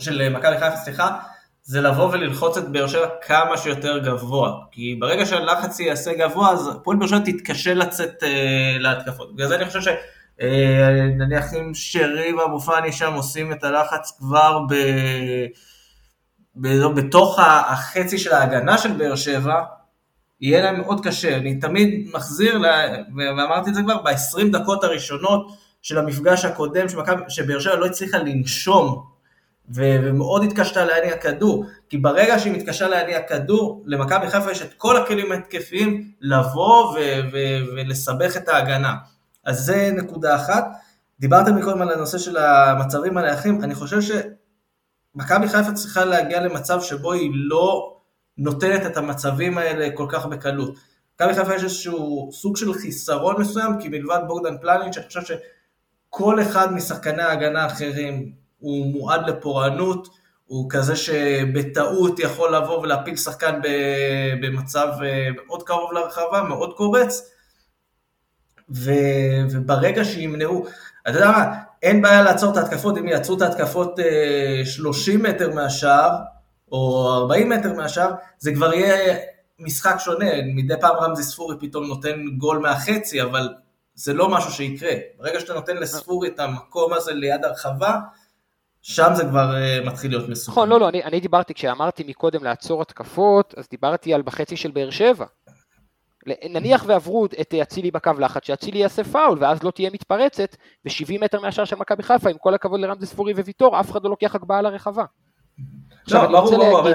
של 0.00 0.28
מכבי 0.28 0.58
חיפה, 0.58 0.76
סליחה, 0.76 1.18
זה 1.62 1.80
לבוא 1.80 2.12
וללחוץ 2.12 2.56
את 2.56 2.68
באר 2.68 2.86
שבע 2.86 3.08
כמה 3.26 3.56
שיותר 3.56 3.98
גבוה. 3.98 4.52
כי 4.72 4.96
ברגע 5.00 5.26
שהלחץ 5.26 5.80
יעשה 5.80 6.14
גבוה, 6.14 6.52
אז 6.52 6.68
הפועל 6.68 6.96
באר 6.96 7.06
שבע 7.06 7.18
תתקשה 7.18 7.74
לצאת 7.74 8.22
אה, 8.22 8.76
להתקפות. 8.78 9.34
בגלל 9.34 9.48
זה 9.48 9.56
אני 9.56 9.64
חושב 9.64 9.80
ש... 9.80 9.88
נניח 11.18 11.54
אם 11.54 11.70
שרי 11.74 12.32
ואבו 12.32 12.60
פאני 12.60 12.92
שם 12.92 13.12
עושים 13.12 13.52
את 13.52 13.64
הלחץ 13.64 14.16
כבר 14.18 14.58
ב... 14.68 14.74
ב... 16.56 16.86
בתוך 16.86 17.38
החצי 17.38 18.18
של 18.18 18.32
ההגנה 18.32 18.78
של 18.78 18.92
באר 18.92 19.16
שבע, 19.16 19.62
יהיה 20.40 20.62
להם 20.62 20.80
מאוד 20.80 21.06
קשה. 21.06 21.36
אני 21.36 21.60
תמיד 21.60 22.08
מחזיר, 22.14 22.58
לה, 22.58 22.86
ואמרתי 23.16 23.70
את 23.70 23.74
זה 23.74 23.82
כבר, 23.82 24.02
ב-20 24.02 24.52
דקות 24.52 24.84
הראשונות 24.84 25.52
של 25.82 25.98
המפגש 25.98 26.44
הקודם, 26.44 26.86
שבאר 27.28 27.58
שבע 27.58 27.76
לא 27.76 27.86
הצליחה 27.86 28.18
לנשום, 28.18 29.04
ומאוד 29.68 30.44
התקשתה 30.44 30.84
להניע 30.84 31.16
כדור, 31.16 31.66
כי 31.88 31.98
ברגע 31.98 32.38
שהיא 32.38 32.52
מתקשה 32.52 32.88
להניע 32.88 33.22
כדור, 33.22 33.82
למכבי 33.86 34.30
חיפה 34.30 34.50
יש 34.50 34.62
את 34.62 34.74
כל 34.74 34.96
הכלים 34.96 35.32
ההתקפיים 35.32 36.10
לבוא 36.20 36.96
ולסבך 37.74 38.36
את 38.36 38.48
ההגנה. 38.48 38.94
אז 39.46 39.64
זה 39.64 39.90
נקודה 39.96 40.36
אחת. 40.36 40.64
דיברתם 41.20 41.56
מקודם 41.56 41.82
על 41.82 41.90
הנושא 41.90 42.18
של 42.18 42.36
המצבים 42.36 43.16
הנייחים, 43.16 43.64
אני 43.64 43.74
חושב 43.74 43.98
שמכבי 44.00 45.48
חיפה 45.48 45.72
צריכה 45.72 46.04
להגיע 46.04 46.40
למצב 46.40 46.80
שבו 46.80 47.12
היא 47.12 47.30
לא 47.34 47.96
נותנת 48.38 48.86
את 48.86 48.96
המצבים 48.96 49.58
האלה 49.58 49.88
כל 49.94 50.06
כך 50.08 50.26
בקלות. 50.26 50.74
מכבי 51.14 51.34
חיפה 51.34 51.54
יש 51.54 51.64
איזשהו 51.64 52.30
סוג 52.32 52.56
של 52.56 52.74
חיסרון 52.74 53.40
מסוים, 53.40 53.78
כי 53.80 53.88
מלבד 53.88 54.18
בוגדן 54.26 54.58
פלניץ', 54.60 54.96
אני 54.96 55.06
חושב 55.06 55.20
שכל 55.22 56.42
אחד 56.42 56.72
משחקני 56.72 57.22
ההגנה 57.22 57.62
האחרים 57.62 58.32
הוא 58.58 58.86
מועד 58.86 59.28
לפורענות, 59.28 60.08
הוא 60.46 60.66
כזה 60.70 60.96
שבטעות 60.96 62.18
יכול 62.18 62.54
לבוא 62.56 62.78
ולהפיל 62.78 63.16
שחקן 63.16 63.60
במצב 64.42 64.88
אה, 65.04 65.28
מאוד 65.36 65.62
קרוב 65.62 65.92
לרחבה, 65.92 66.42
מאוד 66.42 66.72
קורץ, 66.76 67.30
ו, 68.74 68.90
וברגע 69.50 70.04
שימנעו, 70.04 70.66
אתה 71.08 71.16
יודע 71.16 71.30
מה, 71.30 71.54
אין 71.82 72.02
בעיה 72.02 72.22
לעצור 72.22 72.52
את 72.52 72.56
ההתקפות, 72.56 72.98
אם 72.98 73.08
יעצרו 73.08 73.36
את 73.36 73.42
ההתקפות 73.42 73.98
30 74.64 75.26
אה, 75.26 75.32
מטר 75.32 75.54
מהשער, 75.54 76.10
או 76.72 77.12
40 77.14 77.48
מטר 77.48 77.72
מהשער, 77.72 78.12
זה 78.38 78.54
כבר 78.54 78.74
יהיה 78.74 79.16
משחק 79.58 79.96
שונה, 79.98 80.26
מדי 80.54 80.74
פעם 80.80 80.96
רמזי 80.96 81.22
ספורי 81.22 81.56
פתאום 81.60 81.86
נותן 81.86 82.24
גול 82.38 82.58
מהחצי, 82.58 83.22
אבל 83.22 83.48
זה 83.94 84.12
לא 84.12 84.28
משהו 84.28 84.50
שיקרה. 84.50 84.92
ברגע 85.18 85.40
שאתה 85.40 85.54
נותן 85.54 85.76
לספורי 85.76 86.28
את 86.28 86.40
המקום 86.40 86.92
הזה 86.92 87.12
ליד 87.12 87.44
הרחבה, 87.44 87.98
שם 88.82 89.14
זה 89.14 89.24
כבר 89.24 89.54
uh, 89.54 89.86
מתחיל 89.86 90.10
להיות 90.10 90.28
מסוכן. 90.28 90.52
נכון, 90.52 90.68
לא, 90.68 90.80
לא, 90.80 90.88
אני, 90.88 91.04
אני 91.04 91.20
דיברתי, 91.20 91.54
כשאמרתי 91.54 92.04
מקודם 92.08 92.44
לעצור 92.44 92.82
התקפות, 92.82 93.54
אז 93.56 93.68
דיברתי 93.70 94.14
על 94.14 94.22
בחצי 94.22 94.56
של 94.56 94.70
באר 94.70 94.90
שבע. 94.90 95.24
נניח 96.50 96.84
ועברו 96.86 97.26
את 97.26 97.54
אצילי 97.62 97.90
בקו 97.90 98.10
לחץ, 98.18 98.46
שאצילי 98.46 98.78
יעשה 98.78 99.04
פאול 99.04 99.38
ואז 99.40 99.62
לא 99.62 99.70
תהיה 99.70 99.90
מתפרצת 99.92 100.56
ב-70 100.84 101.20
מטר 101.20 101.40
מהשאר 101.40 101.64
של 101.64 101.76
מכבי 101.76 102.02
חיפה, 102.02 102.30
עם 102.30 102.36
כל 102.38 102.54
הכבוד 102.54 102.80
לרמזי 102.80 103.06
ספורי 103.06 103.32
וויטור, 103.32 103.80
אף 103.80 103.90
אחד 103.90 104.04
לא 104.04 104.10
לוקח 104.10 104.34
הגבהה 104.34 104.62
לרחבה. 104.62 105.04
לא, 106.10 106.26
ברור, 106.26 106.56
ברור, 106.56 106.80
אבל, 106.80 106.92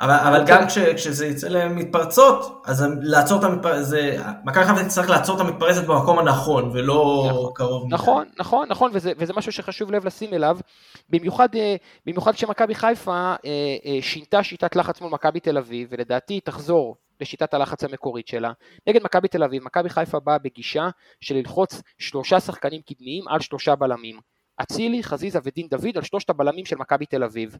אבל, 0.00 0.14
אבל 0.14 0.44
גם 0.46 0.66
כש, 0.66 0.78
כשזה 0.78 1.26
יצא 1.26 1.48
למתפרצות, 1.48 2.62
אז 2.66 2.86
לעצור 3.02 3.38
את 3.38 3.44
המתפרצת, 3.44 3.96
מכבי 4.44 4.64
חיפה 4.64 4.84
תצטרך 4.84 5.10
לעצור 5.10 5.36
את 5.36 5.40
המתפרצת 5.40 5.86
במקום 5.86 6.18
הנכון, 6.18 6.70
ולא 6.74 7.26
נכון, 7.30 7.52
קרוב 7.54 7.86
מדי. 7.86 7.94
נכון, 7.94 8.26
נכון, 8.38 8.68
נכון, 8.68 8.90
וזה, 8.94 9.12
וזה 9.18 9.32
משהו 9.36 9.52
שחשוב 9.52 9.92
לב 9.92 10.06
לשים 10.06 10.34
אליו, 10.34 10.58
במיוחד, 11.10 11.48
אה, 11.54 11.76
במיוחד 12.06 12.32
כשמכבי 12.32 12.74
חיפה 12.74 13.12
אה, 13.12 13.36
אה, 13.86 13.98
שינתה 14.00 14.42
שיטת 14.42 14.76
לחץ 14.76 15.00
מול 15.00 15.10
מכבי 15.10 15.40
תל 15.40 15.58
אביב, 15.58 15.88
ולדעתי 15.90 16.40
תחזור 16.40 16.96
לשיטת 17.22 17.54
הלחץ 17.54 17.84
המקורית 17.84 18.28
שלה. 18.28 18.52
נגד 18.86 19.02
מכבי 19.02 19.28
תל 19.28 19.44
אביב, 19.44 19.64
מכבי 19.64 19.88
חיפה 19.88 20.20
באה 20.20 20.38
בגישה 20.38 20.88
של 21.20 21.34
ללחוץ 21.34 21.82
שלושה 21.98 22.40
שחקנים 22.40 22.80
קדמיים 22.82 23.28
על 23.28 23.40
שלושה 23.40 23.76
בלמים. 23.76 24.20
אצילי, 24.62 25.02
חזיזה 25.02 25.38
ודין 25.44 25.68
דוד 25.68 25.96
על 25.96 26.02
שלושת 26.02 26.30
הבלמים 26.30 26.66
של 26.66 26.76
מכבי 26.76 27.06
תל 27.06 27.24
אביב. 27.24 27.56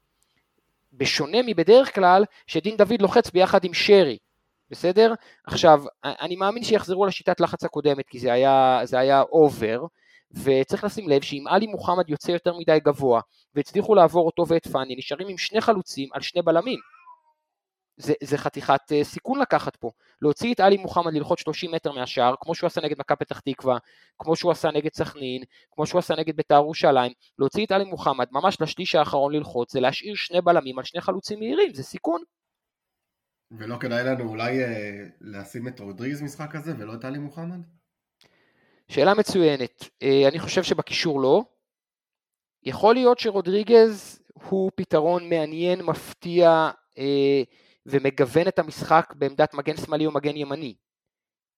בשונה 0.93 1.39
מבדרך 1.47 1.95
כלל, 1.95 2.25
שדין 2.47 2.77
דוד 2.77 3.03
לוחץ 3.03 3.31
ביחד 3.31 3.65
עם 3.65 3.75
שרי, 3.75 4.19
בסדר? 4.71 5.15
עכשיו, 5.47 5.83
אני 6.05 6.37
מאמין 6.37 6.65
שיחזרו 6.65 7.07
לשיטת 7.07 7.41
לחץ 7.41 7.65
הקודמת, 7.65 8.09
כי 8.09 8.19
זה 8.19 8.33
היה, 8.33 8.81
זה 8.85 8.99
היה 8.99 9.23
אובר, 9.23 9.81
וצריך 10.45 10.85
לשים 10.85 11.09
לב 11.09 11.23
שאם 11.23 11.45
עלי 11.49 11.67
מוחמד 11.67 12.11
יוצא 12.11 12.33
יותר 12.33 12.53
מדי 12.59 12.79
גבוה, 12.85 13.21
והצליחו 13.55 13.95
לעבור 13.95 14.27
אותו 14.27 14.45
ואת 14.49 14.67
פאני, 14.67 14.95
נשארים 14.97 15.29
עם 15.29 15.39
שני 15.39 15.61
חלוצים 15.61 16.09
על 16.13 16.21
שני 16.21 16.43
בלמים. 16.43 16.79
זה, 18.03 18.13
זה 18.23 18.39
חתיכת 18.39 18.81
uh, 18.89 19.05
סיכון 19.05 19.41
לקחת 19.41 19.77
פה. 19.77 19.91
להוציא 20.23 20.55
את 20.55 20.61
עלי 20.61 20.77
מוחמד 20.77 21.15
ללחוץ 21.15 21.41
30 21.41 21.71
מטר 21.71 21.93
מהשער, 21.93 22.35
כמו 22.41 22.55
שהוא 22.55 22.67
עשה 22.67 22.81
נגד 22.81 22.99
מכבי 22.99 23.17
פתח 23.17 23.41
תקווה, 23.41 23.79
כמו 24.19 24.37
שהוא 24.37 24.53
עשה 24.53 24.71
נגד 24.71 24.95
סכנין, 24.95 25.43
כמו 25.71 25.87
שהוא 25.87 25.99
עשה 25.99 26.15
נגד 26.19 26.37
בית"ר 26.37 26.55
ירושלים, 26.55 27.13
להוציא 27.39 27.67
את 27.67 27.73
עלי 27.73 27.85
מוחמד 27.85 28.27
ממש 28.33 28.61
לשליש 28.61 28.95
האחרון 28.95 29.33
ללחוץ, 29.33 29.73
זה 29.73 29.81
להשאיר 29.81 30.15
שני 30.15 30.41
בלמים 30.41 30.79
על 30.79 30.85
שני 30.85 31.01
חלוצים 31.01 31.39
מהירים, 31.39 31.75
זה 31.75 31.83
סיכון. 31.83 32.23
ולא 33.59 33.77
כדאי 33.77 34.05
לנו 34.05 34.29
אולי 34.29 34.65
uh, 34.65 34.67
לשים 35.21 35.69
את 35.69 35.81
רודריגז 35.81 36.23
משחק 36.23 36.51
כזה 36.53 36.73
ולא 36.79 36.95
את 36.95 37.05
עלי 37.05 37.19
מוחמד? 37.19 37.61
שאלה 38.89 39.15
מצוינת. 39.15 39.83
Uh, 39.83 40.29
אני 40.29 40.39
חושב 40.39 40.63
שבקישור 40.63 41.21
לא. 41.21 41.43
יכול 42.63 42.95
להיות 42.95 43.19
שרודריגז 43.19 44.23
הוא 44.35 44.71
פתרון 44.75 45.29
מעניין, 45.29 45.83
מפתיע, 45.83 46.71
uh, 46.95 46.99
ומגוון 47.87 48.49
את 48.49 48.59
המשחק 48.59 49.13
בעמדת 49.17 49.55
מגן 49.55 49.77
שמאלי 49.77 50.07
או 50.07 50.11
מגן 50.11 50.37
ימני. 50.37 50.75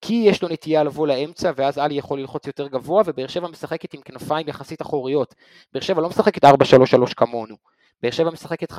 כי 0.00 0.14
יש 0.26 0.42
לו 0.42 0.48
נטייה 0.48 0.84
לבוא 0.84 1.06
לאמצע 1.06 1.50
ואז 1.56 1.78
עלי 1.78 1.94
יכול 1.94 2.20
ללחוץ 2.20 2.46
יותר 2.46 2.68
גבוה 2.68 3.02
ובאר 3.06 3.26
שבע 3.26 3.48
משחקת 3.48 3.94
עם 3.94 4.00
כנפיים 4.00 4.48
יחסית 4.48 4.82
אחוריות. 4.82 5.34
באר 5.72 5.82
שבע 5.82 6.00
לא 6.00 6.08
משחקת 6.08 6.44
4-3-3 6.44 6.48
כמונו. 7.16 7.56
באר 8.02 8.10
שבע 8.10 8.30
משחקת 8.30 8.72
5-3-2 8.72 8.76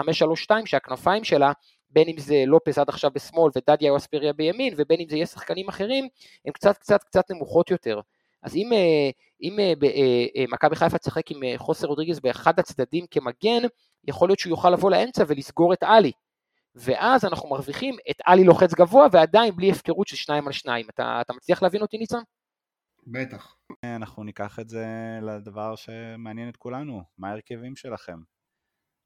שהכנפיים 0.65 1.23
שלה 1.23 1.51
בין 1.89 2.09
אם 2.09 2.17
זה 2.17 2.43
לופס 2.47 2.77
עד 2.77 2.89
עכשיו 2.89 3.11
בשמאל 3.13 3.51
ודדיה 3.55 3.91
או 3.91 3.97
אספריה 3.97 4.33
בימין 4.33 4.73
ובין 4.77 4.99
אם 4.99 5.09
זה 5.09 5.15
יהיה 5.15 5.25
שחקנים 5.25 5.69
אחרים 5.69 6.07
הם 6.45 6.53
קצת 6.53 6.77
קצת 6.77 7.03
קצת 7.03 7.31
נמוכות 7.31 7.71
יותר. 7.71 7.99
אז 8.43 8.55
אם, 8.55 8.73
אה, 8.73 9.09
אם 9.41 9.59
אה, 9.59 9.73
אה, 10.37 10.45
מכבי 10.49 10.75
חיפה 10.75 10.97
תשחק 10.97 11.31
עם 11.31 11.57
חוסר 11.57 11.87
רודריגז 11.87 12.19
באחד 12.19 12.59
הצדדים 12.59 13.05
כמגן 13.11 13.67
יכול 14.07 14.29
להיות 14.29 14.39
שהוא 14.39 14.49
יוכל 14.49 14.69
לבוא 14.69 14.91
לאמצע 14.91 15.23
ולסגור 15.27 15.73
את 15.73 15.83
עלי 15.83 16.11
ואז 16.75 17.25
אנחנו 17.25 17.49
מרוויחים 17.49 17.95
את 18.09 18.15
עלי 18.25 18.43
לוחץ 18.43 18.73
גבוה 18.73 19.07
ועדיין 19.11 19.55
בלי 19.55 19.71
הפקרות 19.71 20.07
של 20.07 20.15
שניים 20.15 20.47
על 20.47 20.53
שניים. 20.53 20.85
אתה, 20.89 21.21
אתה 21.21 21.33
מצליח 21.33 21.63
להבין 21.63 21.81
אותי 21.81 21.97
ניצן? 21.97 22.21
בטח. 23.07 23.55
אנחנו 23.83 24.23
ניקח 24.23 24.59
את 24.59 24.69
זה 24.69 24.85
לדבר 25.21 25.75
שמעניין 25.75 26.49
את 26.49 26.57
כולנו, 26.57 27.03
מה 27.17 27.29
ההרכבים 27.29 27.75
שלכם? 27.75 28.17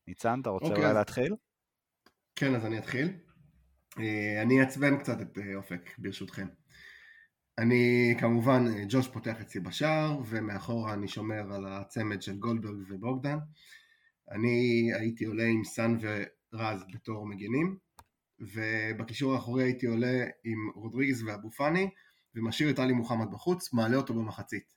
ניצן, 0.08 0.40
אתה 0.42 0.50
רוצה 0.50 0.66
אוקיי, 0.66 0.80
אולי 0.80 0.92
אז... 0.92 0.96
להתחיל? 0.98 1.36
כן, 2.36 2.56
אז 2.56 2.66
אני 2.66 2.78
אתחיל. 2.78 3.14
אה, 4.00 4.42
אני 4.42 4.60
אעצבן 4.60 4.98
קצת 4.98 5.22
את 5.22 5.38
אה, 5.38 5.56
אופק, 5.56 5.90
ברשותכם. 5.98 6.48
אני 7.58 8.16
כמובן, 8.20 8.66
אה, 8.68 8.84
ג'וש 8.90 9.08
פותח 9.08 9.42
אצלי 9.42 9.62
בשער, 9.62 10.20
ומאחורה 10.26 10.94
אני 10.94 11.08
שומר 11.08 11.54
על 11.54 11.66
הצמד 11.68 12.22
של 12.22 12.38
גולדברג 12.38 12.78
ובוגדן. 12.90 13.38
אני 14.32 14.90
הייתי 15.00 15.26
עולה 15.26 15.44
עם 15.44 15.64
סאן 15.64 15.98
רז 16.54 16.84
בתור 16.94 17.28
מגנים, 17.28 17.78
ובקישור 18.40 19.34
האחורי 19.34 19.64
הייתי 19.64 19.86
עולה 19.86 20.26
עם 20.44 20.72
רודריגז 20.76 21.24
ואבו 21.24 21.52
פאני, 21.52 21.90
ומשאיר 22.36 22.70
את 22.70 22.80
עלי 22.80 22.94
מוחמד 22.94 23.32
בחוץ, 23.32 23.74
מעלה 23.74 23.98
אותו 23.98 24.14
במחצית. 24.14 24.74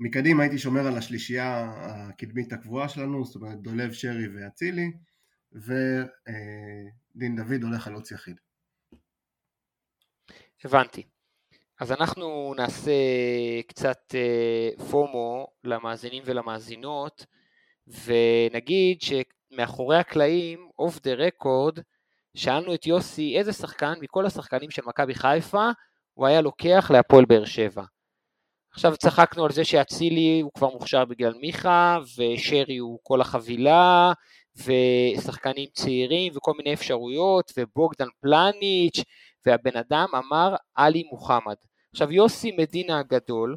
מקדימה 0.00 0.42
הייתי 0.42 0.58
שומר 0.58 0.86
על 0.86 0.96
השלישייה 0.96 1.72
הקדמית 1.78 2.52
הקבועה 2.52 2.88
שלנו, 2.88 3.24
זאת 3.24 3.36
אומרת 3.36 3.60
דולב, 3.60 3.92
שרי 3.92 4.28
ואצילי, 4.28 4.92
ודין 5.52 7.36
דוד 7.36 7.62
הולך 7.62 7.82
חלוץ 7.82 8.10
יחיד. 8.10 8.36
הבנתי. 10.64 11.02
אז 11.80 11.92
אנחנו 11.92 12.54
נעשה 12.56 12.92
קצת 13.68 14.14
אה, 14.14 14.70
פומו 14.90 15.46
למאזינים 15.64 16.22
ולמאזינות, 16.26 17.26
ונגיד 17.86 19.02
ש... 19.02 19.12
מאחורי 19.50 19.96
הקלעים, 19.96 20.68
אוף 20.78 21.00
דה 21.02 21.14
רקורד, 21.14 21.78
שאלנו 22.36 22.74
את 22.74 22.86
יוסי 22.86 23.38
איזה 23.38 23.52
שחקן 23.52 23.94
מכל 24.00 24.26
השחקנים 24.26 24.70
של 24.70 24.82
מכבי 24.86 25.14
חיפה 25.14 25.68
הוא 26.14 26.26
היה 26.26 26.40
לוקח 26.40 26.90
להפועל 26.90 27.24
באר 27.24 27.44
שבע. 27.44 27.82
עכשיו 28.72 28.96
צחקנו 28.96 29.44
על 29.44 29.52
זה 29.52 29.64
שאצילי 29.64 30.40
הוא 30.40 30.50
כבר 30.54 30.70
מוכשר 30.70 31.04
בגלל 31.04 31.34
מיכה, 31.40 31.98
ושרי 32.18 32.76
הוא 32.76 32.98
כל 33.02 33.20
החבילה, 33.20 34.12
ושחקנים 34.56 35.66
צעירים 35.72 36.32
וכל 36.36 36.52
מיני 36.56 36.74
אפשרויות, 36.74 37.52
ובוגדן 37.56 38.08
פלניץ', 38.20 39.04
והבן 39.46 39.76
אדם 39.76 40.06
אמר 40.14 40.54
עלי 40.74 41.02
מוחמד. 41.10 41.54
עכשיו 41.92 42.12
יוסי 42.12 42.52
מדינה 42.58 42.98
הגדול, 42.98 43.56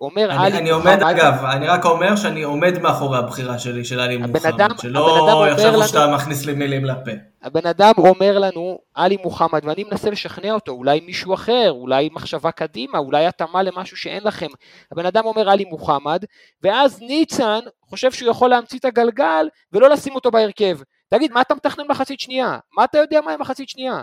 אומר 0.00 0.30
אני, 0.30 0.46
עלי 0.46 0.58
אני 0.58 0.72
מוחמד, 0.72 1.02
עומד, 1.02 1.02
אגב, 1.02 1.44
אני 1.44 1.68
רק 1.68 1.84
אומר 1.84 2.16
שאני 2.16 2.42
עומד 2.42 2.78
מאחורי 2.78 3.18
הבחירה 3.18 3.58
שלי 3.58 3.84
של 3.84 4.00
עלי 4.00 4.16
מוחמד, 4.16 4.46
אדם- 4.46 4.70
שלא 4.82 5.46
יחשבו 5.52 5.68
לנו- 5.68 5.86
שאתה 5.88 6.14
מכניס 6.14 6.46
לי 6.46 6.52
מילים 6.52 6.84
לפה. 6.84 7.10
הבן 7.42 7.66
אדם 7.66 7.92
אומר 7.98 8.38
לנו 8.38 8.78
עלי 8.94 9.16
מוחמד 9.22 9.64
ואני 9.64 9.84
מנסה 9.84 10.10
לשכנע 10.10 10.52
אותו, 10.52 10.72
אולי 10.72 11.00
מישהו 11.00 11.34
אחר, 11.34 11.70
אולי 11.70 12.08
מחשבה 12.12 12.50
קדימה, 12.50 12.98
אולי 12.98 13.26
התאמה 13.26 13.62
למשהו 13.62 13.96
שאין 13.96 14.22
לכם. 14.24 14.46
הבן 14.92 15.06
אדם 15.06 15.24
אומר 15.24 15.50
עלי 15.50 15.64
מוחמד, 15.64 16.24
ואז 16.62 17.00
ניצן 17.02 17.60
חושב 17.90 18.12
שהוא 18.12 18.30
יכול 18.30 18.50
להמציא 18.50 18.78
את 18.78 18.84
הגלגל 18.84 19.48
ולא 19.72 19.90
לשים 19.90 20.14
אותו 20.14 20.30
בהרכב. 20.30 20.78
תגיד, 21.10 21.32
מה 21.32 21.40
אתה 21.40 21.54
מתכנן 21.54 21.84
מחצית 21.88 22.20
שנייה? 22.20 22.58
מה 22.76 22.84
אתה 22.84 22.98
יודע 22.98 23.20
מה 23.20 23.32
עם 23.32 23.40
מחצית 23.40 23.68
שנייה? 23.68 24.02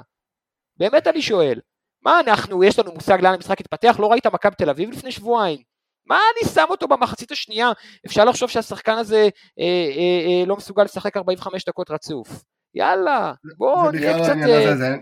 באמת 0.77 1.07
אני 1.07 1.21
שואל. 1.21 1.59
מה 2.05 2.19
אנחנו, 2.19 2.63
יש 2.63 2.79
לנו 2.79 2.91
מושג 2.91 3.21
לאן 3.21 3.33
המשחק 3.33 3.59
יתפתח? 3.59 3.95
לא 3.99 4.07
ראית 4.11 4.27
מכבי 4.27 4.55
תל 4.55 4.69
אביב 4.69 4.89
לפני 4.91 5.11
שבועיים? 5.11 5.70
מה 6.11 6.17
אני 6.17 6.49
שם 6.53 6.65
אותו 6.69 6.87
במחצית 6.87 7.31
השנייה? 7.31 7.69
אפשר 8.05 8.25
לחשוב 8.25 8.49
שהשחקן 8.49 8.97
הזה 8.97 9.15
אה, 9.59 9.63
אה, 9.97 10.39
אה, 10.41 10.45
לא 10.47 10.55
מסוגל 10.57 10.83
לשחק 10.83 11.17
45 11.17 11.65
דקות 11.65 11.91
רצוף. 11.91 12.43
יאללה, 12.75 13.33
בוא 13.57 13.91
זה 13.91 13.97
נהיה 13.99 14.17
לא 14.17 14.23
קצת... 14.23 14.33
אה, 14.49 14.71
הזה, 14.73 14.75
זה 14.77 14.95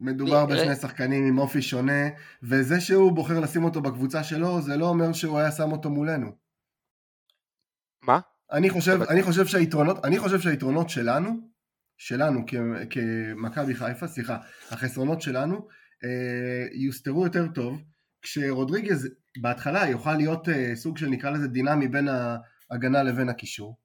מדובר 0.00 0.46
נראה- 0.46 0.46
בשני 0.46 0.76
שחקנים 0.76 1.26
עם 1.28 1.38
אופי 1.38 1.62
שונה, 1.62 2.02
וזה 2.42 2.80
שהוא 2.80 3.12
בוחר 3.12 3.40
לשים 3.40 3.64
אותו 3.64 3.80
בקבוצה 3.82 4.24
שלו, 4.24 4.62
זה 4.62 4.76
לא 4.76 4.86
אומר 4.88 5.12
שהוא 5.12 5.38
היה 5.38 5.50
שם 5.52 5.72
אותו 5.72 5.90
מולנו. 5.90 6.30
מה? 8.02 8.20
אני 8.52 8.70
חושב, 8.70 9.02
אני 9.02 9.22
חושב 9.22 9.46
שהיתרונות, 9.46 10.04
אני 10.04 10.18
חושב 10.18 10.40
שהיתרונות 10.40 10.90
שלנו, 10.90 11.30
שלנו 11.98 12.40
כ- 12.46 12.54
כמכבי 12.90 13.74
חיפה, 13.74 14.06
סליחה, 14.06 14.36
החסרונות 14.70 15.22
שלנו, 15.22 15.68
אה, 16.04 16.66
יוסתרו 16.72 17.24
יותר 17.24 17.46
טוב, 17.54 17.78
כשרודריגז 18.22 19.08
בהתחלה 19.36 19.88
יוכל 19.88 20.14
להיות 20.14 20.48
אה, 20.48 20.76
סוג 20.76 20.98
של 20.98 21.06
נקרא 21.06 21.30
לזה 21.30 21.48
דינמי 21.48 21.88
בין 21.88 22.08
ההגנה 22.70 23.02
לבין 23.02 23.28
הקישור. 23.28 23.76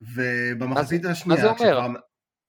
ובמחצית 0.00 1.04
השנייה, 1.04 1.36
מה 1.36 1.42
זה 1.42 1.46
אומר? 1.48 1.56
כשכבר- 1.56 2.00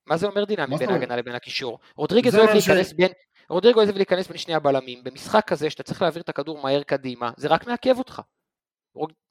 מה 0.07 0.17
זה 0.17 0.27
אומר 0.27 0.45
דינמי 0.45 0.77
בין? 0.77 0.89
ההגנה 0.89 1.15
לבין 1.15 1.35
הקישור? 1.35 1.79
רודריגז 1.95 2.31
זה 2.31 2.37
אוהב 2.37 2.49
אומר 2.49 2.59
ש- 2.61 2.67
להיכנס 2.69 2.93
בין... 2.93 3.11
רודריגו 3.49 3.79
אוהב 3.81 3.95
להיכנס 3.95 4.27
בין 4.27 4.37
שני 4.37 4.53
הבלמים, 4.53 5.03
במשחק 5.03 5.43
כזה 5.47 5.69
שאתה 5.69 5.83
צריך 5.83 6.01
להעביר 6.01 6.21
את 6.21 6.29
הכדור 6.29 6.63
מהר 6.63 6.83
קדימה, 6.83 7.31
זה 7.37 7.47
רק 7.47 7.67
מעכב 7.67 7.97
אותך. 7.97 8.21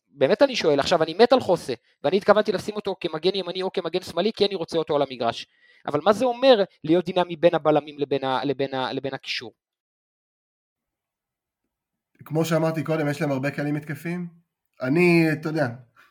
באמת 0.09 0.43
אני 0.43 0.57
שואל, 0.57 0.81
עכשיו 0.81 1.03
אני 1.03 1.15
מת 1.15 1.33
על 1.33 1.41
חוסה, 1.41 1.75
ואני 2.05 2.17
התכוונתי 2.17 2.53
לשים 2.53 2.77
אותו 2.77 2.97
כמגן 3.01 3.31
ימני 3.35 3.63
או 3.63 3.73
כמגן 3.73 4.03
שמאלי, 4.03 4.33
כי 4.33 4.47
אני 4.47 4.55
רוצה 4.55 4.79
אותו 4.79 4.97
על 4.97 5.03
המגרש. 5.03 5.47
אבל 5.87 6.01
מה 6.05 6.13
זה 6.13 6.25
אומר 6.25 6.65
להיות 6.85 7.05
דינמי 7.05 7.37
בין 7.37 7.55
הבלמים 7.55 7.99
לבין, 7.99 8.25
ה, 8.25 8.45
לבין, 8.45 8.75
ה, 8.75 8.93
לבין 8.93 9.15
הקישור? 9.15 9.53
כמו 12.25 12.45
שאמרתי 12.45 12.83
קודם, 12.83 13.09
יש 13.09 13.21
להם 13.21 13.31
הרבה 13.31 13.51
כלים 13.51 13.77
התקפיים. 13.77 14.29
אני, 14.83 15.33
אתה 15.33 15.49
יודע, 15.49 15.69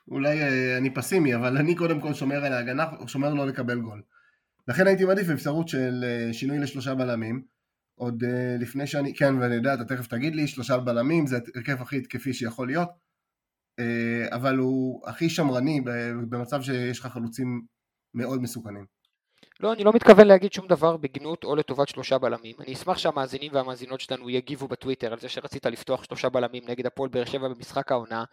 אולי 0.07 0.41
אה, 0.41 0.77
אני 0.77 0.93
פסימי, 0.93 1.35
אבל 1.35 1.57
אני 1.57 1.75
קודם 1.75 2.01
כל 2.01 2.13
שומר 2.13 2.45
על 2.45 2.53
ההגנה, 2.53 2.85
שומר 3.07 3.33
לא 3.33 3.47
לקבל 3.47 3.79
גול. 3.79 4.01
לכן 4.67 4.87
הייתי 4.87 5.05
מעדיף 5.05 5.29
אפשרות 5.29 5.67
של 5.67 6.03
אה, 6.03 6.33
שינוי 6.33 6.59
לשלושה 6.59 6.95
בלמים. 6.95 7.43
עוד 7.95 8.23
אה, 8.23 8.55
לפני 8.59 8.87
שאני, 8.87 9.15
כן, 9.15 9.35
ואני 9.35 9.55
יודע, 9.55 9.73
אתה 9.73 9.85
תכף 9.85 10.07
תגיד 10.07 10.35
לי, 10.35 10.47
שלושה 10.47 10.77
בלמים 10.77 11.27
זה 11.27 11.39
הרכב 11.55 11.81
הכי 11.81 11.97
התקפי 11.97 12.33
שיכול 12.33 12.67
להיות, 12.67 12.89
אבל 14.31 14.57
הוא 14.57 15.09
הכי 15.09 15.29
שמרני 15.29 15.81
במצב 16.29 16.61
שיש 16.61 16.99
לך 16.99 17.05
חלוצים 17.05 17.65
מאוד 18.13 18.41
מסוכנים. 18.41 18.85
לא, 19.63 19.73
אני 19.73 19.83
לא 19.83 19.91
מתכוון 19.93 20.27
להגיד 20.27 20.53
שום 20.53 20.67
דבר 20.67 20.97
בגנות 20.97 21.43
או 21.43 21.55
לטובת 21.55 21.89
שלושה 21.89 22.17
בלמים. 22.17 22.55
אני 22.59 22.73
אשמח 22.73 22.97
שהמאזינים 22.97 23.51
והמאזינות 23.53 24.01
שלנו 24.01 24.29
יגיבו 24.29 24.67
בטוויטר 24.67 25.13
על 25.13 25.19
זה 25.19 25.29
שרצית 25.29 25.65
לפתוח 25.65 26.03
שלושה 26.03 26.29
בלמים 26.29 26.63
נגד 26.67 26.85
הפועל 26.85 27.09
באר 27.09 27.25
שבע 27.25 27.47
במשחק 27.47 27.91
העונה, 27.91 28.23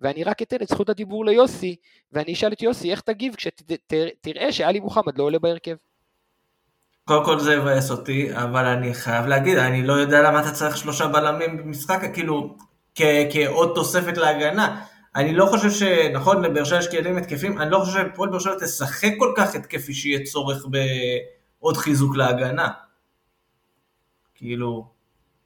ואני 0.00 0.24
רק 0.24 0.42
אתן 0.42 0.56
את 0.62 0.68
זכות 0.68 0.88
הדיבור 0.88 1.24
ליוסי, 1.24 1.76
ואני 2.12 2.32
אשאל 2.32 2.52
את 2.52 2.62
יוסי 2.62 2.90
איך 2.90 3.00
תגיב 3.00 3.34
כשתראה 3.34 4.52
שעלי 4.52 4.80
מוחמד 4.80 5.18
לא 5.18 5.24
עולה 5.24 5.38
בהרכב. 5.38 5.74
קודם 7.04 7.24
כל 7.24 7.40
זה 7.40 7.54
יבאס 7.54 7.90
אותי, 7.90 8.36
אבל 8.36 8.64
אני 8.64 8.94
חייב 8.94 9.26
להגיד, 9.26 9.58
אני 9.58 9.86
לא 9.86 9.92
יודע 9.92 10.22
למה 10.22 10.40
אתה 10.40 10.50
צריך 10.50 10.76
שלושה 10.76 11.08
בלמים 11.08 11.56
במשחק, 11.56 12.00
כאילו, 12.14 12.56
כעוד 13.30 13.72
תוספת 13.74 14.16
להגנה. 14.16 14.80
אני 15.16 15.34
לא 15.34 15.46
חושב 15.46 15.70
ש... 15.70 15.82
נכון, 16.12 16.44
לבאר 16.44 16.64
שבע 16.64 16.78
יש 16.78 16.88
כלים 16.88 17.16
התקפים, 17.16 17.60
אני 17.60 17.70
לא 17.70 17.78
חושב 17.78 17.92
שהפועל 17.92 18.30
באר 18.30 18.38
שבע 18.38 18.54
תשחק 18.60 19.12
כל 19.18 19.32
כך 19.36 19.54
התקפי 19.54 19.94
שיהיה 19.94 20.24
צורך 20.24 20.66
בעוד 21.60 21.76
חיזוק 21.76 22.16
להגנה. 22.16 22.68
כאילו, 24.34 24.86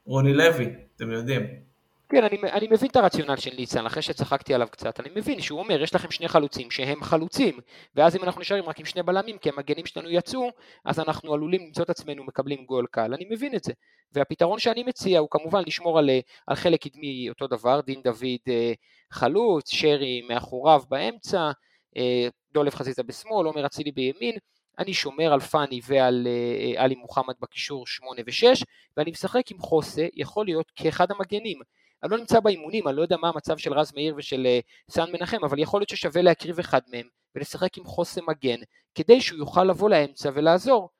רוני 0.06 0.34
לוי, 0.34 0.74
אתם 0.96 1.10
יודעים. 1.10 1.67
כן, 2.10 2.24
אני, 2.24 2.36
אני 2.52 2.68
מבין 2.70 2.88
את 2.90 2.96
הרציונל 2.96 3.36
של 3.36 3.50
ניצן, 3.56 3.86
אחרי 3.86 4.02
שצחקתי 4.02 4.54
עליו 4.54 4.68
קצת, 4.70 5.00
אני 5.00 5.08
מבין 5.14 5.40
שהוא 5.40 5.58
אומר, 5.58 5.82
יש 5.82 5.94
לכם 5.94 6.10
שני 6.10 6.28
חלוצים 6.28 6.70
שהם 6.70 7.02
חלוצים, 7.02 7.58
ואז 7.94 8.16
אם 8.16 8.24
אנחנו 8.24 8.40
נשארים 8.40 8.64
רק 8.64 8.78
עם 8.80 8.84
שני 8.84 9.02
בלמים, 9.02 9.38
כי 9.38 9.48
המגנים 9.48 9.86
שלנו 9.86 10.10
יצאו, 10.10 10.50
אז 10.84 11.00
אנחנו 11.00 11.34
עלולים 11.34 11.66
למצוא 11.66 11.84
את 11.84 11.90
עצמנו 11.90 12.24
מקבלים 12.24 12.64
גול 12.64 12.86
קל, 12.90 13.14
אני 13.14 13.26
מבין 13.30 13.54
את 13.54 13.64
זה. 13.64 13.72
והפתרון 14.12 14.58
שאני 14.58 14.82
מציע 14.82 15.18
הוא 15.18 15.28
כמובן 15.30 15.62
לשמור 15.66 15.98
על, 15.98 16.10
על 16.46 16.56
חלק 16.56 16.82
קדמי 16.82 17.28
אותו 17.28 17.46
דבר, 17.46 17.80
דין 17.80 18.02
דוד 18.02 18.48
אה, 18.48 18.72
חלוץ, 19.12 19.70
שרי 19.70 20.22
מאחוריו 20.28 20.82
באמצע, 20.88 21.50
אה, 21.96 22.28
דולב 22.52 22.74
חזיזה 22.74 23.02
בשמאל, 23.02 23.46
עומר 23.46 23.66
אצילי 23.66 23.92
בימין, 23.92 24.36
אני 24.78 24.94
שומר 24.94 25.32
על 25.32 25.40
פאני 25.40 25.80
ועל 25.86 26.26
אה, 26.26 26.82
עלי 26.82 26.94
מוחמד 26.94 27.34
בקישור 27.40 27.86
8 27.86 28.20
ו-6, 28.26 28.64
ואני 28.96 29.10
משחק 29.10 29.50
עם 29.50 29.58
חוסה, 29.58 30.06
יכול 30.14 30.46
להיות 30.46 30.72
כאחד 30.76 31.06
המגנים. 31.10 31.58
אני 32.02 32.10
לא 32.10 32.18
נמצא 32.18 32.40
באימונים, 32.40 32.88
אני 32.88 32.96
לא 32.96 33.02
יודע 33.02 33.16
מה 33.16 33.28
המצב 33.28 33.58
של 33.58 33.72
רז 33.72 33.92
מאיר 33.94 34.14
ושל 34.16 34.46
אה, 34.46 34.60
סאן 34.90 35.12
מנחם, 35.12 35.44
אבל 35.44 35.58
יכול 35.58 35.80
להיות 35.80 35.88
ששווה 35.88 36.22
להקריב 36.22 36.58
אחד 36.58 36.80
מהם 36.92 37.08
ולשחק 37.34 37.78
עם 37.78 37.84
חוסם 37.84 38.20
מגן, 38.28 38.60
כדי 38.94 39.20
שהוא 39.20 39.38
יוכל 39.38 39.64
לבוא 39.64 39.90
לאמצע 39.90 40.30
ולעזור. 40.34 40.90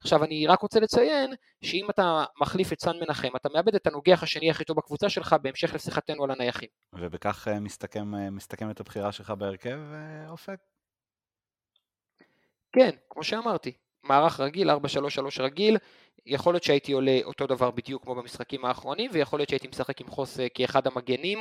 עכשיו 0.00 0.24
אני 0.24 0.46
רק 0.46 0.60
רוצה 0.60 0.80
לציין 0.80 1.34
שאם 1.64 1.90
אתה 1.90 2.24
מחליף 2.40 2.72
את 2.72 2.80
סאן 2.80 2.96
מנחם, 3.00 3.36
אתה 3.36 3.48
מאבד 3.54 3.74
את 3.74 3.86
הנוגח 3.86 4.22
השני 4.22 4.50
הכי 4.50 4.64
טוב 4.64 4.76
בקבוצה 4.76 5.08
שלך 5.08 5.36
בהמשך 5.42 5.74
לשיחתנו 5.74 6.24
על 6.24 6.30
הנייחים. 6.30 6.68
ובכך 6.92 7.48
אה, 7.48 7.60
מסתכם, 7.60 8.14
אה, 8.14 8.30
מסתכמת 8.30 8.80
הבחירה 8.80 9.12
שלך 9.12 9.30
בהרכב, 9.30 9.78
אופק? 10.28 10.58
כן, 12.72 12.90
כמו 13.10 13.24
שאמרתי, 13.24 13.72
מערך 14.04 14.40
רגיל, 14.40 14.70
4-3-3 14.70 14.74
רגיל, 15.40 15.78
יכול 16.26 16.54
להיות 16.54 16.62
שהייתי 16.62 16.92
עולה 16.92 17.20
אותו 17.24 17.46
דבר 17.46 17.70
בדיוק 17.70 18.02
כמו 18.02 18.14
במשחקים 18.14 18.64
האחרונים, 18.64 19.10
ויכול 19.14 19.38
להיות 19.38 19.48
שהייתי 19.48 19.68
משחק 19.68 20.00
עם 20.00 20.08
חוס 20.08 20.40
אה, 20.40 20.48
כאחד 20.48 20.86
המגנים. 20.86 21.38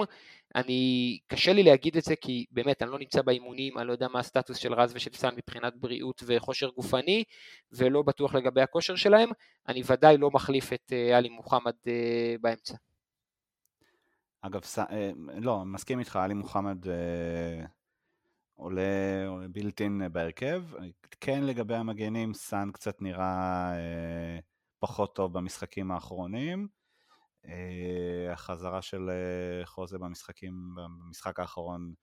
אני, 0.56 1.20
קשה 1.28 1.54
לי 1.54 1.64
להגיד 1.64 1.98
את 1.98 2.04
זה 2.04 2.16
כי 2.16 2.46
באמת 2.52 2.82
אני 2.82 2.92
לא 2.92 3.00
נמצא 3.00 3.22
באימונים, 3.22 3.78
אני 3.78 3.88
לא 3.88 3.92
יודע 3.92 4.08
מה 4.08 4.20
הסטטוס 4.20 4.58
של 4.58 4.74
רז 4.74 4.92
ושל 4.96 5.14
סאן 5.14 5.36
מבחינת 5.36 5.76
בריאות 5.76 6.24
וכושר 6.26 6.70
גופני, 6.70 7.24
ולא 7.72 8.02
בטוח 8.02 8.36
לגבי 8.36 8.62
הכושר 8.62 8.96
שלהם. 8.96 9.30
אני 9.68 9.82
ודאי 9.86 10.18
לא 10.18 10.32
מחליף 10.32 10.74
את 10.74 10.94
אה, 10.94 11.18
עלי 11.18 11.30
מוחמד 11.30 11.74
אה, 11.88 12.36
באמצע. 12.42 12.76
אגב, 14.42 14.62
ס... 14.64 14.80
לא, 15.38 15.66
מסכים 15.66 16.00
איתך, 16.00 16.16
עלי 16.16 16.34
מוחמד 16.34 16.78
עולה 18.64 18.82
בילטין 19.52 20.02
בהרכב. 20.12 20.64
כן 21.22 21.44
לגבי 21.44 21.76
המגנים, 21.76 22.34
סאן 22.34 22.72
קצת 22.74 23.02
נראה 23.02 23.74
אה, 23.76 24.40
פחות 24.80 25.16
טוב 25.16 25.34
במשחקים 25.34 25.92
האחרונים. 25.92 26.68
אה, 27.46 28.34
החזרה 28.34 28.82
של 28.82 29.10
אה, 29.10 29.66
חוזה 29.66 29.98
במשחקים, 29.98 30.76
במשחק 30.76 31.40
האחרון 31.40 31.94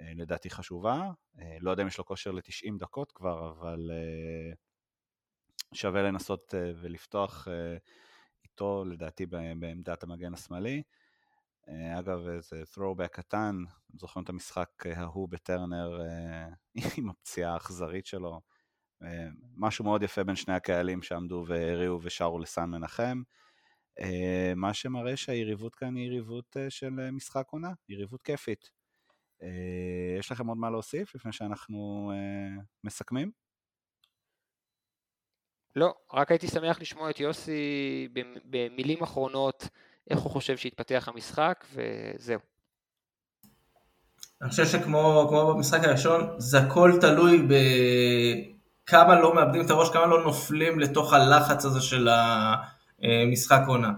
אה, 0.00 0.12
לדעתי 0.14 0.50
חשובה. 0.50 1.10
אה, 1.40 1.56
לא 1.60 1.70
יודע 1.70 1.82
אם 1.82 1.88
יש 1.88 1.98
לו 1.98 2.04
כושר 2.04 2.30
ל-90 2.30 2.78
דקות 2.78 3.12
כבר, 3.12 3.50
אבל 3.50 3.90
אה, 3.92 4.54
שווה 5.74 6.02
לנסות 6.02 6.54
אה, 6.54 6.72
ולפתוח 6.82 7.48
אה, 7.48 7.76
איתו, 8.44 8.84
לדעתי 8.84 9.26
בעמדת 9.26 10.02
המגן 10.02 10.34
השמאלי. 10.34 10.76
אה, 10.76 10.82
אגב, 11.68 12.28
איזה 12.28 12.62
throwback 12.74 13.08
קטן, 13.08 13.56
זוכרים 13.94 14.24
את 14.24 14.28
המשחק 14.28 14.86
ההוא 14.86 15.28
בטרנר 15.28 16.00
אה, 16.00 16.48
עם 16.98 17.10
הפציעה 17.10 17.52
האכזרית 17.54 18.06
שלו. 18.06 18.40
אה, 19.02 19.26
משהו 19.56 19.84
מאוד 19.84 20.02
יפה 20.02 20.24
בין 20.24 20.36
שני 20.36 20.54
הקהלים 20.54 21.02
שעמדו 21.02 21.44
והריעו 21.46 22.00
ושרו 22.02 22.38
לסן 22.38 22.70
מנחם. 22.70 23.22
אה, 24.00 24.52
מה 24.56 24.74
שמראה 24.74 25.16
שהיריבות 25.16 25.74
כאן 25.74 25.96
היא 25.96 26.06
יריבות 26.06 26.56
של 26.68 27.10
משחק 27.10 27.46
עונה, 27.50 27.72
יריבות 27.88 28.22
כיפית. 28.22 28.70
יש 30.18 30.32
לכם 30.32 30.46
עוד 30.46 30.58
מה 30.58 30.70
להוסיף 30.70 31.14
לפני 31.14 31.32
שאנחנו 31.32 32.12
מסכמים? 32.84 33.30
לא, 35.76 35.94
רק 36.12 36.30
הייתי 36.30 36.48
שמח 36.48 36.80
לשמוע 36.80 37.10
את 37.10 37.20
יוסי 37.20 38.08
במילים 38.44 39.02
אחרונות, 39.02 39.68
איך 40.10 40.18
הוא 40.18 40.30
חושב 40.30 40.56
שהתפתח 40.56 41.08
המשחק, 41.12 41.64
וזהו. 41.74 42.38
אני 44.42 44.50
חושב 44.50 44.66
שכמו 44.66 45.28
במשחק 45.54 45.84
הראשון, 45.84 46.34
זה 46.38 46.58
הכל 46.58 46.92
תלוי 47.00 47.46
בכמה 48.84 49.20
לא 49.20 49.34
מאבדים 49.34 49.64
את 49.64 49.70
הראש, 49.70 49.90
כמה 49.90 50.06
לא 50.06 50.24
נופלים 50.24 50.80
לתוך 50.80 51.12
הלחץ 51.12 51.64
הזה 51.64 51.80
של 51.80 52.08
המשחק 53.02 53.60
עונה. 53.66 53.90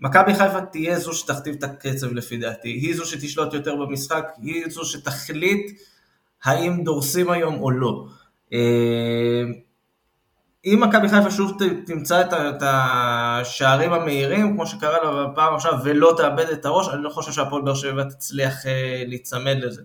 מכבי 0.00 0.34
חיפה 0.34 0.60
תהיה 0.60 0.98
זו 0.98 1.12
שתכתיב 1.12 1.54
את 1.58 1.64
הקצב 1.64 2.12
לפי 2.12 2.36
דעתי, 2.36 2.68
היא 2.68 2.96
זו 2.96 3.06
שתשלוט 3.06 3.54
יותר 3.54 3.76
במשחק, 3.76 4.26
היא 4.42 4.64
זו 4.68 4.84
שתחליט 4.84 5.80
האם 6.44 6.84
דורסים 6.84 7.30
היום 7.30 7.60
או 7.60 7.70
לא. 7.70 8.06
אם 10.66 10.80
מכבי 10.82 11.08
חיפה 11.08 11.30
שוב 11.30 11.52
תמצא 11.86 12.20
את 12.20 12.62
השערים 12.62 13.92
המהירים, 13.92 14.54
כמו 14.54 14.66
שקרה 14.66 15.04
לה 15.04 15.26
בפעם 15.26 15.54
עכשיו, 15.54 15.74
ולא 15.84 16.14
תאבד 16.16 16.48
את 16.48 16.64
הראש, 16.64 16.88
אני 16.88 17.02
לא 17.02 17.10
חושב 17.10 17.32
שהפועל 17.32 17.62
באר 17.62 17.74
שבע 17.74 18.04
תצליח 18.04 18.66
אה, 18.66 19.02
להיצמד 19.06 19.56
לזה. 19.60 19.82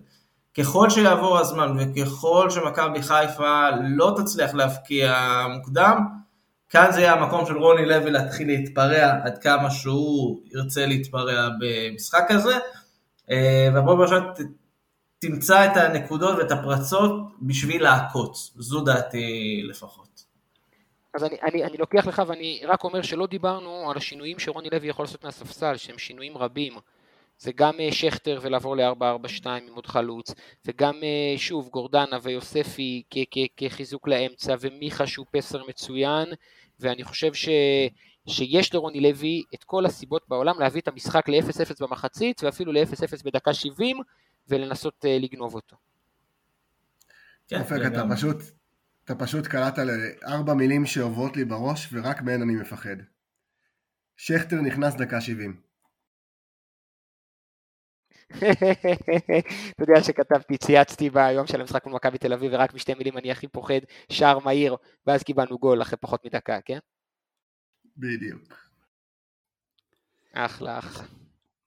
ככל 0.58 0.90
שיעבור 0.90 1.38
הזמן 1.38 1.76
וככל 1.78 2.50
שמכבי 2.50 3.02
חיפה 3.02 3.68
לא 3.82 4.14
תצליח 4.16 4.54
להבקיע 4.54 5.14
מוקדם, 5.54 6.06
כאן 6.68 6.92
זה 6.92 7.00
יהיה 7.00 7.12
המקום 7.12 7.46
של 7.46 7.56
רוני 7.56 7.86
לוי 7.86 8.10
להתחיל 8.10 8.46
להתפרע 8.46 9.12
עד 9.24 9.38
כמה 9.38 9.70
שהוא 9.70 10.40
ירצה 10.54 10.86
להתפרע 10.86 11.48
במשחק 11.60 12.30
הזה, 12.30 12.58
אה, 13.30 13.68
והפועל 13.74 13.96
באר 13.96 14.06
שבע 14.06 14.32
תמצא 15.18 15.64
את 15.64 15.76
הנקודות 15.76 16.38
ואת 16.38 16.50
הפרצות 16.50 17.12
בשביל 17.42 17.82
לעקוץ, 17.82 18.52
זו 18.56 18.80
דעתי 18.80 19.62
לפחות. 19.68 20.09
אז 21.14 21.24
אני, 21.24 21.36
אני, 21.42 21.64
אני 21.64 21.76
לוקח 21.76 22.06
לך 22.06 22.22
ואני 22.26 22.60
רק 22.64 22.84
אומר 22.84 23.02
שלא 23.02 23.26
דיברנו 23.26 23.90
על 23.90 23.96
השינויים 23.96 24.38
שרוני 24.38 24.68
לוי 24.72 24.88
יכול 24.88 25.02
לעשות 25.02 25.24
מהספסל, 25.24 25.76
שהם 25.76 25.98
שינויים 25.98 26.38
רבים. 26.38 26.72
זה 27.38 27.52
גם 27.52 27.80
אה, 27.80 27.92
שכטר 27.92 28.38
ולעבור 28.42 28.76
ל-442 28.76 29.48
עם 29.48 29.74
עוד 29.74 29.86
חלוץ, 29.86 30.34
וגם 30.64 30.94
אה, 31.02 31.38
שוב 31.38 31.68
גורדנה 31.68 32.18
ויוספי 32.22 33.02
כחיזוק 33.56 34.08
לאמצע, 34.08 34.54
ומיכה 34.60 35.06
שהוא 35.06 35.26
פסר 35.30 35.62
מצוין, 35.68 36.28
ואני 36.80 37.04
חושב 37.04 37.34
ש... 37.34 37.48
שיש 38.26 38.74
לרוני 38.74 39.00
לוי 39.00 39.42
את 39.54 39.64
כל 39.64 39.86
הסיבות 39.86 40.22
בעולם 40.28 40.60
להביא 40.60 40.80
את 40.80 40.88
המשחק 40.88 41.28
ל-0-0 41.28 41.74
במחצית, 41.80 42.44
ואפילו 42.44 42.72
ל-0-0 42.72 43.24
בדקה 43.24 43.54
70, 43.54 43.96
ולנסות 44.48 45.04
אה, 45.04 45.18
לגנוב 45.20 45.54
אותו. 45.54 45.76
כן, 47.48 47.60
אופק, 47.60 47.78
אתה 47.86 48.02
פשוט, 48.14 48.36
אתה 49.10 49.18
פשוט 49.18 49.46
קלעת 49.46 49.78
לארבע 49.78 50.54
מילים 50.54 50.86
שעוברות 50.86 51.36
לי 51.36 51.44
בראש, 51.44 51.88
ורק 51.92 52.22
מהן 52.22 52.42
אני 52.42 52.54
מפחד. 52.54 52.96
שכטר 54.16 54.56
נכנס 54.56 54.94
דקה 54.94 55.20
70. 55.20 55.60
אתה 59.70 59.82
יודע 59.82 60.02
שכתבתי, 60.02 60.58
צייצתי 60.58 61.10
ביום 61.10 61.46
של 61.46 61.60
המשחק 61.60 61.86
מול 61.86 61.94
מכבי 61.94 62.18
תל 62.18 62.32
אביב, 62.32 62.52
ורק 62.52 62.74
משתי 62.74 62.94
מילים 62.94 63.18
אני 63.18 63.32
הכי 63.32 63.48
פוחד, 63.48 63.80
שער 64.12 64.38
מהיר, 64.38 64.76
ואז 65.06 65.22
קיבלנו 65.22 65.58
גול 65.58 65.82
אחרי 65.82 65.98
פחות 66.00 66.24
מדקה, 66.24 66.60
כן? 66.64 66.78
בדיוק. 67.96 68.70
אחלה, 70.32 70.78
אחלה. 70.78 71.06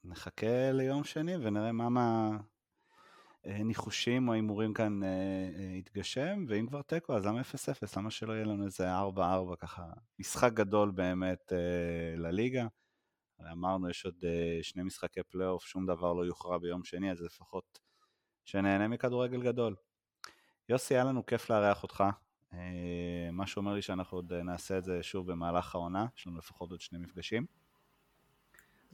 נחכה 0.03 0.71
ליום 0.71 1.03
שני 1.03 1.35
ונראה 1.35 1.71
מה 1.71 2.29
מהניחושים 3.45 4.27
או 4.27 4.33
ההימורים 4.33 4.73
כאן 4.73 5.03
אה, 5.03 5.09
אה, 5.09 5.63
יתגשם, 5.63 6.45
ואם 6.47 6.67
כבר 6.67 6.81
תיקו 6.81 7.17
אז 7.17 7.25
למה 7.25 7.41
0-0? 7.41 7.45
למה 7.97 8.11
שלא 8.11 8.33
יהיה 8.33 8.45
לנו 8.45 8.65
איזה 8.65 8.87
4-4 9.17 9.55
ככה? 9.59 9.83
משחק 10.19 10.53
גדול 10.53 10.91
באמת 10.91 11.53
אה, 11.53 12.17
לליגה. 12.17 12.67
אמרנו, 13.51 13.89
יש 13.89 14.05
עוד 14.05 14.23
שני 14.61 14.83
משחקי 14.83 15.23
פלייאוף, 15.29 15.63
שום 15.63 15.85
דבר 15.85 16.13
לא 16.13 16.25
יוכרע 16.25 16.57
ביום 16.57 16.83
שני, 16.83 17.11
אז 17.11 17.21
לפחות 17.21 17.79
שנהנה 18.45 18.87
מכדורגל 18.87 19.41
גדול. 19.41 19.75
יוסי, 20.69 20.93
היה 20.93 21.03
לנו 21.03 21.25
כיף 21.25 21.49
לארח 21.49 21.83
אותך. 21.83 22.03
מה 23.31 23.47
שאומר 23.47 23.73
לי 23.73 23.81
שאנחנו 23.81 24.17
עוד 24.17 24.33
נעשה 24.33 24.77
את 24.77 24.83
זה 24.83 25.03
שוב 25.03 25.31
במהלך 25.31 25.75
העונה, 25.75 26.05
יש 26.17 26.27
לנו 26.27 26.37
לפחות 26.37 26.71
עוד 26.71 26.81
שני 26.81 26.99
מפגשים. 26.99 27.45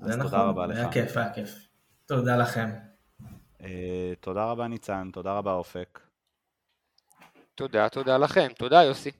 אז 0.01 0.17
נכון, 0.17 0.23
תודה 0.23 0.43
רבה 0.43 0.67
לך. 0.67 0.77
היה 0.77 0.91
כיף, 0.91 1.17
היה 1.17 1.33
כיף. 1.33 1.67
תודה 2.05 2.37
לכם. 2.37 2.88
Uh, 3.59 3.65
תודה 4.19 4.51
רבה 4.51 4.67
ניצן, 4.67 5.09
תודה 5.13 5.37
רבה 5.37 5.53
אופק. 5.53 5.99
תודה, 7.55 7.89
תודה 7.89 8.17
לכם. 8.17 8.47
תודה 8.57 8.83
יוסי. 8.83 9.11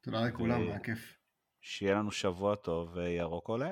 תודה 0.00 0.20
לכולם, 0.20 0.60
היה 0.62 0.78
כיף. 0.78 1.18
שיהיה 1.60 1.94
לנו 1.94 2.10
שבוע 2.10 2.54
טוב 2.54 2.90
וירוק 2.94 3.48
עולה. 3.48 3.70